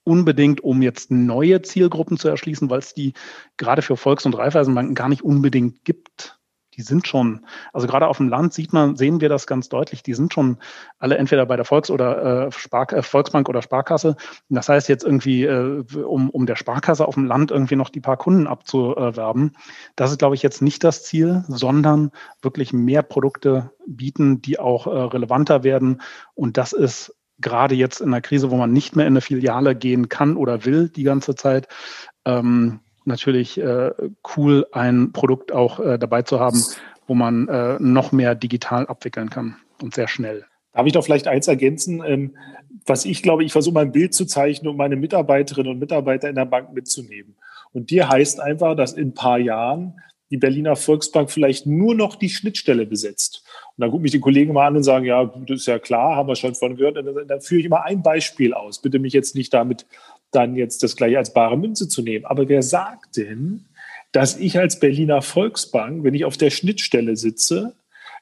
unbedingt, 0.07 0.63
um 0.63 0.83
jetzt 0.83 1.11
neue 1.11 1.63
Zielgruppen 1.63 2.17
zu 2.17 2.29
erschließen, 2.29 2.71
weil 2.71 2.79
es 2.79 2.95
die 2.95 3.13
gerade 3.57 3.83
für 3.83 3.97
Volks- 3.97 4.27
und 4.27 4.37
Raiffeisenbanken 4.39 4.95
gar 4.95 5.09
nicht 5.09 5.23
unbedingt 5.23 5.85
gibt. 5.85 6.39
Die 6.77 6.83
sind 6.83 7.09
schon, 7.09 7.47
also 7.73 7.87
gerade 7.87 8.07
auf 8.07 8.19
dem 8.19 8.29
Land 8.29 8.53
sieht 8.53 8.73
man, 8.75 8.97
sehen 8.97 9.23
wir 9.23 9.31
das 9.31 9.47
ganz 9.47 9.71
deutlich, 9.71 10.03
die 10.03 10.13
sind 10.13 10.35
schon 10.35 10.59
alle 10.99 11.17
entweder 11.17 11.47
bei 11.47 11.57
der 11.57 11.65
Volks- 11.65 11.91
oder 11.91 12.49
äh, 12.49 12.53
Spar 12.53 12.93
äh, 12.93 13.03
Volksbank 13.03 13.49
oder 13.49 13.63
Sparkasse. 13.63 14.17
Das 14.51 14.69
heißt 14.69 14.89
jetzt 14.89 15.03
irgendwie, 15.03 15.45
äh, 15.45 15.83
um, 15.95 16.29
um 16.29 16.45
der 16.45 16.57
Sparkasse 16.57 17.09
auf 17.09 17.15
dem 17.15 17.25
Land 17.25 17.51
irgendwie 17.51 17.77
noch 17.77 17.89
die 17.89 18.01
paar 18.01 18.19
Kunden 18.19 18.47
abzuwerben, 18.47 19.57
das 19.97 20.11
ist, 20.11 20.19
glaube 20.19 20.35
ich, 20.35 20.43
jetzt 20.43 20.61
nicht 20.61 20.85
das 20.85 21.03
Ziel, 21.03 21.45
sondern 21.49 22.11
wirklich 22.43 22.75
mehr 22.75 23.03
Produkte 23.03 23.73
bieten, 23.87 24.43
die 24.43 24.59
auch 24.59 24.87
äh, 24.87 24.91
relevanter 24.91 25.65
werden. 25.65 26.03
Und 26.35 26.59
das 26.59 26.75
ist 26.75 27.16
gerade 27.39 27.75
jetzt 27.75 28.01
in 28.01 28.11
der 28.11 28.21
Krise, 28.21 28.51
wo 28.51 28.57
man 28.57 28.73
nicht 28.73 28.97
mehr 28.97 29.07
in 29.07 29.13
eine 29.13 29.21
Filiale 29.21 29.75
gehen 29.75 30.09
kann 30.09 30.37
oder 30.37 30.65
will 30.65 30.89
die 30.89 31.03
ganze 31.03 31.35
Zeit, 31.35 31.69
ähm, 32.25 32.81
natürlich 33.05 33.59
äh, 33.59 33.93
cool, 34.37 34.67
ein 34.73 35.13
Produkt 35.13 35.53
auch 35.53 35.81
äh, 35.81 35.99
dabei 35.99 36.23
zu 36.23 36.41
haben, 36.41 36.63
wo 37.07 37.15
man 37.15 37.49
äh, 37.49 37.77
noch 37.79 38.13
mehr 38.13 38.35
digital 38.35 38.87
abwickeln 38.87 39.31
kann 39.31 39.57
und 39.83 39.95
sehr 39.95 40.09
schnell. 40.09 40.45
Darf 40.73 40.87
ich 40.87 40.93
doch 40.93 41.05
vielleicht 41.05 41.29
eins 41.29 41.49
ergänzen? 41.49 42.03
Ähm, 42.05 42.37
was 42.85 43.05
ich 43.05 43.23
glaube, 43.23 43.45
ich 43.45 43.53
versuche 43.53 43.75
mal 43.75 43.85
ein 43.85 43.93
Bild 43.93 44.13
zu 44.13 44.27
zeichnen, 44.27 44.71
um 44.71 44.77
meine 44.77 44.97
Mitarbeiterinnen 44.97 45.73
und 45.73 45.79
Mitarbeiter 45.79 46.29
in 46.29 46.35
der 46.35 46.45
Bank 46.45 46.73
mitzunehmen. 46.73 47.37
Und 47.73 47.91
dir 47.91 48.09
heißt 48.09 48.41
einfach, 48.41 48.77
dass 48.77 48.93
in 48.93 49.09
ein 49.09 49.15
paar 49.15 49.39
Jahren 49.39 50.01
die 50.31 50.37
Berliner 50.37 50.77
Volksbank 50.77 51.31
vielleicht 51.31 51.67
nur 51.67 51.95
noch 51.95 52.17
die 52.17 52.29
Schnittstelle 52.29 52.87
besetzt. 52.87 53.45
Und 53.77 53.83
dann 53.83 53.91
gucken 53.91 54.03
mich 54.03 54.13
die 54.13 54.21
Kollegen 54.21 54.53
mal 54.53 54.67
an 54.67 54.77
und 54.77 54.83
sagen, 54.83 55.05
ja, 55.05 55.25
das 55.25 55.61
ist 55.61 55.67
ja 55.67 55.79
klar, 55.79 56.17
haben 56.17 56.29
wir 56.29 56.37
schon 56.37 56.55
von 56.55 56.77
gehört. 56.77 56.99
Und 56.99 57.07
dann, 57.07 57.29
dann 57.29 57.41
führe 57.41 57.61
ich 57.61 57.67
immer 57.67 57.85
ein 57.85 58.03
Beispiel 58.03 58.53
aus. 58.53 58.83
Bitte 58.83 58.99
mich 58.99 59.13
jetzt 59.13 59.35
nicht 59.35 59.55
damit 59.55 59.87
dann 60.33 60.57
jetzt 60.57 60.83
das 60.83 60.97
gleich 60.97 61.17
als 61.17 61.33
bare 61.33 61.57
Münze 61.57 61.89
zu 61.89 62.03
nehmen. 62.03 62.25
Aber 62.25 62.49
wer 62.49 62.63
sagt 62.63 63.17
denn, 63.17 63.67
dass 64.13 64.37
ich 64.37 64.59
als 64.59 64.81
Berliner 64.81 65.23
Volksbank, 65.23 66.03
wenn 66.03 66.15
ich 66.15 66.25
auf 66.25 66.37
der 66.37 66.51
Schnittstelle 66.51 67.17
sitze, 67.17 67.75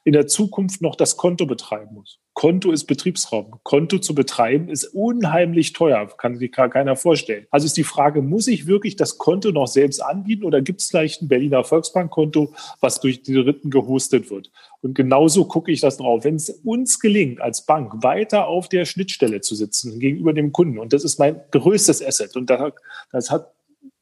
in 0.03 0.13
der 0.13 0.27
Zukunft 0.27 0.81
noch 0.81 0.95
das 0.95 1.17
Konto 1.17 1.45
betreiben 1.45 1.95
muss. 1.95 2.19
Konto 2.35 2.73
ist 2.73 2.83
Betriebsraum. 2.83 3.59
Konto 3.63 3.97
zu 3.97 4.13
betreiben 4.13 4.67
ist 4.67 4.83
unheimlich 4.93 5.71
teuer, 5.71 6.05
kann 6.17 6.37
sich 6.37 6.51
keiner 6.51 6.97
vorstellen. 6.97 7.47
Also 7.49 7.65
ist 7.65 7.77
die 7.77 7.85
Frage, 7.85 8.21
muss 8.21 8.47
ich 8.47 8.67
wirklich 8.67 8.97
das 8.97 9.17
Konto 9.17 9.51
noch 9.51 9.67
selbst 9.67 10.01
anbieten 10.01 10.43
oder 10.43 10.61
gibt 10.61 10.81
es 10.81 10.89
vielleicht 10.89 11.21
ein 11.21 11.29
Berliner 11.29 11.63
Volksbankkonto, 11.63 12.53
was 12.81 12.99
durch 12.99 13.23
die 13.23 13.33
Dritten 13.33 13.69
gehostet 13.69 14.29
wird? 14.29 14.51
Und 14.81 14.95
genauso 14.95 15.45
gucke 15.45 15.71
ich 15.71 15.79
das 15.79 15.95
drauf. 15.95 16.25
Wenn 16.25 16.35
es 16.35 16.49
uns 16.49 16.99
gelingt, 16.99 17.39
als 17.39 17.65
Bank 17.65 18.03
weiter 18.03 18.47
auf 18.47 18.67
der 18.67 18.83
Schnittstelle 18.83 19.39
zu 19.39 19.55
sitzen 19.55 19.97
gegenüber 20.01 20.33
dem 20.33 20.51
Kunden, 20.51 20.77
und 20.77 20.91
das 20.91 21.05
ist 21.05 21.17
mein 21.17 21.39
größtes 21.51 22.05
Asset, 22.05 22.35
und 22.35 22.49
das 22.49 23.31
hat 23.31 23.53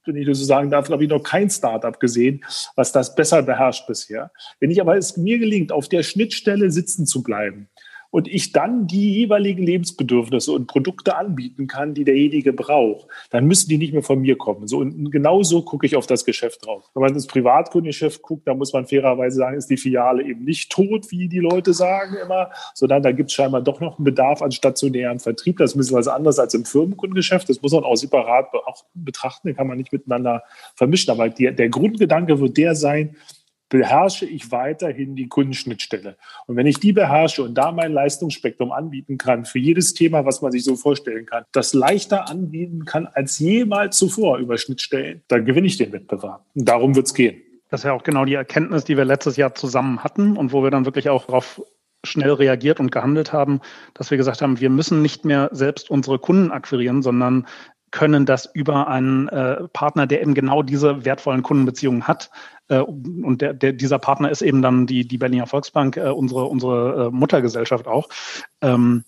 wenn 0.06 0.18
ich 0.18 0.28
das 0.28 0.40
so 0.40 0.44
sagen 0.44 0.70
darf, 0.70 0.90
habe 0.90 1.02
ich 1.02 1.10
noch 1.10 1.24
kein 1.24 1.50
Startup 1.50 1.98
gesehen, 1.98 2.44
was 2.76 2.92
das 2.92 3.16
besser 3.16 3.42
beherrscht 3.42 3.88
bisher. 3.88 4.32
Wenn 4.60 4.70
ich 4.70 4.82
aber 4.82 4.98
es 4.98 5.16
mir 5.16 5.40
gelingt, 5.40 5.72
auf 5.72 5.88
der 5.88 6.04
Schnittstelle 6.04 6.72
sitzen 6.72 7.06
zu 7.06 7.24
bleiben 7.24 7.70
und 8.14 8.28
ich 8.28 8.52
dann 8.52 8.86
die 8.86 9.12
jeweiligen 9.12 9.64
Lebensbedürfnisse 9.64 10.52
und 10.52 10.68
Produkte 10.68 11.18
anbieten 11.18 11.66
kann, 11.66 11.96
die 11.96 12.04
derjenige 12.04 12.54
braucht, 12.54 13.08
dann 13.32 13.48
müssen 13.48 13.70
die 13.70 13.80
nicht 13.80 13.92
mehr 13.92 14.04
von 14.04 14.22
mir 14.22 14.38
kommen. 14.38 14.68
So, 14.68 14.78
und 14.78 15.10
genau 15.10 15.42
so 15.42 15.64
gucke 15.64 15.88
ich 15.88 15.96
auf 15.96 16.06
das 16.06 16.24
Geschäft 16.24 16.64
drauf. 16.64 16.92
Wenn 16.94 17.02
man 17.02 17.14
ins 17.16 17.26
Privatkundengeschäft 17.26 18.22
guckt, 18.22 18.48
da 18.48 18.54
muss 18.54 18.72
man 18.72 18.86
fairerweise 18.86 19.38
sagen, 19.38 19.58
ist 19.58 19.72
die 19.72 19.78
Filiale 19.78 20.22
eben 20.22 20.44
nicht 20.44 20.72
tot, 20.72 21.10
wie 21.10 21.28
die 21.28 21.40
Leute 21.40 21.74
sagen 21.74 22.16
immer, 22.24 22.52
sondern 22.76 23.02
da 23.02 23.12
gibt 23.12 23.32
es 23.32 23.34
scheinbar 23.34 23.62
doch 23.62 23.80
noch 23.80 23.98
einen 23.98 24.06
Bedarf 24.06 24.44
an 24.44 24.52
stationären 24.52 25.20
Vertrieb. 25.20 25.58
Das 25.58 25.72
ist 25.72 25.76
ein 25.76 25.80
bisschen 25.80 25.98
was 25.98 26.08
anderes 26.08 26.38
als 26.38 26.54
im 26.54 26.66
Firmenkundengeschäft. 26.66 27.50
Das 27.50 27.64
muss 27.64 27.72
man 27.72 27.84
auch 27.84 27.96
separat 27.96 28.46
betrachten, 28.94 29.48
den 29.48 29.56
kann 29.56 29.66
man 29.66 29.80
nicht 29.80 29.92
miteinander 29.92 30.44
vermischen. 30.76 31.10
Aber 31.10 31.30
die, 31.30 31.52
der 31.52 31.70
Grundgedanke 31.70 32.40
wird 32.40 32.58
der 32.58 32.76
sein, 32.76 33.16
beherrsche 33.74 34.28
ich 34.28 34.52
weiterhin 34.52 35.16
die 35.16 35.28
Kundenschnittstelle. 35.28 36.16
Und 36.46 36.58
wenn 36.58 36.68
ich 36.68 36.80
die 36.80 36.94
beherrsche 36.94 37.42
und 37.42 37.56
da 37.56 37.72
mein 37.72 37.92
Leistungsspektrum 37.92 38.72
anbieten 38.72 39.18
kann, 39.18 39.46
für 39.46 39.58
jedes 39.58 39.96
Thema, 39.96 40.26
was 40.26 40.44
man 40.44 40.52
sich 40.52 40.64
so 40.64 40.76
vorstellen 40.76 41.26
kann, 41.26 41.44
das 41.54 41.74
leichter 41.74 42.30
anbieten 42.30 42.86
kann 42.86 43.08
als 43.08 43.40
jemals 43.40 43.98
zuvor 43.98 44.38
über 44.38 44.60
Schnittstellen, 44.60 45.24
dann 45.28 45.44
gewinne 45.46 45.66
ich 45.66 45.78
den 45.78 45.92
Wettbewerb. 45.92 46.46
Und 46.54 46.70
darum 46.70 46.96
wird 46.96 47.08
es 47.08 47.16
gehen. 47.16 47.42
Das 47.72 47.80
ist 47.80 47.86
ja 47.86 47.94
auch 47.94 48.04
genau 48.04 48.26
die 48.26 48.36
Erkenntnis, 48.36 48.84
die 48.84 48.96
wir 48.96 49.06
letztes 49.06 49.38
Jahr 49.38 49.56
zusammen 49.56 50.04
hatten 50.04 50.38
und 50.38 50.54
wo 50.54 50.62
wir 50.62 50.70
dann 50.70 50.86
wirklich 50.86 51.10
auch 51.10 51.26
darauf 51.26 51.60
schnell 52.06 52.34
reagiert 52.34 52.80
und 52.80 52.92
gehandelt 52.92 53.34
haben, 53.34 53.60
dass 53.96 54.12
wir 54.12 54.20
gesagt 54.20 54.44
haben, 54.44 54.60
wir 54.60 54.70
müssen 54.70 55.02
nicht 55.02 55.26
mehr 55.26 55.50
selbst 55.52 55.90
unsere 55.90 56.20
Kunden 56.20 56.52
akquirieren, 56.52 57.02
sondern 57.02 57.48
können 57.94 58.26
das 58.26 58.50
über 58.52 58.88
einen 58.88 59.30
äh, 59.30 59.68
Partner, 59.70 60.08
der 60.08 60.22
eben 60.22 60.34
genau 60.34 60.64
diese 60.64 61.06
wertvollen 61.06 61.44
Kundenbeziehungen 61.44 62.08
hat. 62.08 62.32
Äh, 62.68 62.80
und 62.80 63.42
der, 63.42 63.54
der, 63.54 63.72
dieser 63.72 64.00
Partner 64.00 64.32
ist 64.32 64.42
eben 64.42 64.64
dann 64.64 64.88
die, 64.88 65.08
die 65.08 65.20
Berliner 65.20 65.46
Volksbank, 65.46 65.96
äh, 65.98 66.10
unsere, 66.10 66.46
unsere 66.46 67.06
äh, 67.06 67.10
Muttergesellschaft 67.12 67.88
auch. 67.88 68.10
Ähm, 68.62 69.06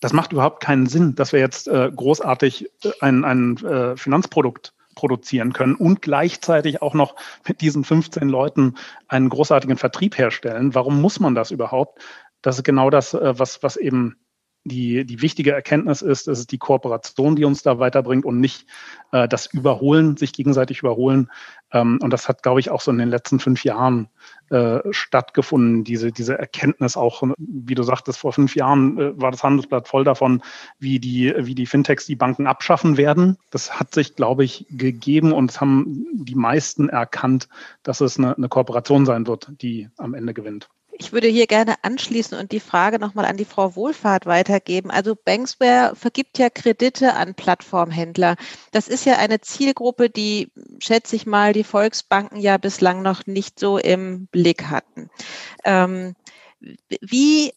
das 0.00 0.14
macht 0.14 0.32
überhaupt 0.32 0.62
keinen 0.62 0.86
Sinn, 0.86 1.14
dass 1.14 1.34
wir 1.34 1.40
jetzt 1.40 1.68
äh, 1.68 1.90
großartig 1.94 2.70
äh, 2.82 2.90
ein, 3.00 3.24
ein 3.24 3.96
Finanzprodukt 3.96 4.72
produzieren 4.94 5.52
können 5.52 5.74
und 5.74 6.00
gleichzeitig 6.00 6.80
auch 6.80 6.94
noch 6.94 7.16
mit 7.46 7.60
diesen 7.60 7.84
15 7.84 8.28
Leuten 8.28 8.74
einen 9.06 9.28
großartigen 9.28 9.76
Vertrieb 9.76 10.16
herstellen. 10.16 10.74
Warum 10.74 11.00
muss 11.00 11.20
man 11.20 11.34
das 11.34 11.50
überhaupt? 11.50 12.00
Das 12.40 12.56
ist 12.56 12.64
genau 12.64 12.90
das, 12.90 13.12
was, 13.14 13.62
was 13.62 13.76
eben 13.76 14.16
die, 14.64 15.04
die 15.04 15.20
wichtige 15.20 15.52
Erkenntnis 15.52 16.02
ist, 16.02 16.26
es 16.26 16.40
ist 16.40 16.52
die 16.52 16.58
Kooperation, 16.58 17.36
die 17.36 17.44
uns 17.44 17.62
da 17.62 17.78
weiterbringt 17.78 18.24
und 18.24 18.40
nicht 18.40 18.66
äh, 19.12 19.28
das 19.28 19.46
Überholen, 19.46 20.16
sich 20.16 20.32
gegenseitig 20.32 20.78
überholen. 20.80 21.30
Ähm, 21.70 21.98
und 22.02 22.10
das 22.10 22.28
hat, 22.28 22.42
glaube 22.42 22.60
ich, 22.60 22.70
auch 22.70 22.80
so 22.80 22.90
in 22.90 22.98
den 22.98 23.10
letzten 23.10 23.40
fünf 23.40 23.62
Jahren 23.64 24.08
äh, 24.50 24.80
stattgefunden, 24.90 25.84
diese, 25.84 26.12
diese 26.12 26.38
Erkenntnis 26.38 26.96
auch, 26.96 27.22
wie 27.36 27.74
du 27.74 27.82
sagtest, 27.82 28.18
vor 28.18 28.32
fünf 28.32 28.56
Jahren 28.56 28.98
äh, 28.98 29.20
war 29.20 29.30
das 29.30 29.42
Handelsblatt 29.42 29.86
voll 29.86 30.04
davon, 30.04 30.42
wie 30.78 30.98
die, 30.98 31.34
wie 31.36 31.54
die 31.54 31.66
Fintechs 31.66 32.06
die 32.06 32.16
Banken 32.16 32.46
abschaffen 32.46 32.96
werden. 32.96 33.36
Das 33.50 33.78
hat 33.78 33.92
sich, 33.92 34.16
glaube 34.16 34.44
ich, 34.44 34.66
gegeben 34.70 35.32
und 35.32 35.50
es 35.50 35.60
haben 35.60 36.06
die 36.14 36.36
meisten 36.36 36.88
erkannt, 36.88 37.48
dass 37.82 38.00
es 38.00 38.18
eine, 38.18 38.36
eine 38.36 38.48
Kooperation 38.48 39.04
sein 39.04 39.26
wird, 39.26 39.52
die 39.60 39.90
am 39.98 40.14
Ende 40.14 40.32
gewinnt. 40.32 40.70
Ich 40.96 41.12
würde 41.12 41.26
hier 41.26 41.46
gerne 41.46 41.74
anschließen 41.82 42.38
und 42.38 42.52
die 42.52 42.60
Frage 42.60 42.98
nochmal 42.98 43.24
an 43.24 43.36
die 43.36 43.44
Frau 43.44 43.74
Wohlfahrt 43.74 44.26
weitergeben. 44.26 44.90
Also 44.90 45.16
Banksware 45.16 45.96
vergibt 45.96 46.38
ja 46.38 46.50
Kredite 46.50 47.14
an 47.14 47.34
Plattformhändler. 47.34 48.36
Das 48.70 48.86
ist 48.86 49.04
ja 49.04 49.16
eine 49.16 49.40
Zielgruppe, 49.40 50.08
die, 50.08 50.52
schätze 50.78 51.16
ich 51.16 51.26
mal, 51.26 51.52
die 51.52 51.64
Volksbanken 51.64 52.38
ja 52.38 52.58
bislang 52.58 53.02
noch 53.02 53.26
nicht 53.26 53.58
so 53.58 53.78
im 53.78 54.28
Blick 54.28 54.66
hatten. 54.70 55.10
Ähm, 55.64 56.14
wie 57.00 57.52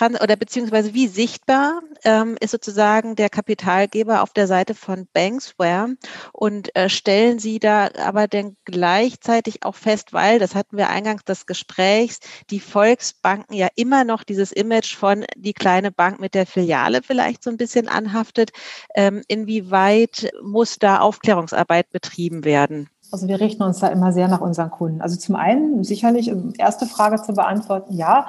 oder 0.00 0.36
beziehungsweise 0.36 0.94
wie 0.94 1.08
sichtbar 1.08 1.80
ähm, 2.04 2.36
ist 2.40 2.52
sozusagen 2.52 3.16
der 3.16 3.28
Kapitalgeber 3.28 4.22
auf 4.22 4.32
der 4.32 4.46
Seite 4.46 4.74
von 4.74 5.06
Banksware 5.12 5.96
und 6.32 6.74
äh, 6.76 6.88
stellen 6.88 7.38
Sie 7.38 7.58
da 7.58 7.90
aber 8.02 8.26
denn 8.28 8.56
gleichzeitig 8.64 9.64
auch 9.64 9.74
fest, 9.74 10.12
weil, 10.12 10.38
das 10.38 10.54
hatten 10.54 10.76
wir 10.76 10.88
eingangs 10.88 11.24
des 11.24 11.46
Gesprächs, 11.46 12.20
die 12.50 12.60
Volksbanken 12.60 13.54
ja 13.54 13.68
immer 13.74 14.04
noch 14.04 14.22
dieses 14.22 14.52
Image 14.52 14.96
von 14.96 15.24
die 15.36 15.52
kleine 15.52 15.90
Bank 15.90 16.20
mit 16.20 16.34
der 16.34 16.46
Filiale 16.46 17.02
vielleicht 17.02 17.42
so 17.42 17.50
ein 17.50 17.56
bisschen 17.56 17.88
anhaftet. 17.88 18.50
Ähm, 18.94 19.22
inwieweit 19.28 20.30
muss 20.42 20.78
da 20.78 21.00
Aufklärungsarbeit 21.00 21.90
betrieben 21.90 22.44
werden? 22.44 22.88
Also 23.12 23.26
wir 23.26 23.40
richten 23.40 23.62
uns 23.62 23.80
da 23.80 23.88
immer 23.88 24.12
sehr 24.12 24.28
nach 24.28 24.40
unseren 24.40 24.70
Kunden. 24.70 25.00
Also 25.00 25.16
zum 25.16 25.34
einen 25.34 25.82
sicherlich, 25.82 26.30
erste 26.58 26.86
Frage 26.86 27.20
zu 27.20 27.32
beantworten, 27.32 27.94
ja, 27.96 28.28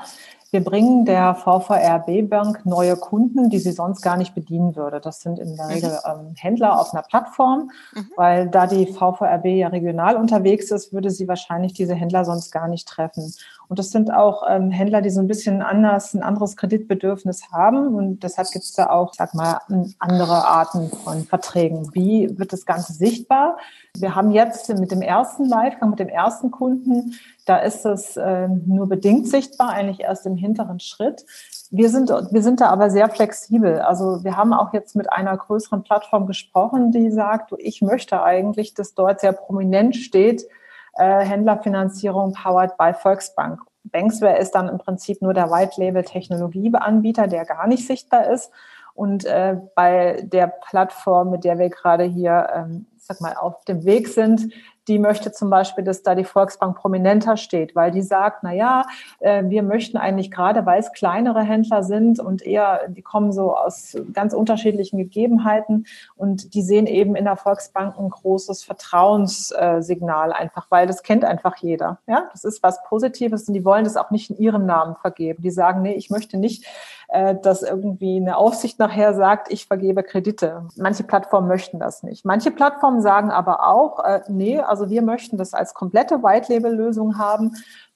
wir 0.52 0.64
bringen 0.64 1.06
der 1.06 1.34
VVRB 1.34 2.30
Bank 2.30 2.66
neue 2.66 2.97
Kunden, 2.97 3.49
die 3.49 3.60
sie 3.60 3.72
sonst 3.72 4.02
gar 4.02 4.18
nicht 4.18 4.36
bedienen 4.36 4.76
würde. 4.76 4.99
Das 4.99 5.22
sind 5.22 5.39
in 5.39 5.56
der 5.56 5.66
mhm. 5.66 5.72
Regel 5.72 5.99
ähm, 6.06 6.36
Händler 6.36 6.80
auf 6.80 6.93
einer 6.93 7.04
Plattform, 7.04 7.72
mhm. 7.93 8.10
weil 8.18 8.49
da 8.49 8.68
die 8.68 8.86
VVRB 8.86 9.45
ja 9.45 9.70
regional 9.70 10.18
unterwegs 10.18 10.70
ist, 10.70 10.91
würde 10.91 11.10
sie 11.10 11.30
wahrscheinlich 11.30 11.74
diese 11.74 11.95
Händler 11.95 12.26
sonst 12.26 12.52
gar 12.52 12.68
nicht 12.68 12.86
treffen. 12.86 13.34
Und 13.70 13.80
das 13.80 13.91
sind 13.91 14.12
auch 14.12 14.43
ähm, 14.49 14.70
Händler, 14.70 15.02
die 15.02 15.10
so 15.10 15.22
ein 15.22 15.28
bisschen 15.28 15.62
anders, 15.62 16.14
ein 16.14 16.24
anderes 16.24 16.58
Kreditbedürfnis 16.58 17.54
haben. 17.54 17.95
Und 17.95 18.22
deshalb 18.22 18.52
gibt 18.52 18.66
es 18.66 18.74
da 18.74 18.89
auch, 18.89 19.14
sag 19.14 19.34
mal, 19.34 19.62
andere 19.99 20.45
Arten 20.45 20.89
von 20.89 21.24
Verträgen. 21.24 21.89
Wie 21.93 22.38
wird 22.38 22.52
das 22.52 22.66
Ganze 22.66 22.91
sichtbar? 22.91 23.56
Wir 23.97 24.14
haben 24.14 24.32
jetzt 24.32 24.68
mit 24.78 24.91
dem 24.91 25.02
ersten 25.02 25.45
Livegang, 25.45 25.91
mit 25.91 25.99
dem 25.99 26.10
ersten 26.10 26.52
Kunden, 26.52 27.14
da 27.46 27.58
ist 27.58 27.86
es 27.86 28.18
äh, 28.18 28.48
nur 28.48 28.88
bedingt 28.88 29.28
sichtbar, 29.28 29.70
eigentlich 29.70 30.02
erst 30.02 30.26
im 30.26 30.36
hinteren 30.36 30.80
Schritt. 30.80 31.26
Wir 31.72 31.89
sind, 31.89 32.10
wir 32.10 32.44
sind 32.44 32.62
da 32.62 32.68
aber 32.68 32.89
sehr 32.89 33.10
flexibel. 33.10 33.80
Also 33.80 34.24
wir 34.24 34.38
haben 34.38 34.54
auch 34.54 34.74
jetzt 34.74 34.96
mit 34.96 35.12
einer 35.12 35.36
größeren 35.36 35.84
Plattform 35.84 36.28
gesprochen, 36.28 36.92
die 36.92 37.10
sagt, 37.12 37.54
ich 37.58 37.82
möchte 37.82 38.22
eigentlich, 38.24 38.74
dass 38.74 38.94
dort 38.94 39.22
sehr 39.22 39.34
prominent 39.34 39.96
steht, 39.96 40.46
äh, 40.94 41.26
Händlerfinanzierung 41.26 42.34
powered 42.34 42.78
by 42.78 42.94
Volksbank. 42.94 43.62
Banksware 43.84 44.38
ist 44.38 44.52
dann 44.52 44.70
im 44.70 44.78
Prinzip 44.78 45.22
nur 45.22 45.34
der 45.34 45.50
White-Label-Technologieanbieter, 45.50 47.28
der 47.28 47.46
gar 47.46 47.68
nicht 47.68 47.88
sichtbar 47.88 48.28
ist. 48.28 48.52
Und 48.94 49.26
äh, 49.26 49.58
bei 49.76 50.22
der 50.24 50.48
Plattform, 50.48 51.32
mit 51.32 51.44
der 51.44 51.58
wir 51.58 51.70
gerade 51.70 52.04
hier, 52.04 52.48
ähm, 52.54 52.86
sag 53.02 53.20
mal, 53.20 53.34
auf 53.36 53.66
dem 53.66 53.84
Weg 53.84 54.08
sind, 54.08 54.54
die 54.88 54.99
möchte 54.99 55.32
zum 55.32 55.49
Beispiel, 55.49 55.84
dass 55.84 56.02
da 56.04 56.16
die 56.16 56.24
Volksbank 56.24 56.76
prominenter 56.76 57.38
steht, 57.38 57.76
weil 57.76 57.91
die 57.91 58.02
sagt, 58.02 58.43
na 58.43 58.52
ja, 58.52 58.86
äh, 59.20 59.43
wir 59.45 59.64
möchten 59.64 59.97
eigentlich 59.97 60.32
gerade, 60.32 60.66
weil 60.66 60.80
es 60.80 60.91
kleinere 60.91 61.43
Händler 61.43 61.84
sind 61.84 62.20
und 62.20 62.41
eher, 62.41 62.88
die 62.88 63.02
kommen 63.02 63.32
so 63.32 63.56
aus 63.56 63.95
ganz 64.14 64.34
unterschiedlichen 64.34 64.97
Gegebenheiten 64.97 65.86
und 66.16 66.54
die 66.54 66.62
sehen 66.62 66.88
eben 66.88 67.16
in 67.16 67.26
der 67.26 67.38
Volksbank 67.38 67.97
ein 67.97 68.10
großes 68.10 68.64
Vertrauenssignal 68.64 70.34
einfach, 70.34 70.68
weil 70.70 70.88
das 70.88 71.04
kennt 71.04 71.26
einfach 71.26 71.58
jeder. 71.58 71.99
Ja, 72.08 72.30
das 72.32 72.43
ist 72.43 72.64
was 72.64 72.84
Positives 72.84 73.47
und 73.47 73.54
die 73.54 73.66
wollen 73.66 73.84
das 73.84 73.97
auch 73.97 74.12
nicht 74.12 74.32
in 74.32 74.38
ihrem 74.38 74.66
Namen 74.66 74.95
vergeben. 74.95 75.43
Die 75.43 75.52
sagen, 75.52 75.84
nee, 75.84 75.93
ich 75.93 76.10
möchte 76.10 76.38
nicht, 76.38 76.66
äh, 77.12 77.36
dass 77.36 77.62
irgendwie 77.62 78.16
eine 78.18 78.38
Aufsicht 78.38 78.80
nachher 78.80 79.14
sagt, 79.14 79.51
ich 79.51 79.68
vergebe 79.68 80.01
Kredite. 80.01 80.68
Manche 80.78 81.03
Plattformen 81.03 81.49
möchten 81.49 81.78
das 81.78 82.03
nicht. 82.03 82.24
Manche 82.24 82.51
Plattformen 82.51 83.01
sagen 83.01 83.32
aber 83.32 83.68
auch, 83.68 84.03
äh, 84.03 84.22
nee, 84.30 84.59
also 84.59 84.89
wir 84.89 85.01
möchten 85.01 85.38
das 85.38 85.53
als 85.53 85.74
komplette 85.74 86.24
White-Label-Lösung 86.24 87.18
haben 87.18 87.51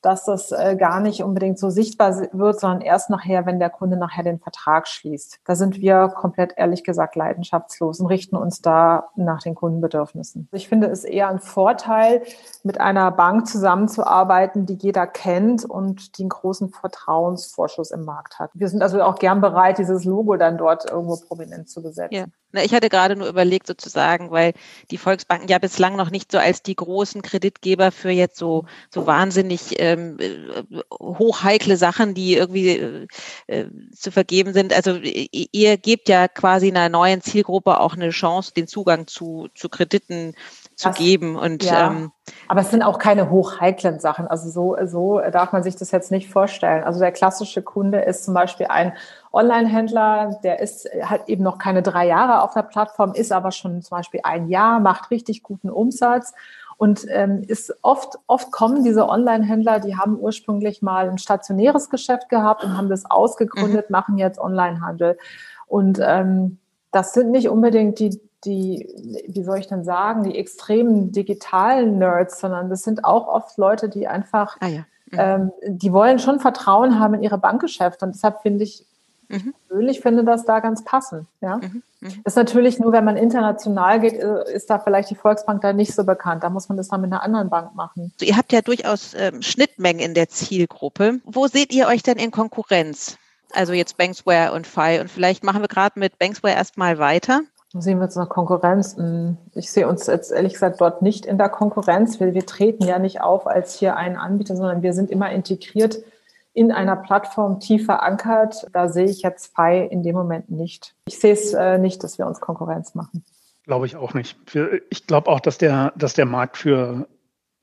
dass 0.05 0.25
das 0.25 0.51
äh, 0.51 0.75
gar 0.77 0.99
nicht 0.99 1.23
unbedingt 1.23 1.57
so 1.57 1.71
sichtbar 1.71 2.15
wird, 2.31 2.59
sondern 2.59 2.81
erst 2.81 3.09
nachher, 3.09 3.45
wenn 3.45 3.59
der 3.59 3.71
Kunde 3.71 3.97
nachher 3.97 4.23
den 4.23 4.39
Vertrag 4.39 4.87
schließt. 4.87 5.39
Da 5.45 5.55
sind 5.55 5.81
wir 5.81 6.09
komplett 6.09 6.53
ehrlich 6.57 6.83
gesagt 6.83 7.15
leidenschaftslos 7.15 7.99
und 7.99 8.05
richten 8.05 8.35
uns 8.35 8.61
da 8.61 9.07
nach 9.15 9.41
den 9.41 9.55
Kundenbedürfnissen. 9.55 10.47
Ich 10.51 10.69
finde 10.69 10.87
es 10.87 11.03
eher 11.03 11.29
ein 11.29 11.39
Vorteil, 11.39 12.21
mit 12.63 12.79
einer 12.79 13.09
Bank 13.11 13.47
zusammenzuarbeiten, 13.47 14.65
die 14.65 14.75
jeder 14.75 15.07
kennt 15.07 15.65
und 15.65 16.17
die 16.17 16.23
einen 16.23 16.29
großen 16.29 16.69
Vertrauensvorschuss 16.69 17.89
im 17.91 18.05
Markt 18.05 18.37
hat. 18.37 18.51
Wir 18.53 18.67
sind 18.67 18.83
also 18.83 19.01
auch 19.01 19.17
gern 19.17 19.41
bereit, 19.41 19.79
dieses 19.79 20.05
Logo 20.05 20.35
dann 20.35 20.57
dort 20.57 20.89
irgendwo 20.89 21.17
prominent 21.17 21.69
zu 21.69 21.81
besetzen. 21.81 22.31
Ja. 22.55 22.63
Ich 22.63 22.73
hatte 22.73 22.89
gerade 22.89 23.15
nur 23.15 23.27
überlegt 23.27 23.65
sozusagen, 23.65 24.31
weil 24.31 24.53
die 24.91 24.97
Volksbanken 24.97 25.47
ja 25.47 25.57
bislang 25.57 25.95
noch 25.95 26.11
nicht 26.11 26.31
so 26.31 26.37
als 26.37 26.61
die 26.61 26.75
großen 26.75 27.21
Kreditgeber 27.21 27.91
für 27.91 28.09
jetzt 28.09 28.37
so, 28.37 28.65
so 28.89 29.07
wahnsinnig 29.07 29.79
äh, 29.79 29.85
ähm, 29.95 30.17
äh, 30.19 30.81
hochheikle 30.91 31.77
Sachen, 31.77 32.13
die 32.13 32.35
irgendwie 32.35 32.69
äh, 32.69 33.07
äh, 33.47 33.67
zu 33.95 34.11
vergeben 34.11 34.53
sind. 34.53 34.73
Also 34.73 34.97
ihr 35.01 35.77
gebt 35.77 36.09
ja 36.09 36.27
quasi 36.27 36.69
einer 36.69 36.89
neuen 36.89 37.21
Zielgruppe 37.21 37.79
auch 37.79 37.95
eine 37.95 38.09
Chance, 38.09 38.53
den 38.53 38.67
Zugang 38.67 39.07
zu, 39.07 39.47
zu 39.55 39.69
Krediten 39.69 40.33
zu 40.75 40.89
das, 40.89 40.97
geben. 40.97 41.35
Und, 41.35 41.63
ja. 41.63 41.91
ähm, 41.91 42.11
Aber 42.47 42.61
es 42.61 42.71
sind 42.71 42.83
auch 42.83 42.99
keine 42.99 43.29
hochheiklen 43.29 43.99
Sachen. 43.99 44.27
Also 44.27 44.49
so, 44.49 44.75
so 44.85 45.21
darf 45.31 45.51
man 45.51 45.63
sich 45.63 45.75
das 45.75 45.91
jetzt 45.91 46.11
nicht 46.11 46.29
vorstellen. 46.29 46.83
Also 46.83 46.99
der 46.99 47.11
klassische 47.11 47.61
Kunde 47.61 48.01
ist 48.01 48.25
zum 48.25 48.33
Beispiel 48.33 48.67
ein 48.67 48.93
Online-Händler, 49.35 50.39
der 50.43 50.59
ist 50.61 50.89
halt 51.03 51.27
eben 51.27 51.43
noch 51.43 51.57
keine 51.57 51.81
drei 51.81 52.07
Jahre 52.07 52.41
auf 52.41 52.53
der 52.53 52.63
Plattform, 52.63 53.13
ist 53.13 53.31
aber 53.31 53.51
schon 53.51 53.81
zum 53.81 53.97
Beispiel 53.97 54.21
ein 54.23 54.47
Jahr, 54.49 54.79
macht 54.79 55.11
richtig 55.11 55.43
guten 55.43 55.69
Umsatz 55.69 56.33
Und 56.77 57.05
ähm, 57.09 57.43
ist 57.47 57.73
oft, 57.83 58.17
oft 58.27 58.51
kommen 58.51 58.83
diese 58.83 59.07
Online-Händler, 59.07 59.79
die 59.79 59.95
haben 59.95 60.19
ursprünglich 60.19 60.81
mal 60.81 61.09
ein 61.09 61.17
stationäres 61.17 61.89
Geschäft 61.89 62.29
gehabt 62.29 62.63
und 62.63 62.77
haben 62.77 62.89
das 62.89 63.09
ausgegründet, 63.09 63.89
mhm. 63.89 63.93
machen 63.93 64.17
jetzt 64.17 64.39
Online-Handel. 64.39 65.17
Und 65.67 65.99
ähm, 66.01 66.57
das 66.91 67.13
sind 67.13 67.31
nicht 67.31 67.49
unbedingt 67.49 67.99
die, 67.99 68.19
die, 68.43 68.89
wie 69.27 69.43
soll 69.43 69.57
ich 69.59 69.67
denn 69.67 69.83
sagen, 69.83 70.23
die 70.23 70.37
extremen 70.37 71.11
digitalen 71.11 71.97
Nerds, 71.97 72.39
sondern 72.39 72.69
das 72.69 72.83
sind 72.83 73.05
auch 73.05 73.27
oft 73.27 73.57
Leute, 73.57 73.89
die 73.89 74.07
einfach, 74.07 74.57
ah 74.59 74.67
ja. 74.67 74.79
mhm. 75.11 75.17
ähm, 75.17 75.51
die 75.65 75.93
wollen 75.93 76.19
schon 76.19 76.39
Vertrauen 76.39 76.99
haben 76.99 77.13
in 77.15 77.23
ihre 77.23 77.37
Bankgeschäfte. 77.37 78.05
Und 78.05 78.15
deshalb 78.15 78.41
finde 78.41 78.65
ich, 78.65 78.85
mhm. 79.29 79.53
persönlich 79.67 80.01
finde 80.01 80.23
das 80.23 80.45
da 80.45 80.59
ganz 80.59 80.83
passend. 80.83 81.27
Ja? 81.41 81.57
Mhm. 81.57 81.83
mhm. 81.99 82.21
Das 82.23 82.33
ist 82.33 82.37
natürlich 82.37 82.79
nur, 82.79 82.91
wenn 82.91 83.05
man 83.05 83.17
international 83.17 83.99
geht, 83.99 84.13
äh, 84.13 84.53
ist 84.53 84.69
da 84.69 84.79
vielleicht 84.79 85.09
die 85.09 85.15
Volksbank 85.15 85.61
da 85.61 85.73
nicht 85.73 85.93
so 85.93 86.03
bekannt. 86.03 86.43
Da 86.43 86.49
muss 86.49 86.69
man 86.69 86.77
das 86.77 86.89
dann 86.89 87.01
mit 87.01 87.11
einer 87.11 87.23
anderen 87.23 87.49
Bank 87.49 87.75
machen. 87.75 88.13
Ihr 88.21 88.37
habt 88.37 88.51
ja 88.51 88.61
durchaus 88.61 89.13
ähm, 89.15 89.41
Schnittmengen 89.41 90.01
in 90.01 90.13
der 90.13 90.29
Zielgruppe. 90.29 91.19
Wo 91.25 91.47
seht 91.47 91.73
ihr 91.73 91.87
euch 91.87 92.03
denn 92.03 92.17
in 92.17 92.31
Konkurrenz? 92.31 93.17
Also 93.53 93.73
jetzt 93.73 93.97
Banksware 93.97 94.53
und 94.53 94.67
Fi. 94.67 94.99
Und 94.99 95.09
vielleicht 95.09 95.43
machen 95.43 95.61
wir 95.61 95.67
gerade 95.67 95.99
mit 95.99 96.19
Banksware 96.19 96.53
erstmal 96.53 96.99
weiter. 96.99 97.41
Sehen 97.77 97.99
wir 97.99 98.05
uns 98.05 98.15
in 98.15 98.21
der 98.21 98.29
Konkurrenz? 98.29 98.95
Hm, 98.95 99.37
ich 99.53 99.71
sehe 99.71 99.87
uns 99.87 100.07
jetzt 100.07 100.31
ehrlich 100.31 100.53
gesagt 100.53 100.79
dort 100.79 101.01
nicht 101.01 101.25
in 101.25 101.37
der 101.37 101.49
Konkurrenz. 101.49 102.19
Wir, 102.19 102.33
wir 102.33 102.45
treten 102.45 102.85
ja 102.85 102.99
nicht 102.99 103.21
auf 103.21 103.47
als 103.47 103.75
hier 103.77 103.97
ein 103.97 104.15
Anbieter, 104.15 104.55
sondern 104.55 104.81
wir 104.81 104.93
sind 104.93 105.11
immer 105.11 105.31
integriert 105.31 105.97
in 106.55 106.71
einer 106.71 106.95
Plattform 106.95 107.59
tief 107.59 107.85
verankert. 107.85 108.65
Da 108.71 108.87
sehe 108.87 109.05
ich 109.05 109.21
jetzt 109.21 109.53
Fi 109.55 109.85
in 109.91 110.03
dem 110.03 110.15
Moment 110.15 110.49
nicht. 110.49 110.95
Ich 111.07 111.19
sehe 111.19 111.33
es 111.33 111.53
äh, 111.53 111.77
nicht, 111.77 112.03
dass 112.03 112.17
wir 112.17 112.25
uns 112.25 112.39
Konkurrenz 112.39 112.95
machen. 112.95 113.23
Glaube 113.65 113.85
ich 113.85 113.97
auch 113.97 114.13
nicht. 114.13 114.37
Ich 114.89 115.05
glaube 115.05 115.29
auch, 115.29 115.41
dass 115.41 115.57
der, 115.57 115.91
dass 115.97 116.13
der 116.13 116.25
Markt 116.25 116.57
für 116.57 117.07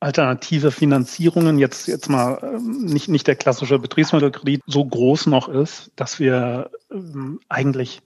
alternative 0.01 0.73
Finanzierungen 0.73 1.59
jetzt, 1.59 1.89
jetzt 1.89 2.11
mal 2.11 2.39
ähm, 2.43 2.85
nicht, 2.85 3.09
nicht 3.09 3.27
der 3.27 3.37
klassische 3.37 3.79
Betriebsmittelkredit 3.79 4.61
so 4.67 4.85
groß 4.85 5.27
noch 5.27 5.49
ist, 5.49 5.91
dass 5.97 6.21
wir 6.21 6.71
ähm, 6.91 7.41
eigentlich 7.49 8.03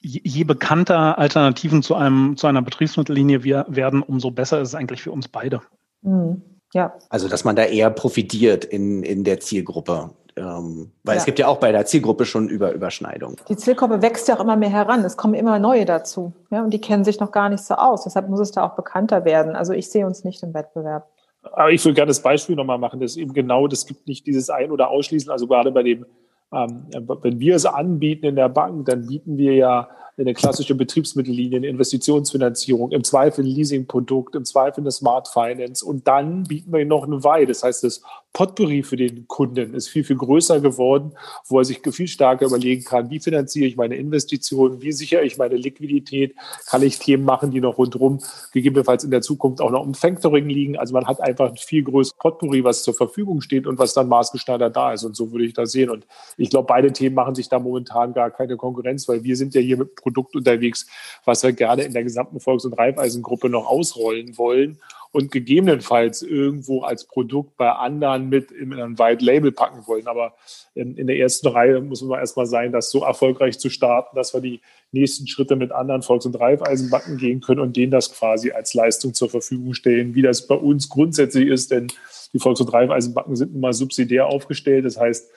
je 0.00 0.42
bekannter 0.42 1.16
Alternativen 1.16 1.82
zu 1.82 1.94
einem 1.94 2.36
zu 2.36 2.48
einer 2.48 2.60
Betriebsmittellinie 2.60 3.44
wir 3.44 3.66
werden, 3.68 4.02
umso 4.02 4.32
besser 4.32 4.60
ist 4.60 4.70
es 4.70 4.74
eigentlich 4.74 5.00
für 5.00 5.12
uns 5.12 5.28
beide. 5.28 5.62
Mhm. 6.02 6.42
Ja. 6.72 6.94
Also 7.08 7.28
dass 7.28 7.44
man 7.44 7.56
da 7.56 7.64
eher 7.64 7.90
profitiert 7.90 8.64
in, 8.64 9.02
in 9.02 9.24
der 9.24 9.40
Zielgruppe. 9.40 10.10
Ähm, 10.34 10.92
weil 11.04 11.16
ja. 11.16 11.18
es 11.18 11.26
gibt 11.26 11.38
ja 11.38 11.48
auch 11.48 11.58
bei 11.58 11.72
der 11.72 11.84
Zielgruppe 11.84 12.24
schon 12.24 12.48
Über 12.48 12.72
Überschneidungen. 12.72 13.36
Die 13.48 13.56
Zielgruppe 13.56 14.00
wächst 14.00 14.28
ja 14.28 14.36
auch 14.36 14.40
immer 14.40 14.56
mehr 14.56 14.70
heran. 14.70 15.04
Es 15.04 15.16
kommen 15.16 15.34
immer 15.34 15.58
neue 15.58 15.84
dazu. 15.84 16.32
Ja, 16.50 16.62
und 16.62 16.70
die 16.70 16.80
kennen 16.80 17.04
sich 17.04 17.20
noch 17.20 17.32
gar 17.32 17.50
nicht 17.50 17.62
so 17.62 17.74
aus. 17.74 18.04
Deshalb 18.04 18.30
muss 18.30 18.40
es 18.40 18.52
da 18.52 18.64
auch 18.64 18.74
bekannter 18.74 19.24
werden. 19.24 19.54
Also 19.54 19.74
ich 19.74 19.90
sehe 19.90 20.06
uns 20.06 20.24
nicht 20.24 20.42
im 20.42 20.54
Wettbewerb. 20.54 21.06
Aber 21.42 21.70
ich 21.70 21.84
will 21.84 21.92
gerne 21.92 22.08
das 22.08 22.22
Beispiel 22.22 22.56
nochmal 22.56 22.78
machen, 22.78 23.00
dass 23.00 23.16
eben 23.16 23.32
genau, 23.34 23.66
das 23.66 23.84
gibt 23.84 24.06
nicht 24.06 24.26
dieses 24.26 24.48
Ein- 24.48 24.70
oder 24.70 24.88
Ausschließen. 24.88 25.30
Also 25.30 25.46
gerade 25.46 25.70
bei 25.70 25.82
dem, 25.82 26.06
ähm, 26.52 26.86
wenn 27.22 27.40
wir 27.40 27.56
es 27.56 27.66
anbieten 27.66 28.26
in 28.26 28.36
der 28.36 28.48
Bank, 28.48 28.86
dann 28.86 29.06
bieten 29.06 29.36
wir 29.36 29.54
ja 29.54 29.88
eine 30.18 30.34
klassische 30.34 30.74
Betriebsmittellinie, 30.74 31.56
eine 31.56 31.68
Investitionsfinanzierung, 31.68 32.92
im 32.92 33.02
Zweifel 33.02 33.44
ein 33.44 33.46
Leasingprodukt, 33.46 34.34
im 34.34 34.44
Zweifel 34.44 34.80
eine 34.80 34.90
Smart 34.90 35.28
Finance 35.28 35.84
und 35.84 36.06
dann 36.06 36.44
bieten 36.44 36.72
wir 36.72 36.84
noch 36.84 37.04
eine 37.04 37.24
Weih. 37.24 37.46
Das 37.46 37.62
heißt, 37.62 37.84
das 37.84 38.02
Potpourri 38.32 38.82
für 38.82 38.96
den 38.96 39.26
Kunden 39.28 39.74
ist 39.74 39.88
viel, 39.88 40.04
viel 40.04 40.16
größer 40.16 40.60
geworden, 40.60 41.12
wo 41.48 41.58
er 41.58 41.64
sich 41.64 41.80
viel 41.90 42.08
stärker 42.08 42.46
überlegen 42.46 42.84
kann, 42.84 43.10
wie 43.10 43.20
finanziere 43.20 43.66
ich 43.66 43.76
meine 43.76 43.96
Investitionen, 43.96 44.80
wie 44.80 44.92
sichere 44.92 45.22
ich 45.22 45.36
meine 45.36 45.56
Liquidität, 45.56 46.34
kann 46.66 46.82
ich 46.82 46.98
Themen 46.98 47.24
machen, 47.24 47.50
die 47.50 47.60
noch 47.60 47.76
rundherum 47.78 48.20
gegebenenfalls 48.52 49.04
in 49.04 49.10
der 49.10 49.20
Zukunft 49.20 49.60
auch 49.60 49.70
noch 49.70 49.84
im 49.84 49.94
Factoring 49.94 50.48
liegen. 50.48 50.78
Also 50.78 50.94
man 50.94 51.06
hat 51.06 51.20
einfach 51.20 51.50
ein 51.50 51.56
viel 51.56 51.82
größeres 51.82 52.16
Potpourri, 52.18 52.64
was 52.64 52.82
zur 52.82 52.94
Verfügung 52.94 53.42
steht 53.42 53.66
und 53.66 53.78
was 53.78 53.92
dann 53.92 54.08
maßgeschneidert 54.08 54.74
da 54.74 54.92
ist. 54.92 55.04
Und 55.04 55.14
so 55.14 55.30
würde 55.30 55.44
ich 55.44 55.52
das 55.52 55.72
sehen. 55.72 55.90
Und 55.90 56.06
ich 56.38 56.48
glaube, 56.48 56.66
beide 56.66 56.92
Themen 56.92 57.14
machen 57.14 57.34
sich 57.34 57.48
da 57.48 57.58
momentan 57.58 58.14
gar 58.14 58.30
keine 58.30 58.56
Konkurrenz, 58.56 59.08
weil 59.08 59.24
wir 59.24 59.36
sind 59.36 59.54
ja 59.54 59.60
hier 59.60 59.76
mit 59.76 60.01
Produkt 60.02 60.36
unterwegs, 60.36 60.86
was 61.24 61.42
wir 61.42 61.52
gerne 61.52 61.82
in 61.84 61.92
der 61.92 62.02
gesamten 62.02 62.40
Volks- 62.40 62.64
und 62.64 62.74
Raiffeisengruppe 62.74 63.48
noch 63.48 63.66
ausrollen 63.66 64.36
wollen 64.36 64.78
und 65.12 65.30
gegebenenfalls 65.30 66.22
irgendwo 66.22 66.82
als 66.82 67.04
Produkt 67.04 67.56
bei 67.56 67.70
anderen 67.70 68.30
mit 68.30 68.50
in 68.50 68.72
ein 68.72 68.98
White 68.98 69.24
Label 69.24 69.52
packen 69.52 69.86
wollen. 69.86 70.06
Aber 70.06 70.34
in, 70.74 70.96
in 70.96 71.06
der 71.06 71.18
ersten 71.18 71.48
Reihe 71.48 71.80
muss 71.80 72.02
man 72.02 72.18
erstmal 72.18 72.46
sein, 72.46 72.72
das 72.72 72.90
so 72.90 73.02
erfolgreich 73.02 73.58
zu 73.58 73.68
starten, 73.68 74.16
dass 74.16 74.32
wir 74.32 74.40
die 74.40 74.60
nächsten 74.90 75.26
Schritte 75.26 75.54
mit 75.54 75.70
anderen 75.70 76.02
Volks- 76.02 76.26
und 76.26 76.38
Reifeisenbanken 76.38 77.18
gehen 77.18 77.40
können 77.40 77.60
und 77.60 77.76
denen 77.76 77.92
das 77.92 78.12
quasi 78.12 78.52
als 78.52 78.72
Leistung 78.72 79.12
zur 79.12 79.28
Verfügung 79.28 79.74
stellen, 79.74 80.14
wie 80.14 80.22
das 80.22 80.46
bei 80.46 80.54
uns 80.54 80.88
grundsätzlich 80.88 81.48
ist, 81.48 81.70
denn 81.70 81.88
die 82.32 82.38
Volks- 82.38 82.60
und 82.60 82.72
Reifeisenbanken 82.72 83.36
sind 83.36 83.52
nun 83.52 83.60
mal 83.60 83.74
subsidiär 83.74 84.26
aufgestellt. 84.26 84.86
Das 84.86 84.98
heißt, 84.98 85.30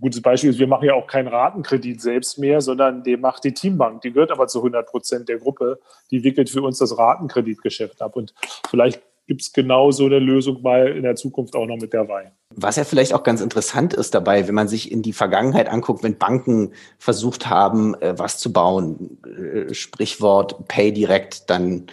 gutes 0.00 0.22
Beispiel 0.22 0.50
ist, 0.50 0.58
wir 0.58 0.66
machen 0.66 0.84
ja 0.84 0.94
auch 0.94 1.06
keinen 1.06 1.28
Ratenkredit 1.28 2.00
selbst 2.00 2.38
mehr, 2.38 2.60
sondern 2.60 3.02
den 3.02 3.20
macht 3.20 3.44
die 3.44 3.54
Teambank. 3.54 4.02
Die 4.02 4.12
gehört 4.12 4.30
aber 4.30 4.46
zu 4.46 4.58
100 4.58 4.86
Prozent 4.86 5.28
der 5.28 5.38
Gruppe. 5.38 5.80
Die 6.10 6.22
wickelt 6.22 6.50
für 6.50 6.62
uns 6.62 6.78
das 6.78 6.96
Ratenkreditgeschäft 6.96 8.00
ab. 8.00 8.16
Und 8.16 8.34
vielleicht 8.68 9.02
gibt 9.26 9.42
es 9.42 9.52
genau 9.52 9.90
so 9.90 10.06
eine 10.06 10.18
Lösung 10.18 10.60
mal 10.62 10.88
in 10.88 11.02
der 11.02 11.16
Zukunft 11.16 11.56
auch 11.56 11.66
noch 11.66 11.78
mit 11.78 11.92
der 11.92 12.08
Wein. 12.08 12.32
Was 12.56 12.76
ja 12.76 12.84
vielleicht 12.84 13.14
auch 13.14 13.22
ganz 13.24 13.40
interessant 13.40 13.94
ist 13.94 14.14
dabei, 14.14 14.46
wenn 14.46 14.54
man 14.54 14.68
sich 14.68 14.92
in 14.92 15.02
die 15.02 15.12
Vergangenheit 15.12 15.68
anguckt, 15.68 16.04
wenn 16.04 16.18
Banken 16.18 16.72
versucht 16.98 17.48
haben, 17.48 17.94
äh, 18.00 18.18
was 18.18 18.38
zu 18.38 18.52
bauen, 18.52 19.18
äh, 19.24 19.74
Sprichwort 19.74 20.68
Pay 20.68 20.92
direkt, 20.92 21.50
dann 21.50 21.86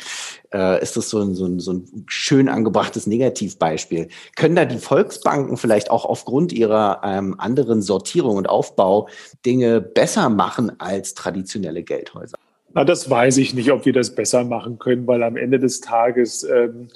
äh, 0.54 0.82
ist 0.82 0.98
das 0.98 1.10
so 1.10 1.20
ein, 1.20 1.34
so, 1.34 1.46
ein, 1.46 1.60
so 1.60 1.74
ein 1.74 2.06
schön 2.08 2.50
angebrachtes 2.50 3.08
Negativbeispiel. 3.08 4.10
Können 4.36 4.56
da 4.56 4.66
die 4.66 4.78
Volksbanken 4.78 5.58
vielleicht 5.58 5.90
auch 5.90 6.06
aufgrund 6.06 6.52
ihrer 6.52 7.02
ähm, 7.04 7.36
anderen 7.40 7.82
Sortierung 7.82 8.38
und 8.38 8.48
Aufbau 8.48 9.08
Dinge 9.46 9.82
besser 9.82 10.30
machen 10.30 10.80
als 10.80 11.16
traditionelle 11.16 11.82
Geldhäuser? 11.82 12.38
Na, 12.74 12.86
das 12.86 13.10
weiß 13.10 13.38
ich 13.38 13.54
nicht, 13.54 13.72
ob 13.72 13.86
wir 13.86 13.94
das 13.94 14.16
besser 14.16 14.44
machen 14.44 14.80
können, 14.80 15.08
weil 15.08 15.24
am 15.24 15.36
Ende 15.36 15.60
des 15.60 15.82
Tages 15.82 16.44
ähm, 16.44 16.88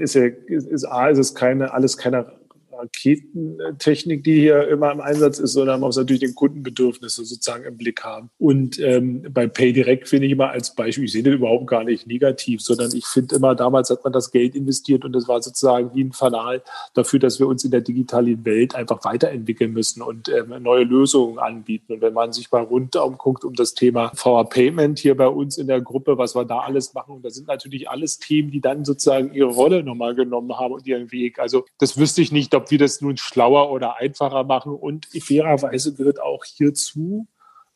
ist 0.00 0.14
ja, 0.14 0.26
ist 0.26 0.84
A, 0.84 1.08
ist 1.08 1.18
es 1.18 1.34
keine, 1.34 1.72
alles 1.72 1.96
keine 1.96 2.32
Raketentechnik, 2.78 4.24
die 4.24 4.40
hier 4.40 4.68
immer 4.68 4.92
im 4.92 5.00
Einsatz 5.00 5.38
ist, 5.38 5.52
sondern 5.52 5.80
man 5.80 5.88
muss 5.88 5.96
natürlich 5.96 6.20
den 6.20 6.34
Kundenbedürfnisse 6.34 7.24
sozusagen 7.24 7.64
im 7.64 7.76
Blick 7.76 8.04
haben. 8.04 8.30
Und 8.38 8.78
ähm, 8.78 9.26
bei 9.30 9.46
PayDirect 9.46 10.08
finde 10.08 10.26
ich 10.26 10.32
immer 10.32 10.50
als 10.50 10.74
Beispiel, 10.74 11.04
ich 11.04 11.12
sehe 11.12 11.22
das 11.22 11.34
überhaupt 11.34 11.66
gar 11.66 11.84
nicht 11.84 12.06
negativ, 12.06 12.62
sondern 12.62 12.94
ich 12.94 13.06
finde 13.06 13.36
immer, 13.36 13.54
damals 13.54 13.90
hat 13.90 14.04
man 14.04 14.12
das 14.12 14.30
Geld 14.30 14.54
investiert 14.54 15.04
und 15.04 15.12
das 15.12 15.28
war 15.28 15.42
sozusagen 15.42 15.90
wie 15.94 16.04
ein 16.04 16.12
Fanal 16.12 16.62
dafür, 16.94 17.18
dass 17.18 17.38
wir 17.38 17.46
uns 17.46 17.64
in 17.64 17.70
der 17.70 17.80
digitalen 17.80 18.44
Welt 18.44 18.74
einfach 18.74 19.04
weiterentwickeln 19.04 19.72
müssen 19.72 20.02
und 20.02 20.28
ähm, 20.28 20.54
neue 20.62 20.84
Lösungen 20.84 21.38
anbieten. 21.38 21.94
Und 21.94 22.00
wenn 22.00 22.14
man 22.14 22.32
sich 22.32 22.50
mal 22.50 22.62
rundum 22.62 23.18
guckt 23.18 23.44
um 23.44 23.54
das 23.54 23.74
Thema 23.74 24.10
VR 24.14 24.44
Payment 24.44 24.98
hier 24.98 25.16
bei 25.16 25.28
uns 25.28 25.58
in 25.58 25.66
der 25.66 25.80
Gruppe, 25.80 26.18
was 26.18 26.34
wir 26.34 26.44
da 26.44 26.60
alles 26.60 26.94
machen, 26.94 27.16
und 27.16 27.24
da 27.24 27.30
sind 27.30 27.48
natürlich 27.48 27.88
alles 27.88 28.18
Themen, 28.18 28.50
die 28.50 28.60
dann 28.60 28.84
sozusagen 28.84 29.32
ihre 29.32 29.50
Rolle 29.50 29.82
nochmal 29.82 30.14
genommen 30.14 30.56
haben 30.58 30.74
und 30.74 30.86
ihren 30.86 31.10
Weg. 31.12 31.38
Also 31.38 31.64
das 31.78 31.98
wüsste 31.98 32.22
ich 32.22 32.32
nicht, 32.32 32.54
ob 32.54 32.65
ob 32.66 32.72
wir 32.72 32.78
das 32.78 33.00
nun 33.00 33.16
schlauer 33.16 33.70
oder 33.70 33.96
einfacher 33.98 34.42
machen. 34.42 34.74
Und 34.74 35.06
fairerweise 35.06 35.94
gehört 35.94 36.20
auch 36.20 36.44
hierzu, 36.44 37.28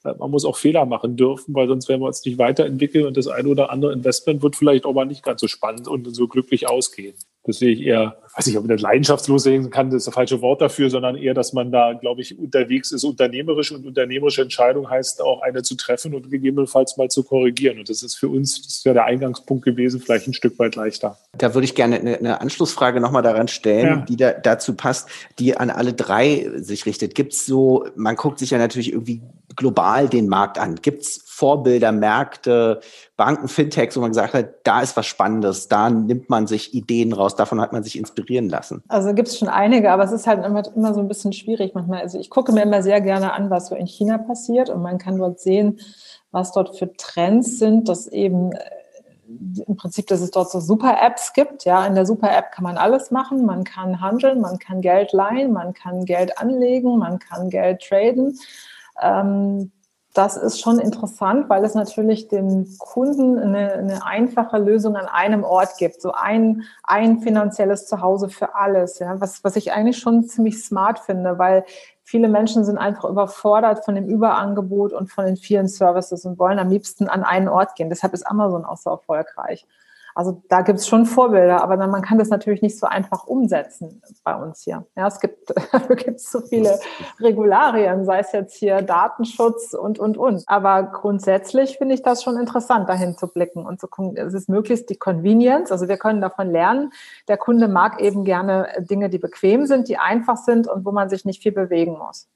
äh, 0.04 0.14
man 0.18 0.30
muss 0.30 0.44
auch 0.44 0.56
Fehler 0.56 0.84
machen 0.84 1.16
dürfen, 1.16 1.54
weil 1.54 1.68
sonst 1.68 1.88
werden 1.88 2.00
wir 2.00 2.06
uns 2.06 2.24
nicht 2.24 2.38
weiterentwickeln 2.38 3.06
und 3.06 3.16
das 3.16 3.28
eine 3.28 3.48
oder 3.48 3.70
andere 3.70 3.92
Investment 3.92 4.42
wird 4.42 4.56
vielleicht 4.56 4.84
auch 4.84 4.92
mal 4.92 5.04
nicht 5.04 5.22
ganz 5.22 5.40
so 5.40 5.46
spannend 5.46 5.86
und 5.86 6.12
so 6.12 6.26
glücklich 6.26 6.68
ausgehen. 6.68 7.14
Das 7.44 7.58
sehe 7.58 7.72
ich 7.72 7.80
eher, 7.80 8.16
weiß 8.36 8.46
nicht, 8.46 8.56
ob 8.58 8.64
man 8.64 8.76
das 8.76 8.82
leidenschaftslos 8.82 9.44
sehen 9.44 9.70
kann, 9.70 9.88
das 9.88 9.98
ist 9.98 10.06
das 10.08 10.14
falsche 10.14 10.42
Wort 10.42 10.60
dafür, 10.60 10.90
sondern 10.90 11.16
eher, 11.16 11.32
dass 11.32 11.54
man 11.54 11.72
da, 11.72 11.94
glaube 11.94 12.20
ich, 12.20 12.38
unterwegs 12.38 12.92
ist, 12.92 13.02
unternehmerisch 13.02 13.72
und 13.72 13.86
unternehmerische 13.86 14.42
Entscheidung 14.42 14.90
heißt 14.90 15.22
auch 15.22 15.40
eine 15.40 15.62
zu 15.62 15.74
treffen 15.74 16.14
und 16.14 16.30
gegebenenfalls 16.30 16.98
mal 16.98 17.08
zu 17.08 17.22
korrigieren. 17.22 17.78
Und 17.78 17.88
das 17.88 18.02
ist 18.02 18.16
für 18.16 18.28
uns, 18.28 18.60
das 18.62 18.84
wäre 18.84 18.94
der 18.94 19.04
Eingangspunkt 19.06 19.64
gewesen, 19.64 20.00
vielleicht 20.00 20.28
ein 20.28 20.34
Stück 20.34 20.58
weit 20.58 20.76
leichter. 20.76 21.18
Da 21.38 21.54
würde 21.54 21.64
ich 21.64 21.74
gerne 21.74 21.98
eine, 21.98 22.18
eine 22.18 22.40
Anschlussfrage 22.42 23.00
nochmal 23.00 23.22
daran 23.22 23.48
stellen, 23.48 23.86
ja. 23.86 23.96
die 23.96 24.16
da, 24.16 24.32
dazu 24.32 24.74
passt, 24.74 25.08
die 25.38 25.56
an 25.56 25.70
alle 25.70 25.94
drei 25.94 26.50
sich 26.56 26.84
richtet. 26.84 27.14
Gibt 27.14 27.32
es 27.32 27.46
so, 27.46 27.86
man 27.96 28.16
guckt 28.16 28.38
sich 28.38 28.50
ja 28.50 28.58
natürlich 28.58 28.92
irgendwie 28.92 29.22
global 29.60 30.08
den 30.08 30.26
Markt 30.26 30.58
an. 30.58 30.76
Gibt 30.76 31.02
es 31.02 31.22
Vorbilder, 31.26 31.92
Märkte, 31.92 32.80
Banken, 33.18 33.46
Fintechs, 33.46 33.94
wo 33.94 34.00
man 34.00 34.10
gesagt 34.10 34.32
hat, 34.32 34.54
da 34.64 34.80
ist 34.80 34.96
was 34.96 35.04
Spannendes, 35.04 35.68
da 35.68 35.90
nimmt 35.90 36.30
man 36.30 36.46
sich 36.46 36.72
Ideen 36.72 37.12
raus, 37.12 37.36
davon 37.36 37.60
hat 37.60 37.72
man 37.72 37.82
sich 37.82 37.98
inspirieren 37.98 38.48
lassen? 38.48 38.82
Also 38.88 39.12
gibt 39.12 39.28
es 39.28 39.38
schon 39.38 39.48
einige, 39.48 39.92
aber 39.92 40.02
es 40.02 40.12
ist 40.12 40.26
halt 40.26 40.44
immer, 40.44 40.62
immer 40.74 40.94
so 40.94 41.00
ein 41.00 41.08
bisschen 41.08 41.34
schwierig 41.34 41.74
manchmal. 41.74 42.00
Also 42.00 42.18
ich 42.18 42.30
gucke 42.30 42.52
mir 42.52 42.62
immer 42.62 42.82
sehr 42.82 43.02
gerne 43.02 43.34
an, 43.34 43.50
was 43.50 43.68
so 43.68 43.74
in 43.74 43.86
China 43.86 44.16
passiert 44.16 44.70
und 44.70 44.80
man 44.80 44.96
kann 44.96 45.18
dort 45.18 45.40
sehen, 45.40 45.78
was 46.30 46.52
dort 46.52 46.78
für 46.78 46.90
Trends 46.96 47.58
sind, 47.58 47.90
dass 47.90 48.06
eben 48.06 48.52
äh, 48.52 48.58
im 49.66 49.76
Prinzip, 49.76 50.06
dass 50.06 50.22
es 50.22 50.30
dort 50.30 50.50
so 50.50 50.58
Super-Apps 50.58 51.34
gibt. 51.34 51.66
Ja, 51.66 51.86
in 51.86 51.94
der 51.94 52.06
Super-App 52.06 52.52
kann 52.52 52.64
man 52.64 52.78
alles 52.78 53.10
machen. 53.10 53.44
Man 53.44 53.64
kann 53.64 54.00
handeln, 54.00 54.40
man 54.40 54.58
kann 54.58 54.80
Geld 54.80 55.12
leihen, 55.12 55.52
man 55.52 55.74
kann 55.74 56.06
Geld 56.06 56.38
anlegen, 56.38 56.98
man 56.98 57.18
kann 57.18 57.50
Geld 57.50 57.82
traden. 57.86 58.38
Ähm, 59.00 59.72
das 60.12 60.36
ist 60.36 60.60
schon 60.60 60.80
interessant, 60.80 61.48
weil 61.48 61.64
es 61.64 61.74
natürlich 61.74 62.26
dem 62.26 62.66
Kunden 62.78 63.38
eine, 63.38 63.74
eine, 63.74 64.04
einfache 64.04 64.58
Lösung 64.58 64.96
an 64.96 65.06
einem 65.06 65.44
Ort 65.44 65.78
gibt. 65.78 66.02
So 66.02 66.12
ein, 66.12 66.64
ein 66.82 67.20
finanzielles 67.20 67.86
Zuhause 67.86 68.28
für 68.28 68.56
alles. 68.56 68.98
Ja, 68.98 69.20
was, 69.20 69.44
was 69.44 69.54
ich 69.54 69.72
eigentlich 69.72 69.98
schon 69.98 70.24
ziemlich 70.24 70.64
smart 70.64 70.98
finde, 70.98 71.38
weil 71.38 71.64
viele 72.02 72.28
Menschen 72.28 72.64
sind 72.64 72.76
einfach 72.76 73.04
überfordert 73.04 73.84
von 73.84 73.94
dem 73.94 74.08
Überangebot 74.08 74.92
und 74.92 75.12
von 75.12 75.26
den 75.26 75.36
vielen 75.36 75.68
Services 75.68 76.24
und 76.24 76.40
wollen 76.40 76.58
am 76.58 76.70
liebsten 76.70 77.08
an 77.08 77.22
einen 77.22 77.48
Ort 77.48 77.76
gehen. 77.76 77.88
Deshalb 77.88 78.12
ist 78.12 78.26
Amazon 78.26 78.64
auch 78.64 78.78
so 78.78 78.90
erfolgreich. 78.90 79.64
Also 80.14 80.42
da 80.48 80.62
gibt 80.62 80.78
es 80.78 80.88
schon 80.88 81.06
Vorbilder, 81.06 81.62
aber 81.62 81.76
man 81.86 82.02
kann 82.02 82.18
das 82.18 82.28
natürlich 82.28 82.62
nicht 82.62 82.78
so 82.78 82.86
einfach 82.86 83.26
umsetzen 83.26 84.02
bei 84.24 84.34
uns 84.34 84.62
hier. 84.62 84.86
Ja, 84.96 85.06
es 85.06 85.20
gibt, 85.20 85.52
gibt 86.04 86.20
so 86.20 86.40
viele 86.40 86.78
Regularien, 87.20 88.04
sei 88.04 88.20
es 88.20 88.32
jetzt 88.32 88.56
hier 88.56 88.82
Datenschutz 88.82 89.74
und, 89.74 89.98
und, 89.98 90.16
und. 90.16 90.44
Aber 90.46 90.82
grundsätzlich 90.82 91.78
finde 91.78 91.94
ich 91.94 92.02
das 92.02 92.22
schon 92.22 92.36
interessant, 92.36 92.88
dahin 92.88 93.16
zu 93.16 93.28
blicken 93.28 93.64
und 93.64 93.80
zu 93.80 93.88
gucken, 93.88 94.16
es 94.16 94.34
ist 94.34 94.48
möglichst 94.48 94.90
die 94.90 94.96
Convenience. 94.96 95.70
Also 95.72 95.88
wir 95.88 95.96
können 95.96 96.20
davon 96.20 96.50
lernen. 96.50 96.92
Der 97.28 97.36
Kunde 97.36 97.68
mag 97.68 98.00
eben 98.00 98.24
gerne 98.24 98.68
Dinge, 98.78 99.10
die 99.10 99.18
bequem 99.18 99.66
sind, 99.66 99.88
die 99.88 99.98
einfach 99.98 100.36
sind 100.36 100.68
und 100.68 100.84
wo 100.84 100.92
man 100.92 101.08
sich 101.08 101.24
nicht 101.24 101.42
viel 101.42 101.52
bewegen 101.52 101.98
muss. 101.98 102.28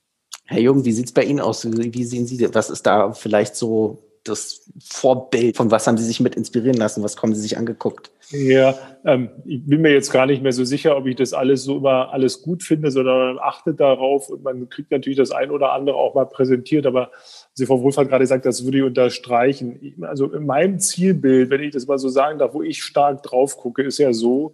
Herr 0.46 0.60
Jung, 0.60 0.84
wie 0.84 0.92
sieht 0.92 1.06
es 1.06 1.12
bei 1.12 1.24
Ihnen 1.24 1.40
aus? 1.40 1.64
Wie 1.64 2.04
sehen 2.04 2.26
Sie, 2.26 2.54
was 2.54 2.68
ist 2.68 2.86
da 2.86 3.12
vielleicht 3.12 3.56
so 3.56 4.03
das 4.24 4.70
Vorbild? 4.82 5.56
Von 5.56 5.70
was 5.70 5.86
haben 5.86 5.98
Sie 5.98 6.04
sich 6.04 6.20
mit 6.20 6.34
inspirieren 6.34 6.76
lassen? 6.76 7.02
Was 7.02 7.16
haben 7.20 7.34
Sie 7.34 7.40
sich 7.40 7.56
angeguckt? 7.56 8.10
Ja, 8.30 8.74
ähm, 9.04 9.30
ich 9.44 9.64
bin 9.64 9.82
mir 9.82 9.92
jetzt 9.92 10.10
gar 10.10 10.26
nicht 10.26 10.42
mehr 10.42 10.52
so 10.52 10.64
sicher, 10.64 10.96
ob 10.96 11.06
ich 11.06 11.16
das 11.16 11.32
alles 11.32 11.64
so 11.64 11.76
immer 11.76 12.12
alles 12.12 12.42
gut 12.42 12.62
finde, 12.62 12.90
sondern 12.90 13.36
man 13.36 13.44
achtet 13.44 13.80
darauf 13.80 14.30
und 14.30 14.42
man 14.42 14.68
kriegt 14.68 14.90
natürlich 14.90 15.18
das 15.18 15.30
ein 15.30 15.50
oder 15.50 15.72
andere 15.72 15.96
auch 15.96 16.14
mal 16.14 16.24
präsentiert. 16.24 16.86
Aber 16.86 17.10
Sie 17.52 17.66
Frau 17.66 17.80
Wohlfahrt 17.82 18.08
gerade 18.08 18.24
gesagt, 18.24 18.46
das 18.46 18.64
würde 18.64 18.78
ich 18.78 18.84
unterstreichen. 18.84 19.94
Also 20.02 20.32
in 20.32 20.46
meinem 20.46 20.78
Zielbild, 20.78 21.50
wenn 21.50 21.62
ich 21.62 21.72
das 21.72 21.86
mal 21.86 21.98
so 21.98 22.08
sagen 22.08 22.38
darf, 22.38 22.54
wo 22.54 22.62
ich 22.62 22.82
stark 22.82 23.22
drauf 23.22 23.56
gucke, 23.58 23.82
ist 23.82 23.98
ja 23.98 24.12
so, 24.12 24.52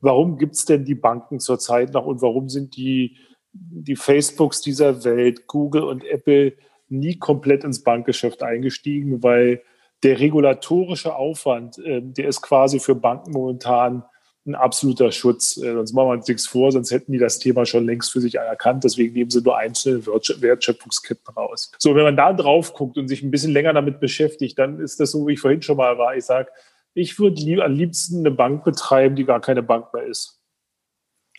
warum 0.00 0.36
gibt 0.36 0.54
es 0.54 0.64
denn 0.66 0.84
die 0.84 0.94
Banken 0.94 1.40
zurzeit 1.40 1.94
noch 1.94 2.06
und 2.06 2.22
warum 2.22 2.48
sind 2.48 2.76
die, 2.76 3.16
die 3.52 3.96
Facebooks 3.96 4.60
dieser 4.60 5.04
Welt, 5.04 5.46
Google 5.46 5.84
und 5.84 6.04
Apple 6.04 6.52
nie 6.88 7.18
komplett 7.18 7.64
ins 7.64 7.82
Bankgeschäft 7.82 8.42
eingestiegen, 8.42 9.22
weil 9.22 9.62
der 10.02 10.20
regulatorische 10.20 11.16
Aufwand, 11.16 11.78
äh, 11.78 12.00
der 12.02 12.28
ist 12.28 12.42
quasi 12.42 12.78
für 12.78 12.94
Banken 12.94 13.32
momentan 13.32 14.04
ein 14.46 14.54
absoluter 14.54 15.10
Schutz. 15.10 15.56
Äh, 15.56 15.72
sonst 15.72 15.92
machen 15.92 16.08
wir 16.08 16.12
uns 16.12 16.28
nichts 16.28 16.46
vor, 16.46 16.70
sonst 16.70 16.90
hätten 16.90 17.12
die 17.12 17.18
das 17.18 17.38
Thema 17.38 17.66
schon 17.66 17.84
längst 17.84 18.12
für 18.12 18.20
sich 18.20 18.40
anerkannt. 18.40 18.84
Deswegen 18.84 19.14
nehmen 19.14 19.30
sie 19.30 19.42
nur 19.42 19.56
einzelne 19.56 20.06
Wertschöpfungsketten 20.06 21.34
raus. 21.34 21.72
So, 21.78 21.94
wenn 21.94 22.04
man 22.04 22.16
da 22.16 22.32
drauf 22.32 22.72
guckt 22.74 22.96
und 22.98 23.08
sich 23.08 23.22
ein 23.22 23.30
bisschen 23.30 23.52
länger 23.52 23.72
damit 23.72 24.00
beschäftigt, 24.00 24.58
dann 24.58 24.78
ist 24.80 25.00
das 25.00 25.10
so, 25.10 25.26
wie 25.26 25.34
ich 25.34 25.40
vorhin 25.40 25.62
schon 25.62 25.76
mal 25.76 25.98
war. 25.98 26.16
Ich 26.16 26.24
sage, 26.24 26.50
ich 26.94 27.18
würde 27.18 27.40
lieb, 27.42 27.60
am 27.60 27.72
liebsten 27.72 28.20
eine 28.20 28.30
Bank 28.30 28.64
betreiben, 28.64 29.16
die 29.16 29.24
gar 29.24 29.40
keine 29.40 29.62
Bank 29.62 29.92
mehr 29.92 30.04
ist. 30.04 30.40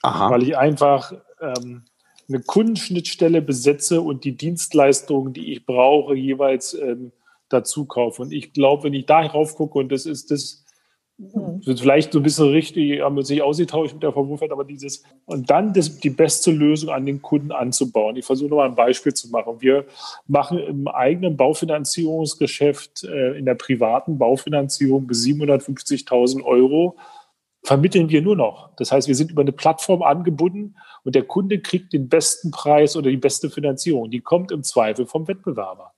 Aha. 0.03 0.29
Weil 0.29 0.43
ich 0.43 0.57
einfach 0.57 1.13
ähm, 1.41 1.85
eine 2.29 2.41
Kundenschnittstelle 2.41 3.41
besetze 3.41 4.01
und 4.01 4.23
die 4.23 4.35
Dienstleistungen, 4.35 5.33
die 5.33 5.53
ich 5.53 5.65
brauche, 5.65 6.15
jeweils 6.15 6.73
ähm, 6.73 7.11
dazu 7.49 7.85
kaufe. 7.85 8.21
Und 8.21 8.33
ich 8.33 8.53
glaube, 8.53 8.83
wenn 8.83 8.93
ich 8.93 9.05
da 9.05 9.21
rauf 9.21 9.55
gucke, 9.55 9.79
und 9.79 9.91
das 9.91 10.05
ist 10.05 10.31
das, 10.31 10.65
mhm. 11.17 11.61
vielleicht 11.63 12.11
so 12.11 12.19
ein 12.19 12.23
bisschen 12.23 12.49
richtig, 12.49 13.01
haben 13.01 13.15
wir 13.15 13.23
sich 13.23 13.41
ausgetauscht 13.41 13.93
mit 13.93 14.03
der 14.03 14.11
Frau 14.11 14.27
Wurfeld, 14.27 14.51
aber 14.51 14.65
dieses, 14.65 15.03
und 15.25 15.49
dann 15.49 15.73
das, 15.73 15.99
die 15.99 16.09
beste 16.09 16.51
Lösung 16.51 16.89
an 16.89 17.05
den 17.05 17.21
Kunden 17.21 17.53
anzubauen. 17.53 18.17
Ich 18.17 18.25
versuche 18.25 18.49
nochmal 18.49 18.69
ein 18.69 18.75
Beispiel 18.75 19.13
zu 19.13 19.29
machen. 19.29 19.61
Wir 19.61 19.85
machen 20.27 20.59
im 20.59 20.87
eigenen 20.89 21.37
Baufinanzierungsgeschäft, 21.37 23.05
äh, 23.05 23.37
in 23.37 23.45
der 23.45 23.55
privaten 23.55 24.17
Baufinanzierung 24.17 25.07
bis 25.07 25.23
750.000 25.23 26.43
Euro 26.43 26.97
vermitteln 27.67 28.09
wir 28.09 28.21
nur 28.21 28.37
noch. 28.37 28.69
Das 28.77 28.93
heißt, 28.93 29.09
wir 29.09 29.15
sind 29.15 29.29
über 29.29 29.41
eine 29.41 29.51
Plattform 29.51 30.01
angebunden 30.01 30.77
und 31.03 31.15
der 31.15 31.23
Kunde 31.23 31.59
kriegt 31.59 31.91
den 31.91 32.07
besten 32.07 32.49
Preis 32.49 32.95
oder 32.95 33.09
die 33.09 33.17
beste 33.17 33.49
Finanzierung. 33.49 34.09
Die 34.09 34.21
kommt 34.21 34.53
im 34.53 34.63
Zweifel 34.63 35.05
vom 35.05 35.27
Wettbewerber. 35.27 35.91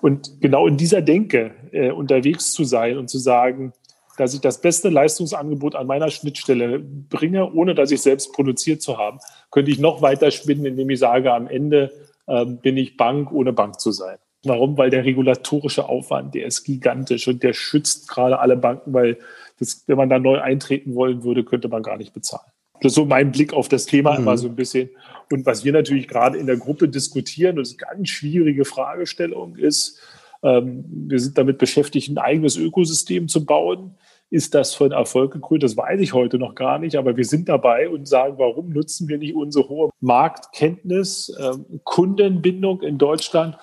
Und 0.00 0.40
genau 0.40 0.68
in 0.68 0.76
dieser 0.76 1.02
Denke 1.02 1.50
äh, 1.72 1.90
unterwegs 1.90 2.52
zu 2.52 2.62
sein 2.62 2.98
und 2.98 3.10
zu 3.10 3.18
sagen, 3.18 3.72
dass 4.16 4.32
ich 4.32 4.40
das 4.40 4.60
beste 4.60 4.88
Leistungsangebot 4.88 5.74
an 5.74 5.88
meiner 5.88 6.08
Schnittstelle 6.08 6.78
bringe, 6.78 7.52
ohne 7.52 7.74
dass 7.74 7.90
ich 7.90 8.00
selbst 8.00 8.32
produziert 8.32 8.80
zu 8.80 8.96
haben, 8.96 9.18
könnte 9.50 9.72
ich 9.72 9.80
noch 9.80 10.02
weiter 10.02 10.30
spinnen, 10.30 10.66
indem 10.66 10.88
ich 10.90 11.00
sage, 11.00 11.32
am 11.32 11.48
Ende 11.48 11.90
äh, 12.28 12.44
bin 12.44 12.76
ich 12.76 12.96
Bank, 12.96 13.32
ohne 13.32 13.52
Bank 13.52 13.80
zu 13.80 13.90
sein. 13.90 14.18
Warum? 14.44 14.78
Weil 14.78 14.90
der 14.90 15.04
regulatorische 15.04 15.88
Aufwand, 15.88 16.36
der 16.36 16.46
ist 16.46 16.62
gigantisch 16.62 17.26
und 17.26 17.42
der 17.42 17.54
schützt 17.54 18.08
gerade 18.08 18.38
alle 18.38 18.56
Banken, 18.56 18.94
weil 18.94 19.18
das, 19.58 19.84
wenn 19.86 19.96
man 19.96 20.08
da 20.08 20.18
neu 20.18 20.40
eintreten 20.40 20.94
wollen 20.94 21.24
würde, 21.24 21.44
könnte 21.44 21.68
man 21.68 21.82
gar 21.82 21.96
nicht 21.96 22.12
bezahlen. 22.12 22.50
Das 22.80 22.92
ist 22.92 22.96
so 22.96 23.06
mein 23.06 23.32
Blick 23.32 23.52
auf 23.52 23.68
das 23.68 23.86
Thema 23.86 24.12
mhm. 24.12 24.18
immer 24.18 24.38
so 24.38 24.48
ein 24.48 24.56
bisschen. 24.56 24.90
Und 25.30 25.46
was 25.46 25.64
wir 25.64 25.72
natürlich 25.72 26.08
gerade 26.08 26.38
in 26.38 26.46
der 26.46 26.56
Gruppe 26.56 26.88
diskutieren, 26.88 27.56
und 27.56 27.66
das 27.66 27.72
ist 27.72 27.82
eine 27.82 27.96
ganz 27.96 28.08
schwierige 28.08 28.64
Fragestellung, 28.64 29.56
ist, 29.56 30.00
ähm, 30.42 30.84
wir 31.08 31.18
sind 31.18 31.38
damit 31.38 31.58
beschäftigt, 31.58 32.08
ein 32.08 32.18
eigenes 32.18 32.56
Ökosystem 32.56 33.28
zu 33.28 33.44
bauen. 33.44 33.94
Ist 34.28 34.54
das 34.54 34.74
von 34.74 34.92
Erfolg 34.92 35.32
gekrönt? 35.32 35.62
Das 35.62 35.76
weiß 35.76 36.00
ich 36.00 36.12
heute 36.12 36.38
noch 36.38 36.54
gar 36.54 36.78
nicht, 36.78 36.96
aber 36.96 37.16
wir 37.16 37.24
sind 37.24 37.48
dabei 37.48 37.88
und 37.88 38.08
sagen, 38.08 38.34
warum 38.38 38.70
nutzen 38.70 39.08
wir 39.08 39.18
nicht 39.18 39.34
unsere 39.34 39.68
hohe 39.68 39.90
Marktkenntnis, 40.00 41.32
ähm, 41.40 41.80
Kundenbindung 41.84 42.82
in 42.82 42.98
Deutschland 42.98 43.56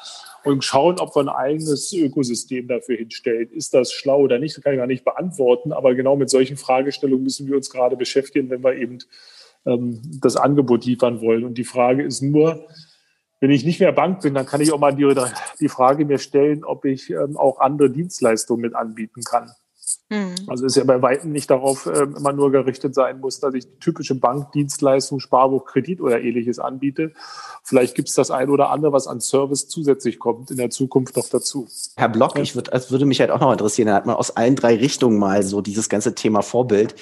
und 0.43 0.63
schauen, 0.63 0.99
ob 0.99 1.15
wir 1.15 1.21
ein 1.21 1.29
eigenes 1.29 1.91
Ökosystem 1.93 2.67
dafür 2.67 2.97
hinstellen. 2.97 3.49
Ist 3.51 3.73
das 3.73 3.93
schlau 3.93 4.21
oder 4.21 4.39
nicht? 4.39 4.57
Das 4.57 4.63
kann 4.63 4.73
ich 4.73 4.79
gar 4.79 4.87
nicht 4.87 5.05
beantworten, 5.05 5.71
aber 5.71 5.95
genau 5.95 6.15
mit 6.15 6.29
solchen 6.29 6.57
Fragestellungen 6.57 7.23
müssen 7.23 7.47
wir 7.47 7.55
uns 7.55 7.69
gerade 7.69 7.95
beschäftigen, 7.95 8.49
wenn 8.49 8.63
wir 8.63 8.75
eben 8.75 8.99
ähm, 9.65 10.01
das 10.21 10.35
Angebot 10.35 10.85
liefern 10.85 11.21
wollen. 11.21 11.43
Und 11.43 11.57
die 11.57 11.63
Frage 11.63 12.03
ist 12.03 12.21
nur, 12.21 12.67
wenn 13.39 13.51
ich 13.51 13.65
nicht 13.65 13.79
mehr 13.79 13.91
Bank 13.91 14.21
bin, 14.21 14.33
dann 14.33 14.45
kann 14.45 14.61
ich 14.61 14.71
auch 14.71 14.79
mal 14.79 14.95
die, 14.95 15.13
die 15.59 15.69
Frage 15.69 16.05
mir 16.05 16.17
stellen, 16.17 16.63
ob 16.63 16.85
ich 16.85 17.09
ähm, 17.09 17.35
auch 17.35 17.59
andere 17.59 17.89
Dienstleistungen 17.89 18.61
mit 18.61 18.75
anbieten 18.75 19.21
kann. 19.23 19.51
Mhm. 20.09 20.35
Also 20.47 20.65
ist 20.65 20.75
ja 20.75 20.83
bei 20.83 21.01
weitem 21.01 21.31
nicht 21.31 21.49
darauf 21.49 21.85
äh, 21.85 22.03
immer 22.03 22.33
nur 22.33 22.51
gerichtet 22.51 22.93
sein 22.93 23.19
muss, 23.19 23.39
dass 23.39 23.53
ich 23.53 23.65
die 23.65 23.79
typische 23.79 24.15
Bankdienstleistung, 24.15 25.19
Sparbuch, 25.19 25.65
Kredit 25.65 26.01
oder 26.01 26.21
ähnliches 26.21 26.59
anbiete. 26.59 27.13
Vielleicht 27.63 27.95
gibt 27.95 28.09
es 28.09 28.15
das 28.15 28.29
ein 28.29 28.49
oder 28.49 28.69
andere, 28.69 28.91
was 28.91 29.07
an 29.07 29.21
Service 29.21 29.67
zusätzlich 29.67 30.19
kommt 30.19 30.51
in 30.51 30.57
der 30.57 30.69
Zukunft 30.69 31.15
noch 31.15 31.29
dazu. 31.29 31.67
Herr 31.95 32.09
Block, 32.09 32.37
ich 32.37 32.55
würd, 32.55 32.69
es 32.73 32.91
würde 32.91 33.05
mich 33.05 33.21
halt 33.21 33.31
auch 33.31 33.39
noch 33.39 33.51
interessieren, 33.51 33.87
da 33.87 33.95
hat 33.95 34.05
man 34.05 34.15
aus 34.15 34.35
allen 34.35 34.55
drei 34.55 34.75
Richtungen 34.75 35.17
mal 35.17 35.43
so 35.43 35.61
dieses 35.61 35.89
ganze 35.89 36.13
Thema 36.13 36.41
Vorbild, 36.41 36.95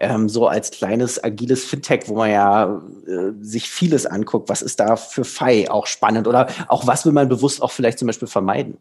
ähm, 0.00 0.28
so 0.28 0.46
als 0.46 0.70
kleines 0.70 1.22
agiles 1.22 1.64
Fintech, 1.64 2.04
wo 2.06 2.14
man 2.14 2.30
ja 2.30 2.82
äh, 3.06 3.32
sich 3.40 3.68
vieles 3.68 4.06
anguckt. 4.06 4.48
Was 4.48 4.62
ist 4.62 4.78
da 4.80 4.96
für 4.96 5.24
FI 5.24 5.68
auch 5.68 5.86
spannend 5.86 6.28
oder 6.28 6.48
auch 6.68 6.86
was 6.86 7.04
will 7.04 7.12
man 7.12 7.28
bewusst 7.28 7.62
auch 7.62 7.72
vielleicht 7.72 7.98
zum 7.98 8.06
Beispiel 8.06 8.28
vermeiden? 8.28 8.78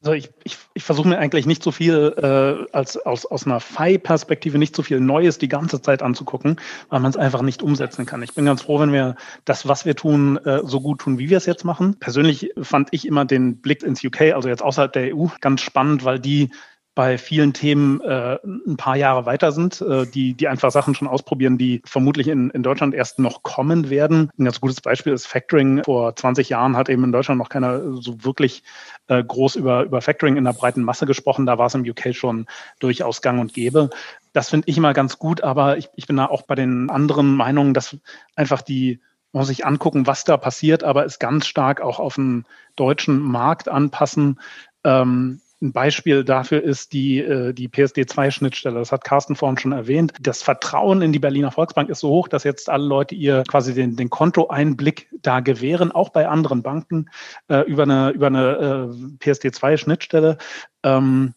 Also 0.00 0.12
ich, 0.12 0.30
ich, 0.44 0.56
ich 0.74 0.84
versuche 0.84 1.08
mir 1.08 1.18
eigentlich 1.18 1.44
nicht 1.44 1.60
so 1.60 1.72
viel 1.72 2.14
äh, 2.16 2.72
als 2.72 2.96
aus, 2.98 3.26
aus 3.26 3.46
einer 3.46 3.58
FI-Perspektive 3.58 4.56
nicht 4.56 4.76
so 4.76 4.84
viel 4.84 5.00
Neues 5.00 5.38
die 5.38 5.48
ganze 5.48 5.82
Zeit 5.82 6.02
anzugucken, 6.02 6.60
weil 6.88 7.00
man 7.00 7.10
es 7.10 7.16
einfach 7.16 7.42
nicht 7.42 7.64
umsetzen 7.64 8.06
kann. 8.06 8.22
Ich 8.22 8.32
bin 8.32 8.44
ganz 8.44 8.62
froh, 8.62 8.78
wenn 8.78 8.92
wir 8.92 9.16
das, 9.44 9.66
was 9.66 9.84
wir 9.84 9.96
tun, 9.96 10.36
äh, 10.44 10.60
so 10.62 10.80
gut 10.80 11.00
tun, 11.00 11.18
wie 11.18 11.30
wir 11.30 11.36
es 11.36 11.46
jetzt 11.46 11.64
machen. 11.64 11.96
Persönlich 11.98 12.52
fand 12.62 12.90
ich 12.92 13.08
immer 13.08 13.24
den 13.24 13.60
Blick 13.60 13.82
ins 13.82 14.04
UK, 14.04 14.34
also 14.34 14.48
jetzt 14.48 14.62
außerhalb 14.62 14.92
der 14.92 15.16
EU, 15.16 15.26
ganz 15.40 15.62
spannend, 15.62 16.04
weil 16.04 16.20
die 16.20 16.50
bei 16.98 17.16
vielen 17.16 17.52
Themen 17.52 18.00
äh, 18.00 18.40
ein 18.44 18.76
paar 18.76 18.96
Jahre 18.96 19.24
weiter 19.24 19.52
sind, 19.52 19.80
äh, 19.82 20.04
die, 20.04 20.34
die 20.34 20.48
einfach 20.48 20.72
Sachen 20.72 20.96
schon 20.96 21.06
ausprobieren, 21.06 21.56
die 21.56 21.80
vermutlich 21.84 22.26
in, 22.26 22.50
in 22.50 22.64
Deutschland 22.64 22.92
erst 22.92 23.20
noch 23.20 23.44
kommen 23.44 23.88
werden. 23.88 24.32
Ein 24.36 24.46
ganz 24.46 24.60
gutes 24.60 24.80
Beispiel 24.80 25.12
ist 25.12 25.28
Factoring. 25.28 25.84
Vor 25.84 26.16
20 26.16 26.48
Jahren 26.48 26.76
hat 26.76 26.88
eben 26.88 27.04
in 27.04 27.12
Deutschland 27.12 27.38
noch 27.38 27.50
keiner 27.50 28.02
so 28.02 28.24
wirklich 28.24 28.64
äh, 29.06 29.22
groß 29.22 29.54
über, 29.54 29.84
über 29.84 30.00
Factoring 30.00 30.36
in 30.36 30.42
der 30.42 30.54
breiten 30.54 30.82
Masse 30.82 31.06
gesprochen. 31.06 31.46
Da 31.46 31.56
war 31.56 31.66
es 31.66 31.76
im 31.76 31.88
UK 31.88 32.16
schon 32.16 32.46
durchaus 32.80 33.22
gang 33.22 33.40
und 33.40 33.54
gäbe. 33.54 33.90
Das 34.32 34.50
finde 34.50 34.68
ich 34.68 34.76
immer 34.76 34.92
ganz 34.92 35.20
gut, 35.20 35.40
aber 35.44 35.78
ich, 35.78 35.88
ich 35.94 36.08
bin 36.08 36.16
da 36.16 36.26
auch 36.26 36.42
bei 36.42 36.56
den 36.56 36.90
anderen 36.90 37.36
Meinungen, 37.36 37.74
dass 37.74 37.96
einfach 38.34 38.60
die 38.60 38.98
man 39.30 39.42
muss 39.42 39.48
sich 39.48 39.64
angucken, 39.64 40.08
was 40.08 40.24
da 40.24 40.36
passiert, 40.36 40.82
aber 40.82 41.04
es 41.04 41.20
ganz 41.20 41.46
stark 41.46 41.80
auch 41.80 42.00
auf 42.00 42.16
den 42.16 42.44
deutschen 42.74 43.20
Markt 43.20 43.68
anpassen. 43.68 44.40
Ähm, 44.82 45.42
ein 45.60 45.72
Beispiel 45.72 46.24
dafür 46.24 46.62
ist 46.62 46.92
die, 46.92 47.18
äh, 47.18 47.52
die 47.52 47.68
PSD2-Schnittstelle. 47.68 48.78
Das 48.78 48.92
hat 48.92 49.04
Carsten 49.04 49.34
vorhin 49.34 49.58
schon 49.58 49.72
erwähnt. 49.72 50.12
Das 50.20 50.42
Vertrauen 50.42 51.02
in 51.02 51.12
die 51.12 51.18
Berliner 51.18 51.50
Volksbank 51.50 51.88
ist 51.88 52.00
so 52.00 52.10
hoch, 52.10 52.28
dass 52.28 52.44
jetzt 52.44 52.70
alle 52.70 52.86
Leute 52.86 53.14
ihr 53.14 53.42
quasi 53.48 53.74
den, 53.74 53.96
den 53.96 54.10
Kontoeinblick 54.10 55.08
da 55.20 55.40
gewähren, 55.40 55.90
auch 55.90 56.10
bei 56.10 56.28
anderen 56.28 56.62
Banken 56.62 57.10
äh, 57.48 57.62
über 57.62 57.82
eine, 57.82 58.10
über 58.10 58.28
eine 58.28 58.90
äh, 58.90 59.24
PSD2-Schnittstelle. 59.24 60.38
Ähm, 60.84 61.34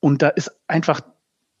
und 0.00 0.22
da 0.22 0.28
ist 0.28 0.50
einfach 0.66 1.00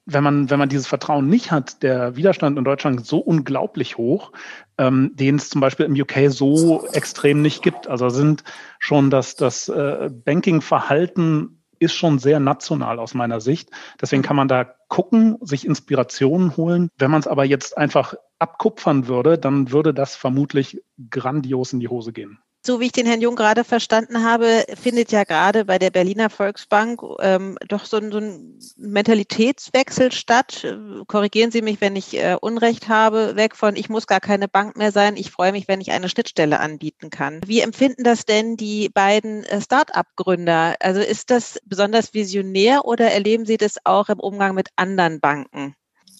wenn 0.04 0.24
man, 0.24 0.50
wenn 0.50 0.58
man 0.58 0.68
dieses 0.68 0.88
Vertrauen 0.88 1.28
nicht 1.28 1.52
hat, 1.52 1.84
der 1.84 2.16
Widerstand 2.16 2.58
in 2.58 2.64
Deutschland 2.64 3.06
so 3.06 3.18
unglaublich 3.18 3.98
hoch, 3.98 4.32
ähm, 4.76 5.12
den 5.14 5.36
es 5.36 5.48
zum 5.48 5.60
Beispiel 5.60 5.86
im 5.86 5.94
UK 5.94 6.28
so 6.28 6.88
extrem 6.92 7.40
nicht 7.40 7.62
gibt. 7.62 7.86
Also 7.86 8.08
sind 8.08 8.42
schon 8.80 9.10
das, 9.10 9.36
das 9.36 9.68
äh, 9.68 10.10
Banking-Verhalten 10.12 11.61
ist 11.82 11.94
schon 11.94 12.18
sehr 12.18 12.40
national 12.40 12.98
aus 12.98 13.14
meiner 13.14 13.40
Sicht. 13.40 13.70
Deswegen 14.00 14.22
kann 14.22 14.36
man 14.36 14.48
da 14.48 14.64
gucken, 14.88 15.36
sich 15.40 15.66
Inspirationen 15.66 16.56
holen. 16.56 16.88
Wenn 16.96 17.10
man 17.10 17.20
es 17.20 17.26
aber 17.26 17.44
jetzt 17.44 17.76
einfach 17.76 18.14
abkupfern 18.38 19.08
würde, 19.08 19.38
dann 19.38 19.72
würde 19.72 19.92
das 19.92 20.16
vermutlich 20.16 20.82
grandios 21.10 21.72
in 21.72 21.80
die 21.80 21.88
Hose 21.88 22.12
gehen. 22.12 22.38
So 22.64 22.78
wie 22.78 22.86
ich 22.86 22.92
den 22.92 23.06
Herrn 23.06 23.20
Jung 23.20 23.34
gerade 23.34 23.64
verstanden 23.64 24.22
habe, 24.22 24.64
findet 24.80 25.10
ja 25.10 25.24
gerade 25.24 25.64
bei 25.64 25.80
der 25.80 25.90
Berliner 25.90 26.30
Volksbank 26.30 27.02
ähm, 27.18 27.58
doch 27.66 27.84
so 27.84 27.96
ein, 27.96 28.12
so 28.12 28.18
ein, 28.18 28.56
Mentalitätswechsel 28.76 30.12
statt. 30.12 30.64
Korrigieren 31.08 31.50
Sie 31.50 31.60
mich, 31.60 31.80
wenn 31.80 31.96
ich 31.96 32.16
äh, 32.16 32.36
Unrecht 32.40 32.88
habe, 32.88 33.34
weg 33.34 33.56
von 33.56 33.74
ich 33.74 33.88
muss 33.88 34.06
gar 34.06 34.20
keine 34.20 34.46
Bank 34.46 34.76
mehr 34.76 34.92
sein, 34.92 35.16
ich 35.16 35.32
freue 35.32 35.50
mich, 35.50 35.66
wenn 35.66 35.80
ich 35.80 35.90
eine 35.90 36.08
Schnittstelle 36.08 36.60
anbieten 36.60 37.10
kann. 37.10 37.40
Wie 37.44 37.60
empfinden 37.60 38.04
das 38.04 38.26
denn 38.26 38.56
die 38.56 38.88
beiden 38.88 39.42
äh, 39.42 39.60
Start-up-Gründer? 39.60 40.76
Also 40.78 41.00
ist 41.00 41.30
das 41.30 41.58
besonders 41.64 42.14
visionär 42.14 42.84
oder 42.84 43.10
erleben 43.10 43.44
Sie 43.44 43.56
das 43.56 43.78
auch 43.82 44.08
im 44.08 44.20
Umgang 44.20 44.54
mit 44.54 44.68
anderen 44.76 45.18
Banken? 45.18 45.74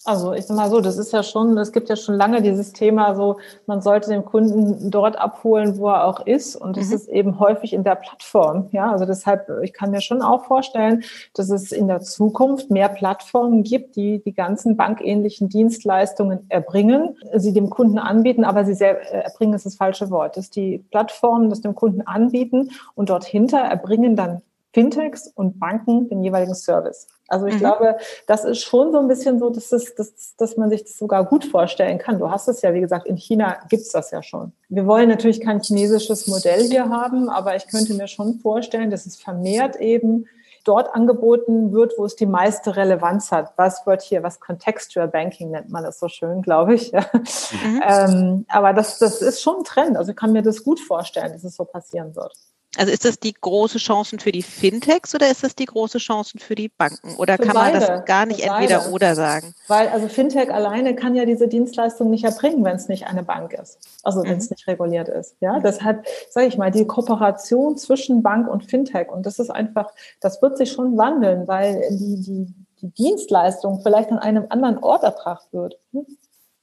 Also 0.05 0.33
ich 0.33 0.45
sag 0.45 0.57
mal 0.57 0.69
so, 0.69 0.81
das 0.81 0.97
ist 0.97 1.13
ja 1.13 1.23
schon, 1.23 1.57
es 1.57 1.71
gibt 1.71 1.87
ja 1.87 1.95
schon 1.95 2.15
lange 2.15 2.41
dieses 2.41 2.73
Thema 2.73 3.15
so, 3.15 3.37
man 3.67 3.81
sollte 3.81 4.09
den 4.09 4.25
Kunden 4.25 4.91
dort 4.91 5.17
abholen, 5.17 5.77
wo 5.77 5.87
er 5.87 6.05
auch 6.05 6.25
ist. 6.25 6.57
Und 6.57 6.75
das 6.75 6.87
mhm. 6.87 6.95
ist 6.95 7.07
eben 7.07 7.39
häufig 7.39 7.71
in 7.71 7.85
der 7.85 7.95
Plattform. 7.95 8.67
Ja, 8.71 8.91
also 8.91 9.05
deshalb, 9.05 9.47
ich 9.61 9.71
kann 9.71 9.91
mir 9.91 10.01
schon 10.01 10.21
auch 10.21 10.43
vorstellen, 10.45 11.03
dass 11.33 11.49
es 11.49 11.71
in 11.71 11.87
der 11.87 12.01
Zukunft 12.01 12.69
mehr 12.69 12.89
Plattformen 12.89 13.63
gibt, 13.63 13.95
die 13.95 14.21
die 14.21 14.33
ganzen 14.33 14.75
bankähnlichen 14.75 15.47
Dienstleistungen 15.47 16.45
erbringen, 16.49 17.17
sie 17.35 17.53
dem 17.53 17.69
Kunden 17.69 17.97
anbieten, 17.97 18.43
aber 18.43 18.65
sie 18.65 18.73
sehr, 18.73 19.13
äh, 19.13 19.23
erbringen 19.23 19.53
ist 19.53 19.65
das 19.65 19.75
falsche 19.75 20.09
Wort, 20.09 20.35
dass 20.35 20.49
die 20.49 20.79
Plattformen 20.91 21.49
das 21.49 21.61
dem 21.61 21.75
Kunden 21.75 22.01
anbieten 22.01 22.71
und 22.95 23.09
dort 23.09 23.23
hinter 23.23 23.59
erbringen 23.59 24.17
dann 24.17 24.41
Fintechs 24.73 25.27
und 25.27 25.59
Banken 25.59 26.09
den 26.09 26.23
jeweiligen 26.23 26.55
Service. 26.55 27.07
Also 27.33 27.47
ich 27.47 27.55
mhm. 27.55 27.59
glaube, 27.59 27.97
das 28.27 28.45
ist 28.45 28.63
schon 28.63 28.91
so 28.91 28.99
ein 28.99 29.07
bisschen 29.07 29.39
so, 29.39 29.49
dass, 29.49 29.71
es, 29.71 29.95
dass, 29.95 30.35
dass 30.37 30.55
man 30.55 30.69
sich 30.69 30.83
das 30.83 30.97
sogar 30.97 31.25
gut 31.25 31.45
vorstellen 31.45 31.97
kann. 31.97 32.19
Du 32.19 32.29
hast 32.29 32.47
es 32.47 32.61
ja, 32.61 32.73
wie 32.73 32.79
gesagt, 32.79 33.07
in 33.07 33.17
China 33.17 33.57
gibt's 33.69 33.91
das 33.91 34.11
ja 34.11 34.21
schon. 34.21 34.53
Wir 34.69 34.85
wollen 34.85 35.09
natürlich 35.09 35.41
kein 35.41 35.59
chinesisches 35.59 36.27
Modell 36.27 36.63
hier 36.63 36.89
haben, 36.89 37.29
aber 37.29 37.55
ich 37.55 37.67
könnte 37.67 37.95
mir 37.95 38.07
schon 38.07 38.35
vorstellen, 38.35 38.91
dass 38.91 39.07
es 39.07 39.15
vermehrt 39.15 39.77
eben 39.77 40.27
dort 40.63 40.93
angeboten 40.95 41.73
wird, 41.73 41.93
wo 41.97 42.05
es 42.05 42.15
die 42.15 42.25
meiste 42.25 42.75
Relevanz 42.75 43.31
hat. 43.31 43.53
Was 43.57 43.85
wird 43.85 44.01
hier, 44.01 44.23
was 44.23 44.39
Contextual 44.39 45.07
Banking 45.07 45.51
nennt 45.51 45.69
man 45.69 45.83
das 45.83 45.99
so 45.99 46.07
schön, 46.07 46.41
glaube 46.41 46.75
ich. 46.75 46.93
Mhm. 46.93 47.81
ähm, 47.85 48.45
aber 48.47 48.73
das, 48.73 48.99
das 48.99 49.21
ist 49.21 49.41
schon 49.41 49.57
ein 49.57 49.63
Trend. 49.63 49.97
Also 49.97 50.11
ich 50.11 50.17
kann 50.17 50.31
mir 50.31 50.41
das 50.41 50.63
gut 50.63 50.79
vorstellen, 50.79 51.33
dass 51.33 51.43
es 51.43 51.55
so 51.55 51.65
passieren 51.65 52.15
wird. 52.15 52.33
Also 52.75 52.91
ist 52.91 53.05
das 53.05 53.19
die 53.19 53.33
große 53.33 53.77
Chancen 53.77 54.19
für 54.19 54.31
die 54.31 54.41
Fintechs 54.41 55.13
oder 55.13 55.29
ist 55.29 55.43
das 55.43 55.55
die 55.55 55.65
große 55.65 55.99
Chancen 55.99 56.39
für 56.39 56.55
die 56.55 56.69
Banken? 56.69 57.15
Oder 57.17 57.37
für 57.37 57.43
kann 57.43 57.53
beide, 57.53 57.79
man 57.79 57.87
das 57.87 58.05
gar 58.05 58.25
nicht 58.25 58.39
entweder 58.39 58.79
beide. 58.79 58.91
oder 58.91 59.15
sagen? 59.15 59.53
Weil 59.67 59.89
also 59.89 60.07
Fintech 60.07 60.51
alleine 60.51 60.95
kann 60.95 61.13
ja 61.13 61.25
diese 61.25 61.47
Dienstleistung 61.47 62.09
nicht 62.09 62.23
erbringen, 62.23 62.63
wenn 62.63 62.75
es 62.75 62.87
nicht 62.87 63.05
eine 63.05 63.21
Bank 63.21 63.53
ist. 63.53 63.77
Also 64.01 64.23
wenn 64.23 64.37
es 64.37 64.49
mhm. 64.49 64.55
nicht 64.55 64.67
reguliert 64.67 65.07
ist. 65.07 65.35
Ja, 65.39 65.59
deshalb 65.59 66.05
sage 66.31 66.47
ich 66.47 66.57
mal, 66.57 66.71
die 66.71 66.87
Kooperation 66.87 67.77
zwischen 67.77 68.23
Bank 68.23 68.47
und 68.47 68.65
Fintech 68.65 69.11
und 69.11 69.25
das 69.25 69.37
ist 69.37 69.51
einfach, 69.51 69.91
das 70.19 70.41
wird 70.41 70.57
sich 70.57 70.71
schon 70.71 70.97
wandeln, 70.97 71.47
weil 71.47 71.83
die, 71.91 72.21
die, 72.21 72.53
die 72.81 72.89
Dienstleistung 72.89 73.81
vielleicht 73.83 74.11
an 74.11 74.17
einem 74.17 74.47
anderen 74.49 74.79
Ort 74.79 75.03
erbracht 75.03 75.47
wird. 75.51 75.75
Hm? 75.91 76.07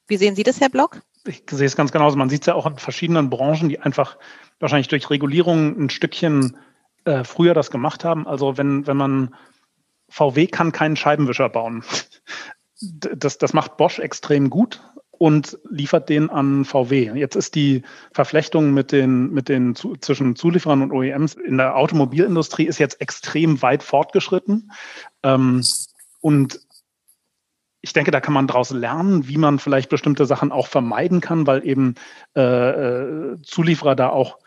Wie 0.08 0.16
sehen 0.16 0.34
Sie 0.34 0.42
das, 0.42 0.60
Herr 0.60 0.70
Block? 0.70 1.02
Ich 1.24 1.44
sehe 1.48 1.66
es 1.66 1.76
ganz 1.76 1.92
genauso. 1.92 2.16
Man 2.16 2.30
sieht 2.30 2.42
es 2.42 2.46
ja 2.46 2.54
auch 2.54 2.66
in 2.66 2.78
verschiedenen 2.78 3.30
Branchen, 3.30 3.68
die 3.68 3.78
einfach 3.78 4.16
wahrscheinlich 4.60 4.88
durch 4.88 5.10
Regulierung 5.10 5.76
ein 5.76 5.90
Stückchen 5.90 6.56
äh, 7.04 7.24
früher 7.24 7.54
das 7.54 7.70
gemacht 7.70 8.04
haben. 8.04 8.26
Also 8.26 8.56
wenn, 8.56 8.86
wenn 8.86 8.96
man 8.96 9.34
VW 10.08 10.46
kann 10.46 10.72
keinen 10.72 10.96
Scheibenwischer 10.96 11.48
bauen. 11.48 11.82
Das, 12.82 13.36
das 13.36 13.52
macht 13.52 13.76
Bosch 13.76 13.98
extrem 13.98 14.48
gut 14.48 14.80
und 15.10 15.58
liefert 15.68 16.08
den 16.08 16.30
an 16.30 16.64
VW. 16.64 17.12
Jetzt 17.14 17.36
ist 17.36 17.54
die 17.54 17.82
Verflechtung 18.14 18.72
mit 18.72 18.90
den, 18.90 19.30
mit 19.34 19.50
den 19.50 19.74
zu, 19.74 19.96
zwischen 19.96 20.34
Zulieferern 20.34 20.80
und 20.80 20.90
OEMs 20.90 21.34
in 21.34 21.58
der 21.58 21.76
Automobilindustrie 21.76 22.64
ist 22.64 22.78
jetzt 22.78 23.02
extrem 23.02 23.60
weit 23.60 23.82
fortgeschritten. 23.82 24.72
Ähm, 25.22 25.62
und 26.22 26.60
ich 27.82 27.92
denke, 27.92 28.12
da 28.12 28.20
kann 28.22 28.32
man 28.32 28.46
daraus 28.46 28.70
lernen, 28.70 29.28
wie 29.28 29.36
man 29.36 29.58
vielleicht 29.58 29.90
bestimmte 29.90 30.24
Sachen 30.24 30.52
auch 30.52 30.68
vermeiden 30.68 31.20
kann, 31.20 31.46
weil 31.46 31.66
eben 31.66 31.96
äh, 32.34 32.40
äh 32.40 33.42
Zulieferer 33.42 33.96
da 33.96 34.08
auch 34.08 34.38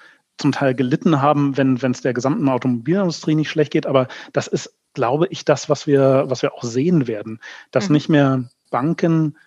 zum 0.43 0.51
Teil 0.51 0.75
gelitten 0.75 1.21
haben, 1.21 1.57
wenn 1.57 1.77
es 1.81 2.01
der 2.01 2.13
gesamten 2.13 2.49
Automobilindustrie 2.49 3.33
nicht 3.33 3.49
schlecht 3.49 3.71
geht. 3.71 3.85
Aber 3.85 4.07
das 4.33 4.47
ist, 4.47 4.75
glaube 4.93 5.27
ich, 5.29 5.45
das, 5.45 5.69
was 5.69 5.87
wir, 5.87 6.25
was 6.27 6.41
wir 6.41 6.53
auch 6.53 6.63
sehen 6.63 7.07
werden, 7.07 7.39
dass 7.71 7.87
mhm. 7.87 7.93
nicht 7.93 8.09
mehr 8.09 8.43
Banken 8.69 9.37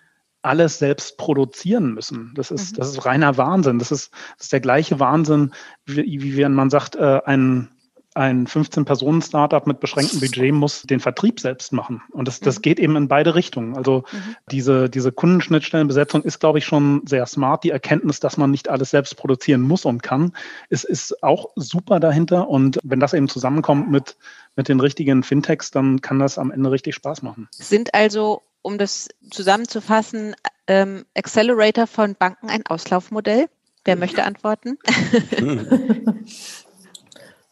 alles 0.41 0.79
selbst 0.79 1.17
produzieren 1.17 1.93
müssen. 1.93 2.33
Das 2.35 2.49
ist, 2.49 2.73
mhm. 2.73 2.77
das 2.77 2.89
ist 2.89 3.05
reiner 3.05 3.37
Wahnsinn. 3.37 3.77
Das 3.77 3.91
ist, 3.91 4.11
das 4.37 4.45
ist 4.45 4.53
der 4.53 4.59
gleiche 4.59 4.99
Wahnsinn, 4.99 5.51
wie, 5.85 6.21
wie 6.23 6.35
wenn 6.37 6.53
man 6.53 6.71
sagt, 6.71 6.95
äh, 6.95 7.21
ein 7.25 7.69
ein 8.17 8.47
15-Personen-Startup 8.47 9.65
mit 9.67 9.79
beschränktem 9.79 10.19
Budget 10.19 10.53
muss 10.53 10.81
den 10.81 10.99
Vertrieb 10.99 11.39
selbst 11.39 11.71
machen. 11.71 12.01
Und 12.11 12.27
das, 12.27 12.39
das 12.39 12.57
mhm. 12.57 12.61
geht 12.63 12.79
eben 12.79 12.95
in 12.95 13.07
beide 13.07 13.35
Richtungen. 13.35 13.77
Also 13.77 14.03
mhm. 14.11 14.35
diese, 14.51 14.89
diese 14.89 15.11
Kundenschnittstellenbesetzung 15.11 16.23
ist, 16.23 16.39
glaube 16.39 16.57
ich, 16.57 16.65
schon 16.65 17.01
sehr 17.05 17.25
smart. 17.27 17.63
Die 17.63 17.69
Erkenntnis, 17.69 18.19
dass 18.19 18.37
man 18.37 18.51
nicht 18.51 18.69
alles 18.69 18.89
selbst 18.89 19.15
produzieren 19.17 19.61
muss 19.61 19.85
und 19.85 20.01
kann, 20.01 20.33
ist, 20.69 20.83
ist 20.83 21.23
auch 21.23 21.49
super 21.55 21.99
dahinter. 21.99 22.49
Und 22.49 22.79
wenn 22.83 22.99
das 22.99 23.13
eben 23.13 23.29
zusammenkommt 23.29 23.91
mit, 23.91 24.17
mit 24.55 24.67
den 24.67 24.79
richtigen 24.79 25.23
Fintechs, 25.23 25.71
dann 25.71 26.01
kann 26.01 26.19
das 26.19 26.37
am 26.37 26.51
Ende 26.51 26.71
richtig 26.71 26.95
Spaß 26.95 27.21
machen. 27.21 27.47
Sind 27.51 27.93
also, 27.93 28.41
um 28.63 28.77
das 28.77 29.09
zusammenzufassen, 29.29 30.35
ähm, 30.65 31.05
Accelerator 31.15 31.85
von 31.87 32.15
Banken 32.15 32.49
ein 32.49 32.65
Auslaufmodell? 32.65 33.47
Wer 33.85 33.95
möchte 33.95 34.23
antworten? 34.23 34.77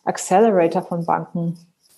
Accelerator 0.05 0.83
von 0.83 1.05
Banken. 1.05 1.57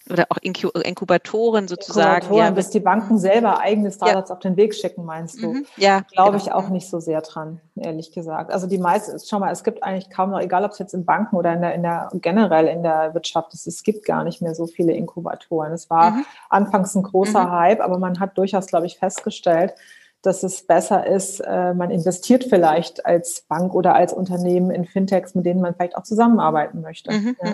Oder 0.09 0.25
auch 0.29 0.37
Inkubatoren 0.37 1.67
sozusagen. 1.67 2.21
Inkubatoren, 2.21 2.45
ja. 2.45 2.51
bis 2.51 2.69
die 2.69 2.79
Banken 2.79 3.19
selber 3.19 3.59
eigene 3.59 3.91
Startups 3.91 4.29
ja. 4.29 4.35
auf 4.35 4.39
den 4.39 4.55
Weg 4.55 4.73
schicken, 4.73 5.03
meinst 5.03 5.41
du? 5.41 5.53
Mhm. 5.53 5.65
Ja. 5.75 6.01
Glaube 6.13 6.37
genau. 6.37 6.43
ich 6.43 6.51
auch 6.53 6.69
nicht 6.69 6.89
so 6.89 6.99
sehr 6.99 7.21
dran, 7.21 7.59
ehrlich 7.75 8.11
gesagt. 8.13 8.51
Also 8.51 8.67
die 8.67 8.77
meisten, 8.77 9.19
schau 9.19 9.39
mal, 9.39 9.51
es 9.51 9.63
gibt 9.63 9.83
eigentlich 9.83 10.09
kaum 10.09 10.31
noch, 10.31 10.39
egal 10.39 10.63
ob 10.63 10.71
es 10.71 10.79
jetzt 10.79 10.93
in 10.93 11.03
Banken 11.03 11.35
oder 11.35 11.53
in 11.53 11.61
der, 11.61 11.75
in 11.75 11.83
der 11.83 12.09
generell 12.13 12.67
in 12.67 12.83
der 12.83 13.13
Wirtschaft 13.13 13.53
ist, 13.53 13.67
es 13.67 13.83
gibt 13.83 14.05
gar 14.05 14.23
nicht 14.23 14.41
mehr 14.41 14.55
so 14.55 14.65
viele 14.65 14.93
Inkubatoren. 14.93 15.73
Es 15.73 15.89
war 15.89 16.11
mhm. 16.11 16.25
anfangs 16.49 16.95
ein 16.95 17.03
großer 17.03 17.47
mhm. 17.47 17.51
Hype, 17.51 17.81
aber 17.81 17.97
man 17.99 18.19
hat 18.19 18.37
durchaus, 18.37 18.67
glaube 18.67 18.85
ich, 18.85 18.97
festgestellt, 18.97 19.73
dass 20.21 20.43
es 20.43 20.65
besser 20.65 21.05
ist, 21.05 21.39
äh, 21.41 21.73
man 21.73 21.91
investiert 21.91 22.45
vielleicht 22.45 23.05
als 23.05 23.41
Bank 23.41 23.73
oder 23.73 23.93
als 23.95 24.13
Unternehmen 24.13 24.71
in 24.71 24.85
Fintechs, 24.85 25.35
mit 25.35 25.45
denen 25.45 25.61
man 25.61 25.75
vielleicht 25.75 25.95
auch 25.95 26.03
zusammenarbeiten 26.03 26.81
möchte. 26.81 27.11
Mhm, 27.11 27.35
ja. 27.43 27.53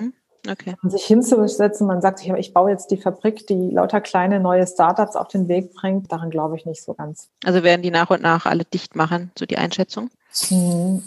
Okay. 0.49 0.75
Und 0.83 0.89
sich 0.89 1.05
hinzusetzen, 1.05 1.87
man 1.87 2.01
sagt 2.01 2.19
sich, 2.19 2.29
ich 2.29 2.53
baue 2.53 2.71
jetzt 2.71 2.91
die 2.91 2.97
Fabrik, 2.97 3.47
die 3.47 3.71
lauter 3.71 4.01
kleine 4.01 4.41
neue 4.41 4.67
Startups 4.67 5.15
auf 5.15 5.29
den 5.29 5.47
Weg 5.47 5.73
bringt, 5.73 6.11
daran 6.11 6.29
glaube 6.29 6.57
ich 6.57 6.65
nicht 6.65 6.83
so 6.83 6.93
ganz. 6.93 7.29
Also 7.45 7.63
werden 7.63 7.81
die 7.81 7.91
nach 7.91 8.09
und 8.09 8.21
nach 8.21 8.45
alle 8.45 8.65
dicht 8.65 8.95
machen, 8.95 9.31
so 9.37 9.45
die 9.45 9.57
Einschätzung? 9.57 10.09
Mhm. 10.49 11.01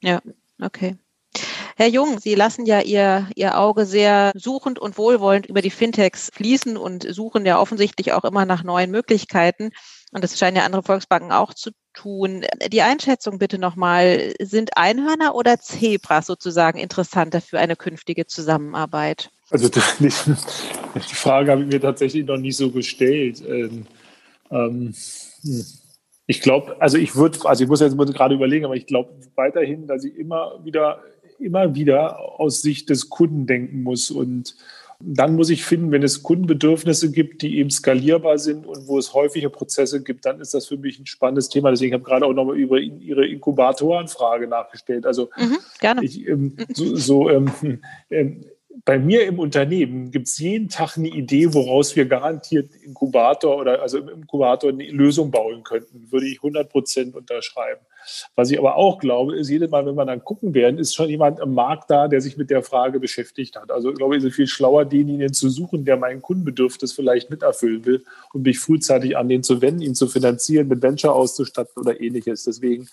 Ja, 0.00 0.20
okay. 0.60 0.96
Herr 1.76 1.88
Jung, 1.88 2.18
Sie 2.18 2.34
lassen 2.34 2.66
ja 2.66 2.80
Ihr, 2.80 3.28
Ihr 3.36 3.58
Auge 3.58 3.86
sehr 3.86 4.32
suchend 4.34 4.78
und 4.78 4.98
wohlwollend 4.98 5.46
über 5.46 5.62
die 5.62 5.70
Fintechs 5.70 6.30
fließen 6.34 6.76
und 6.76 7.06
suchen 7.14 7.46
ja 7.46 7.58
offensichtlich 7.58 8.12
auch 8.12 8.24
immer 8.24 8.44
nach 8.44 8.64
neuen 8.64 8.90
Möglichkeiten. 8.90 9.70
Und 10.12 10.24
das 10.24 10.38
scheinen 10.38 10.56
ja 10.56 10.64
andere 10.64 10.82
Volksbanken 10.82 11.30
auch 11.30 11.54
zu 11.54 11.70
tun. 11.92 12.44
Die 12.72 12.82
Einschätzung 12.82 13.38
bitte 13.38 13.58
nochmal. 13.58 14.34
Sind 14.40 14.76
Einhörner 14.76 15.34
oder 15.34 15.60
Zebras 15.60 16.26
sozusagen 16.26 16.78
interessanter 16.78 17.40
für 17.40 17.58
eine 17.58 17.76
künftige 17.76 18.26
Zusammenarbeit? 18.26 19.30
Also 19.50 19.68
die, 20.00 20.10
Frage 20.10 21.52
habe 21.52 21.62
ich 21.62 21.68
mir 21.68 21.80
tatsächlich 21.80 22.24
noch 22.26 22.38
nicht 22.38 22.56
so 22.56 22.70
gestellt. 22.70 23.42
Ähm, 23.46 23.86
ähm, 24.50 24.94
hm. 25.42 25.64
ich 26.26 26.40
glaube, 26.40 26.76
also 26.80 26.98
ich 26.98 27.14
würde, 27.14 27.38
also 27.44 27.62
ich 27.62 27.70
muss 27.70 27.80
jetzt 27.80 27.96
gerade 27.96 28.34
überlegen, 28.34 28.64
aber 28.64 28.76
ich 28.76 28.86
glaube 28.86 29.12
weiterhin, 29.36 29.86
dass 29.86 30.04
ich 30.04 30.16
immer 30.16 30.64
wieder, 30.64 31.02
immer 31.38 31.74
wieder 31.74 32.18
aus 32.18 32.62
Sicht 32.62 32.90
des 32.90 33.10
Kunden 33.10 33.46
denken 33.46 33.82
muss 33.82 34.10
und 34.10 34.56
dann 35.02 35.34
muss 35.34 35.48
ich 35.48 35.64
finden, 35.64 35.92
wenn 35.92 36.02
es 36.02 36.22
Kundenbedürfnisse 36.22 37.10
gibt, 37.10 37.42
die 37.42 37.58
eben 37.58 37.70
skalierbar 37.70 38.38
sind 38.38 38.66
und 38.66 38.86
wo 38.86 38.98
es 38.98 39.14
häufige 39.14 39.48
Prozesse 39.48 40.02
gibt, 40.02 40.26
dann 40.26 40.40
ist 40.40 40.52
das 40.52 40.66
für 40.66 40.76
mich 40.76 40.98
ein 40.98 41.06
spannendes 41.06 41.48
Thema. 41.48 41.70
Deswegen 41.70 41.94
habe 41.94 42.02
ich 42.02 42.06
gerade 42.06 42.26
auch 42.26 42.34
nochmal 42.34 42.58
über 42.58 42.78
Ihre 42.78 43.26
Inkubatorenfrage 43.26 44.46
nachgestellt. 44.46 45.06
Also 45.06 45.30
mhm, 45.36 45.58
gerne. 45.80 46.04
Ich, 46.04 46.26
ähm, 46.28 46.56
so, 46.74 46.96
so 46.96 47.30
ähm, 47.30 47.50
ähm, 48.10 48.44
bei 48.84 48.98
mir 48.98 49.26
im 49.26 49.38
Unternehmen 49.38 50.10
gibt 50.10 50.28
es 50.28 50.38
jeden 50.38 50.68
Tag 50.68 50.96
eine 50.96 51.08
Idee, 51.08 51.52
woraus 51.52 51.96
wir 51.96 52.06
garantiert 52.06 52.70
Inkubator 52.82 53.56
oder 53.56 53.82
also 53.82 53.98
im 53.98 54.08
Inkubator 54.08 54.70
eine 54.70 54.88
Lösung 54.90 55.30
bauen 55.30 55.64
könnten. 55.64 56.10
Würde 56.10 56.26
ich 56.26 56.38
100 56.38 56.68
Prozent 56.68 57.16
unterschreiben. 57.16 57.80
Was 58.36 58.50
ich 58.50 58.58
aber 58.58 58.76
auch 58.76 58.98
glaube, 58.98 59.36
ist, 59.36 59.48
jedes 59.48 59.70
Mal, 59.70 59.84
wenn 59.86 59.96
wir 59.96 60.06
dann 60.06 60.24
gucken 60.24 60.54
werden, 60.54 60.78
ist 60.78 60.94
schon 60.94 61.08
jemand 61.08 61.40
am 61.40 61.52
Markt 61.52 61.90
da, 61.90 62.06
der 62.08 62.20
sich 62.20 62.36
mit 62.36 62.48
der 62.48 62.62
Frage 62.62 63.00
beschäftigt 63.00 63.56
hat. 63.56 63.70
Also 63.70 63.90
ich 63.90 63.96
glaube, 63.96 64.16
es 64.16 64.24
ist 64.24 64.36
viel 64.36 64.46
schlauer, 64.46 64.84
denjenigen 64.84 65.34
zu 65.34 65.48
suchen, 65.50 65.84
der 65.84 65.96
mein 65.96 66.22
Kundenbedürfnis 66.22 66.92
vielleicht 66.92 67.28
miterfüllen 67.28 67.84
will 67.84 68.04
und 68.32 68.42
mich 68.42 68.60
frühzeitig 68.60 69.16
an 69.16 69.28
den 69.28 69.42
zu 69.42 69.60
wenden, 69.60 69.82
ihn 69.82 69.94
zu 69.94 70.06
finanzieren, 70.06 70.68
mit 70.68 70.82
Venture 70.82 71.14
auszustatten 71.14 71.82
oder 71.82 72.00
ähnliches. 72.00 72.44
Deswegen 72.44 72.88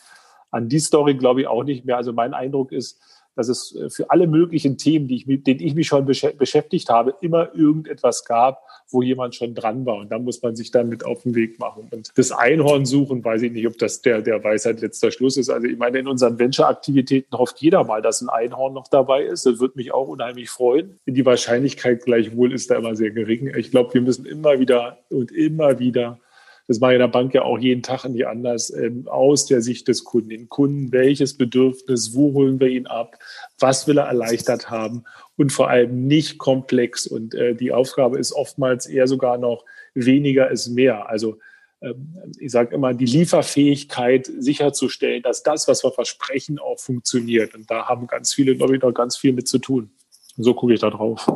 an 0.50 0.70
die 0.70 0.80
Story 0.80 1.14
glaube 1.14 1.42
ich 1.42 1.48
auch 1.48 1.64
nicht 1.64 1.86
mehr. 1.86 1.98
Also 1.98 2.14
mein 2.14 2.34
Eindruck 2.34 2.72
ist, 2.72 3.00
dass 3.38 3.50
es 3.50 3.76
äh, 3.76 3.90
für 3.90 4.10
alle 4.10 4.28
möglichen 4.28 4.78
Themen, 4.78 5.08
die 5.08 5.16
ich, 5.16 5.28
mit 5.28 5.48
denen 5.48 5.60
ich 5.60 5.76
mich 5.76 5.88
schon 5.88 6.06
beschäftigt 6.06 6.90
habe, 6.90 7.16
immer 7.22 7.54
irgendetwas 7.54 8.26
gab, 8.26 8.64
wo 8.90 9.02
jemand 9.02 9.36
schon 9.36 9.54
dran 9.54 9.86
war. 9.86 9.98
Und 9.98 10.12
da 10.12 10.20
muss 10.20 10.42
man 10.42 10.56
sich 10.56 10.72
dann 10.72 10.90
mit 10.90 11.06
auf 11.06 11.24
den 11.24 11.36
Weg 11.36 11.60
machen. 11.60 11.88
Und 11.92 12.12
das 12.16 12.32
Einhorn 12.32 12.86
suchen, 12.86 13.24
weiß 13.24 13.42
ich 13.44 13.52
nicht, 13.52 13.68
ob 13.68 13.78
das 13.78 14.02
der, 14.02 14.22
der 14.22 14.44
Weisheit 14.44 14.82
letzter 14.82 15.12
Schluss 15.12 15.38
ist. 15.38 15.50
Also 15.50 15.68
ich 15.68 15.78
meine, 15.78 16.00
in 16.00 16.08
unseren 16.08 16.40
Venture-Aktivitäten 16.40 17.38
hofft 17.38 17.62
jeder 17.62 17.84
mal, 17.84 18.02
dass 18.02 18.22
ein 18.22 18.30
Einhorn 18.30 18.74
noch 18.74 18.88
dabei 18.88 19.24
ist. 19.24 19.46
Das 19.46 19.60
würde 19.60 19.74
mich 19.78 19.94
auch 19.94 20.08
unheimlich 20.08 20.50
freuen. 20.50 21.00
Die 21.06 21.26
Wahrscheinlichkeit 21.26 22.06
gleichwohl 22.06 22.54
ist 22.54 22.72
da 22.72 22.78
immer 22.78 22.96
sehr 22.96 23.12
gering. 23.12 23.54
Ich 23.56 23.72
glaube, 23.72 23.94
wir 23.94 24.02
müssen 24.02 24.26
immer 24.26 24.60
wieder 24.60 25.00
und 25.10 25.32
immer 25.32 25.80
wieder 25.80 26.20
das 26.68 26.80
mache 26.80 26.94
ich 26.94 27.00
der 27.00 27.08
Bank 27.08 27.34
ja 27.34 27.44
auch 27.44 27.58
jeden 27.58 27.82
Tag 27.82 28.06
nicht 28.06 28.28
anders, 28.28 28.74
ähm, 28.74 29.08
aus 29.08 29.46
der 29.46 29.62
Sicht 29.62 29.88
des 29.88 30.04
Kunden. 30.04 30.30
Den 30.30 30.50
Kunden, 30.50 30.92
welches 30.92 31.38
Bedürfnis, 31.38 32.14
wo 32.14 32.34
holen 32.34 32.60
wir 32.60 32.68
ihn 32.68 32.88
ab, 32.88 33.18
was 33.58 33.88
will 33.88 33.98
er 33.98 34.08
erleichtert 34.08 34.70
haben 34.70 35.06
und 35.38 35.52
vor 35.52 35.70
allem 35.70 36.08
nicht 36.08 36.38
komplex. 36.38 37.08
Und 37.08 37.34
äh, 37.36 37.56
die 37.56 37.72
Aufgabe 37.72 38.20
ist 38.20 38.34
oftmals 38.34 38.86
eher 38.86 39.08
sogar 39.08 39.38
noch 39.38 39.64
weniger 39.94 40.52
ist 40.52 40.68
mehr. 40.68 41.10
Also 41.10 41.40
ähm, 41.82 42.18
ich 42.38 42.52
sage 42.52 42.76
immer, 42.76 42.94
die 42.94 43.06
Lieferfähigkeit 43.06 44.30
sicherzustellen, 44.38 45.24
dass 45.24 45.44
das, 45.44 45.68
was 45.70 45.84
wir 45.86 45.92
versprechen, 45.92 46.60
auch 46.60 46.80
funktioniert. 46.80 47.56
Und 47.56 47.72
da 47.72 47.88
haben 47.88 48.08
ganz 48.08 48.34
viele, 48.34 48.56
glaube 48.56 48.76
ich, 48.76 48.82
noch 48.82 48.92
ganz 48.92 49.16
viel 49.16 49.32
mit 49.32 49.48
zu 49.48 49.60
tun. 49.60 49.90
Und 50.38 50.44
so 50.44 50.54
gucke 50.54 50.74
ich 50.74 50.82
da 50.82 50.90
drauf. 50.90 51.32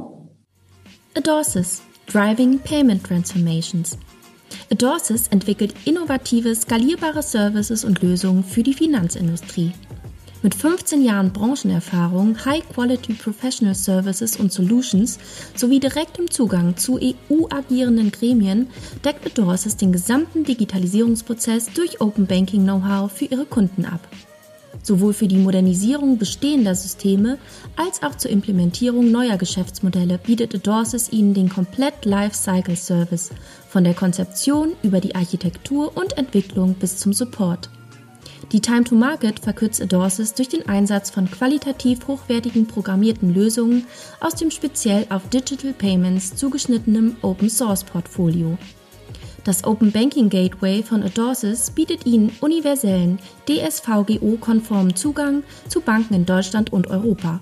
Adorsis, 1.15 1.81
Driving 2.07 2.59
Payment 2.59 3.03
Transformations. 3.05 3.97
Adorsis 4.71 5.27
entwickelt 5.27 5.73
innovative, 5.85 6.55
skalierbare 6.55 7.23
Services 7.23 7.83
und 7.83 8.01
Lösungen 8.01 8.43
für 8.43 8.63
die 8.63 8.73
Finanzindustrie. 8.73 9.71
Mit 10.43 10.55
15 10.55 11.03
Jahren 11.03 11.31
Branchenerfahrung, 11.31 12.43
High-Quality 12.45 13.13
Professional 13.13 13.75
Services 13.75 14.37
und 14.37 14.51
Solutions 14.51 15.19
sowie 15.55 15.79
direktem 15.79 16.31
Zugang 16.31 16.77
zu 16.77 16.99
EU-agierenden 16.99 18.11
Gremien 18.11 18.67
deckt 19.05 19.25
Adorsis 19.27 19.77
den 19.77 19.91
gesamten 19.91 20.43
Digitalisierungsprozess 20.43 21.71
durch 21.75 22.01
Open 22.01 22.25
Banking 22.25 22.63
Know-how 22.63 23.11
für 23.11 23.25
ihre 23.25 23.45
Kunden 23.45 23.85
ab 23.85 24.01
sowohl 24.83 25.13
für 25.13 25.27
die 25.27 25.37
Modernisierung 25.37 26.17
bestehender 26.17 26.75
Systeme 26.75 27.37
als 27.75 28.01
auch 28.03 28.15
zur 28.15 28.31
Implementierung 28.31 29.11
neuer 29.11 29.37
Geschäftsmodelle 29.37 30.17
bietet 30.17 30.55
Adorsis 30.55 31.09
Ihnen 31.11 31.33
den 31.33 31.49
komplett 31.49 32.05
Lifecycle 32.05 32.75
Service 32.75 33.29
von 33.71 33.83
der 33.83 33.93
Konzeption 33.93 34.73
über 34.83 34.99
die 34.99 35.15
Architektur 35.15 35.95
und 35.95 36.17
Entwicklung 36.17 36.73
bis 36.73 36.97
zum 36.97 37.13
Support. 37.13 37.69
Die 38.51 38.59
Time 38.59 38.83
to 38.83 38.95
Market 38.95 39.39
verkürzt 39.39 39.81
Adorsis 39.81 40.33
durch 40.33 40.49
den 40.49 40.67
Einsatz 40.67 41.09
von 41.09 41.31
qualitativ 41.31 42.05
hochwertigen 42.07 42.67
programmierten 42.67 43.33
Lösungen 43.33 43.85
aus 44.19 44.35
dem 44.35 44.51
speziell 44.51 45.05
auf 45.09 45.29
Digital 45.29 45.71
Payments 45.71 46.35
zugeschnittenen 46.35 47.15
Open 47.21 47.49
Source 47.49 47.85
Portfolio. 47.85 48.57
Das 49.45 49.63
Open 49.63 49.91
Banking 49.91 50.29
Gateway 50.29 50.83
von 50.83 51.01
Adorsis 51.01 51.71
bietet 51.71 52.05
Ihnen 52.05 52.31
universellen, 52.41 53.19
DSVGO-konformen 53.47 54.95
Zugang 54.95 55.43
zu 55.69 55.79
Banken 55.79 56.13
in 56.13 56.25
Deutschland 56.25 56.73
und 56.73 56.87
Europa. 56.87 57.39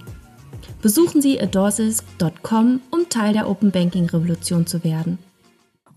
Besuchen 0.81 1.21
Sie 1.21 1.41
adorsis.com, 1.41 2.81
um 2.91 3.09
Teil 3.09 3.33
der 3.33 3.49
Open 3.49 3.71
Banking 3.71 4.05
Revolution 4.09 4.65
zu 4.65 4.83
werden. 4.83 5.17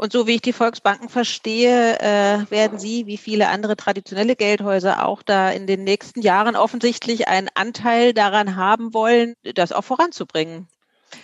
Und 0.03 0.13
so 0.13 0.27
wie 0.27 0.35
ich 0.35 0.43
die 0.43 0.53
Volksbanken 0.53 1.09
verstehe, 1.09 1.97
äh, 2.01 2.51
werden 2.51 2.81
Sie, 2.81 3.07
wie 3.07 3.17
viele 3.17 3.47
andere 3.47 3.77
traditionelle 3.77 4.35
Geldhäuser, 4.35 5.07
auch 5.07 5.23
da 5.23 5.49
in 5.51 5.69
den 5.69 5.85
nächsten 5.85 6.23
Jahren 6.23 6.57
offensichtlich 6.57 7.29
einen 7.29 7.49
Anteil 7.55 8.13
daran 8.13 8.57
haben 8.57 8.95
wollen, 8.95 9.35
das 9.55 9.71
auch 9.71 9.85
voranzubringen. 9.85 10.67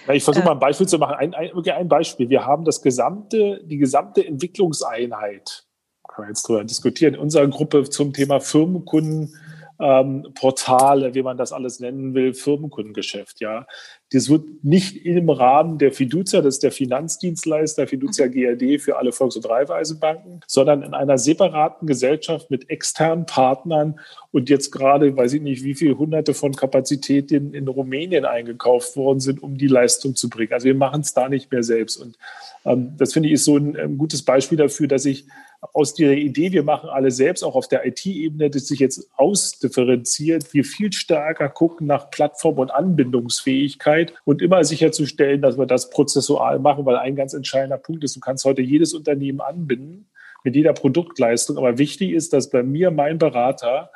Ja, 0.06 0.14
ich 0.14 0.22
versuche 0.22 0.44
mal 0.44 0.52
ein 0.52 0.60
Beispiel 0.60 0.86
zu 0.86 0.98
machen. 0.98 1.16
Ein, 1.16 1.34
ein, 1.34 1.50
ein 1.68 1.88
Beispiel. 1.88 2.28
Wir 2.28 2.46
haben 2.46 2.64
das 2.64 2.80
gesamte, 2.80 3.60
die 3.64 3.78
gesamte 3.78 4.24
Entwicklungseinheit, 4.24 5.64
kann 6.06 6.26
man 6.26 6.28
jetzt 6.28 6.48
drüber 6.48 6.62
diskutieren, 6.62 7.14
in 7.14 7.20
unserer 7.20 7.48
Gruppe 7.48 7.82
zum 7.90 8.12
Thema 8.12 8.38
Firmenkunden 8.38 9.34
ähm, 9.80 10.28
Portale, 10.34 11.14
wie 11.14 11.22
man 11.22 11.36
das 11.36 11.52
alles 11.52 11.80
nennen 11.80 12.14
will, 12.14 12.32
Firmenkundengeschäft, 12.32 13.40
ja. 13.40 13.66
Das 14.12 14.30
wird 14.30 14.64
nicht 14.64 15.04
im 15.04 15.28
Rahmen 15.28 15.76
der 15.76 15.92
Fiducia, 15.92 16.40
das 16.40 16.54
ist 16.54 16.62
der 16.62 16.72
Finanzdienstleister 16.72 17.86
Fiducia 17.86 18.26
mhm. 18.26 18.32
GRD 18.32 18.80
für 18.80 18.96
alle 18.96 19.12
Volks- 19.12 19.36
und 19.36 19.48
Raiffeisenbanken, 19.48 20.40
sondern 20.46 20.82
in 20.82 20.94
einer 20.94 21.18
separaten 21.18 21.86
Gesellschaft 21.86 22.50
mit 22.50 22.70
externen 22.70 23.26
Partnern 23.26 24.00
und 24.30 24.48
jetzt 24.48 24.70
gerade, 24.70 25.14
weiß 25.16 25.34
ich 25.34 25.42
nicht, 25.42 25.62
wie 25.62 25.74
viele 25.74 25.98
hunderte 25.98 26.32
von 26.32 26.54
Kapazitäten 26.54 27.52
in 27.52 27.68
Rumänien 27.68 28.24
eingekauft 28.24 28.96
worden 28.96 29.20
sind, 29.20 29.42
um 29.42 29.58
die 29.58 29.66
Leistung 29.66 30.16
zu 30.16 30.30
bringen. 30.30 30.52
Also 30.52 30.66
wir 30.66 30.74
machen 30.74 31.02
es 31.02 31.12
da 31.12 31.28
nicht 31.28 31.52
mehr 31.52 31.62
selbst. 31.62 31.96
Und 31.96 32.16
ähm, 32.64 32.94
das 32.96 33.12
finde 33.12 33.28
ich 33.28 33.34
ist 33.34 33.44
so 33.44 33.56
ein, 33.56 33.76
ein 33.76 33.98
gutes 33.98 34.22
Beispiel 34.22 34.58
dafür, 34.58 34.88
dass 34.88 35.04
ich 35.04 35.26
aus 35.60 35.94
der 35.94 36.16
Idee, 36.16 36.52
wir 36.52 36.62
machen 36.62 36.88
alle 36.88 37.10
selbst, 37.10 37.42
auch 37.42 37.56
auf 37.56 37.66
der 37.66 37.84
IT-Ebene, 37.84 38.48
das 38.50 38.68
sich 38.68 38.78
jetzt 38.78 39.10
ausdifferenziert, 39.16 40.54
wir 40.54 40.64
viel 40.64 40.92
stärker 40.92 41.48
gucken 41.48 41.86
nach 41.86 42.10
Plattform- 42.10 42.58
und 42.58 42.70
Anbindungsfähigkeit 42.70 44.14
und 44.24 44.40
immer 44.40 44.62
sicherzustellen, 44.62 45.42
dass 45.42 45.58
wir 45.58 45.66
das 45.66 45.90
prozessual 45.90 46.60
machen, 46.60 46.86
weil 46.86 46.96
ein 46.96 47.16
ganz 47.16 47.34
entscheidender 47.34 47.78
Punkt 47.78 48.04
ist, 48.04 48.14
du 48.14 48.20
kannst 48.20 48.44
heute 48.44 48.62
jedes 48.62 48.94
Unternehmen 48.94 49.40
anbinden 49.40 50.06
mit 50.44 50.54
jeder 50.54 50.72
Produktleistung, 50.72 51.58
aber 51.58 51.78
wichtig 51.78 52.12
ist, 52.12 52.32
dass 52.32 52.50
bei 52.50 52.62
mir 52.62 52.90
mein 52.92 53.18
Berater 53.18 53.90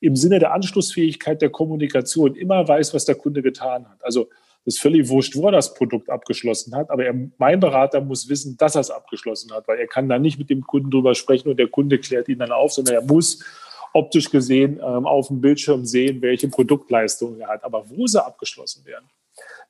im 0.00 0.16
Sinne 0.16 0.40
der 0.40 0.52
Anschlussfähigkeit 0.52 1.40
der 1.40 1.50
Kommunikation 1.50 2.34
immer 2.34 2.66
weiß, 2.66 2.92
was 2.92 3.04
der 3.04 3.14
Kunde 3.14 3.40
getan 3.42 3.88
hat. 3.88 4.04
Also 4.04 4.28
ist 4.64 4.80
völlig 4.80 5.08
wurscht, 5.08 5.36
wo 5.36 5.46
er 5.46 5.52
das 5.52 5.74
Produkt 5.74 6.08
abgeschlossen 6.08 6.74
hat, 6.74 6.90
aber 6.90 7.04
er, 7.04 7.14
mein 7.38 7.60
Berater 7.60 8.00
muss 8.00 8.28
wissen, 8.28 8.56
dass 8.56 8.74
er 8.74 8.80
es 8.80 8.90
abgeschlossen 8.90 9.52
hat, 9.52 9.68
weil 9.68 9.78
er 9.78 9.86
kann 9.86 10.08
dann 10.08 10.22
nicht 10.22 10.38
mit 10.38 10.50
dem 10.50 10.62
Kunden 10.62 10.90
drüber 10.90 11.14
sprechen 11.14 11.48
und 11.48 11.58
der 11.58 11.68
Kunde 11.68 11.98
klärt 11.98 12.28
ihn 12.28 12.38
dann 12.38 12.52
auf, 12.52 12.72
sondern 12.72 12.94
er 12.94 13.02
muss 13.02 13.44
optisch 13.92 14.30
gesehen 14.30 14.80
ähm, 14.82 15.06
auf 15.06 15.28
dem 15.28 15.40
Bildschirm 15.40 15.84
sehen, 15.84 16.20
welche 16.22 16.48
Produktleistungen 16.48 17.40
er 17.40 17.48
hat, 17.48 17.64
aber 17.64 17.84
wo 17.88 18.06
sie 18.06 18.24
abgeschlossen 18.24 18.84
werden. 18.84 19.04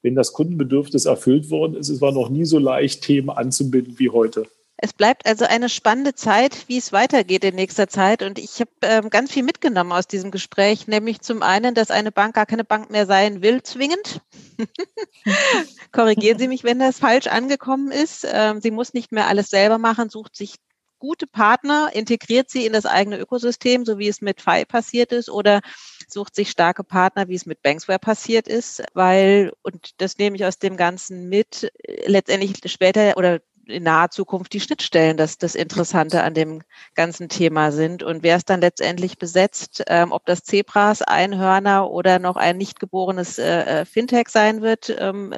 Wenn 0.03 0.15
das 0.15 0.33
Kundenbedürfnis 0.33 1.07
erfüllt 1.07 1.51
worden 1.51 1.77
ist, 1.77 1.89
es 1.89 2.01
war 2.01 2.13
noch 2.13 2.29
nie 2.29 2.45
so 2.45 2.59
leicht, 2.59 3.03
Themen 3.03 3.31
anzubinden 3.31 3.99
wie 3.99 4.11
heute. 4.11 4.47
Es 4.77 4.93
bleibt 4.93 5.27
also 5.27 5.45
eine 5.45 5.69
spannende 5.69 6.15
Zeit, 6.15 6.65
wie 6.67 6.79
es 6.79 6.93
weitergeht 6.93 7.45
in 7.45 7.55
nächster 7.55 7.89
Zeit. 7.89 8.23
Und 8.23 8.39
ich 8.39 8.61
habe 8.61 8.71
ähm, 8.83 9.09
ganz 9.09 9.31
viel 9.33 9.45
mitgenommen 9.45 9.93
aus 9.93 10.09
diesem 10.09 10.31
Gespräch, 10.31 10.89
nämlich 10.89 11.21
zum 11.21 11.43
einen, 11.43 11.75
dass 11.75 11.91
eine 11.91 12.11
Bank 12.11 12.35
gar 12.35 12.47
keine 12.47 12.65
Bank 12.65 12.91
mehr 12.91 13.07
sein 13.07 13.41
will, 13.41 13.63
zwingend. 13.63 14.21
Korrigieren 15.93 16.39
Sie 16.39 16.49
mich, 16.49 16.65
wenn 16.65 16.81
das 16.81 16.99
falsch 16.99 17.29
angekommen 17.29 17.93
ist. 17.93 18.27
Ähm, 18.29 18.61
sie 18.61 18.73
muss 18.73 18.95
nicht 18.95 19.13
mehr 19.13 19.29
alles 19.29 19.49
selber 19.49 19.79
machen, 19.79 20.11
sucht 20.11 20.35
sich 20.35 20.57
gute 20.99 21.27
Partner, 21.27 21.91
integriert 21.93 22.49
sie 22.49 22.65
in 22.65 22.73
das 22.73 22.87
eigene 22.87 23.19
Ökosystem, 23.19 23.85
so 23.85 23.99
wie 23.99 24.09
es 24.09 24.23
mit 24.23 24.41
FI 24.41 24.65
passiert 24.65 25.13
ist, 25.13 25.29
oder 25.29 25.61
sucht 26.09 26.35
sich 26.35 26.51
starke 26.51 26.83
Partner, 26.83 27.29
wie 27.29 27.35
es 27.35 27.45
mit 27.45 27.61
Banksware 27.63 27.99
passiert 27.99 28.49
ist, 28.49 28.83
weil, 28.95 29.53
und 29.63 30.01
das 30.01 30.17
nehme 30.17 30.37
ich 30.37 30.47
aus 30.47 30.59
dem 30.59 30.79
Ganzen 30.79 31.29
mit, 31.29 31.71
letztendlich 32.07 32.55
später 32.73 33.19
oder 33.19 33.41
in 33.67 33.83
naher 33.83 34.11
Zukunft 34.11 34.53
die 34.53 34.61
Schnittstellen 34.61 35.17
das, 35.17 35.39
das 35.39 35.55
Interessante 35.55 36.23
an 36.23 36.35
dem 36.35 36.63
ganzen 36.95 37.29
Thema 37.29 37.73
sind. 37.73 38.03
Und 38.03 38.23
wer 38.23 38.37
es 38.37 38.45
dann 38.45 38.61
letztendlich 38.61 39.19
besetzt, 39.19 39.85
ähm, 39.89 40.13
ob 40.13 40.27
das 40.27 40.45
Zebras, 40.45 41.03
Einhörner 41.03 41.91
oder 41.91 42.19
noch 42.19 42.37
ein 42.37 42.57
nicht 42.57 42.81
geborenes 42.81 43.39
äh, 43.39 43.81
äh 43.81 43.85
Fintech 43.85 44.29
sein 44.29 44.63
wird, 44.63 44.95
ähm, 44.99 45.35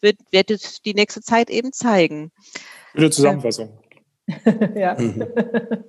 wird, 0.00 0.16
wird 0.30 0.50
es 0.50 0.80
die 0.82 0.94
nächste 0.94 1.20
Zeit 1.20 1.50
eben 1.50 1.72
zeigen. 1.72 2.30
Gute 2.94 3.10
Zusammenfassung. 3.10 3.78
ja. 4.74 4.96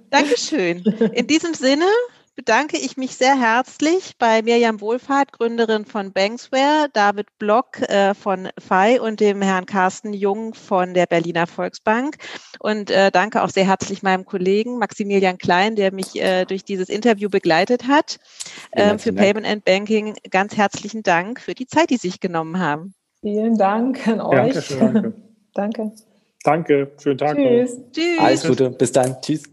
Dankeschön. 0.10 0.84
In 1.14 1.28
diesem 1.28 1.54
Sinne 1.54 1.86
bedanke 2.40 2.78
ich 2.78 2.96
mich 2.96 3.18
sehr 3.18 3.38
herzlich 3.38 4.14
bei 4.18 4.42
Mirjam 4.42 4.80
Wohlfahrt, 4.80 5.34
Gründerin 5.34 5.84
von 5.84 6.14
Banksware, 6.14 6.88
David 6.94 7.28
Block 7.38 7.82
äh, 7.82 8.14
von 8.14 8.48
FI 8.58 8.98
und 8.98 9.20
dem 9.20 9.42
Herrn 9.42 9.66
Carsten 9.66 10.14
Jung 10.14 10.54
von 10.54 10.94
der 10.94 11.06
Berliner 11.06 11.48
Volksbank. 11.48 12.16
Und 12.60 12.92
äh, 12.92 13.12
danke 13.12 13.44
auch 13.44 13.50
sehr 13.50 13.68
herzlich 13.68 14.04
meinem 14.04 14.24
Kollegen 14.24 14.78
Maximilian 14.78 15.38
Klein, 15.38 15.76
der 15.76 15.92
mich 15.94 16.16
äh, 16.16 16.46
durch 16.46 16.64
dieses 16.64 16.88
Interview 16.88 17.28
begleitet 17.30 17.90
hat. 17.90 18.20
Für 18.74 19.12
Payment 19.12 19.46
and 19.46 19.66
Banking 19.66 20.16
ganz 20.32 20.56
herzlichen 20.56 21.04
Dank 21.04 21.42
für 21.42 21.56
die 21.56 21.68
Zeit, 21.68 21.90
die 21.90 21.98
Sie 21.98 22.08
sich 22.08 22.22
genommen 22.22 22.60
haben. 22.60 22.94
Vielen 23.20 23.58
Dank 23.58 24.08
an 24.08 24.22
euch. 24.22 24.70
Ja, 24.70 24.78
danke. 24.80 25.14
danke. 25.54 25.92
Danke. 26.46 26.92
Schönen 27.04 27.18
Tag 27.18 27.36
Tschüss. 27.36 27.78
noch. 27.78 27.92
Tschüss. 27.92 28.20
Alles 28.20 28.48
Gute. 28.48 28.70
Bis 28.70 28.94
dann. 28.94 29.18
Tschüss. 29.22 29.44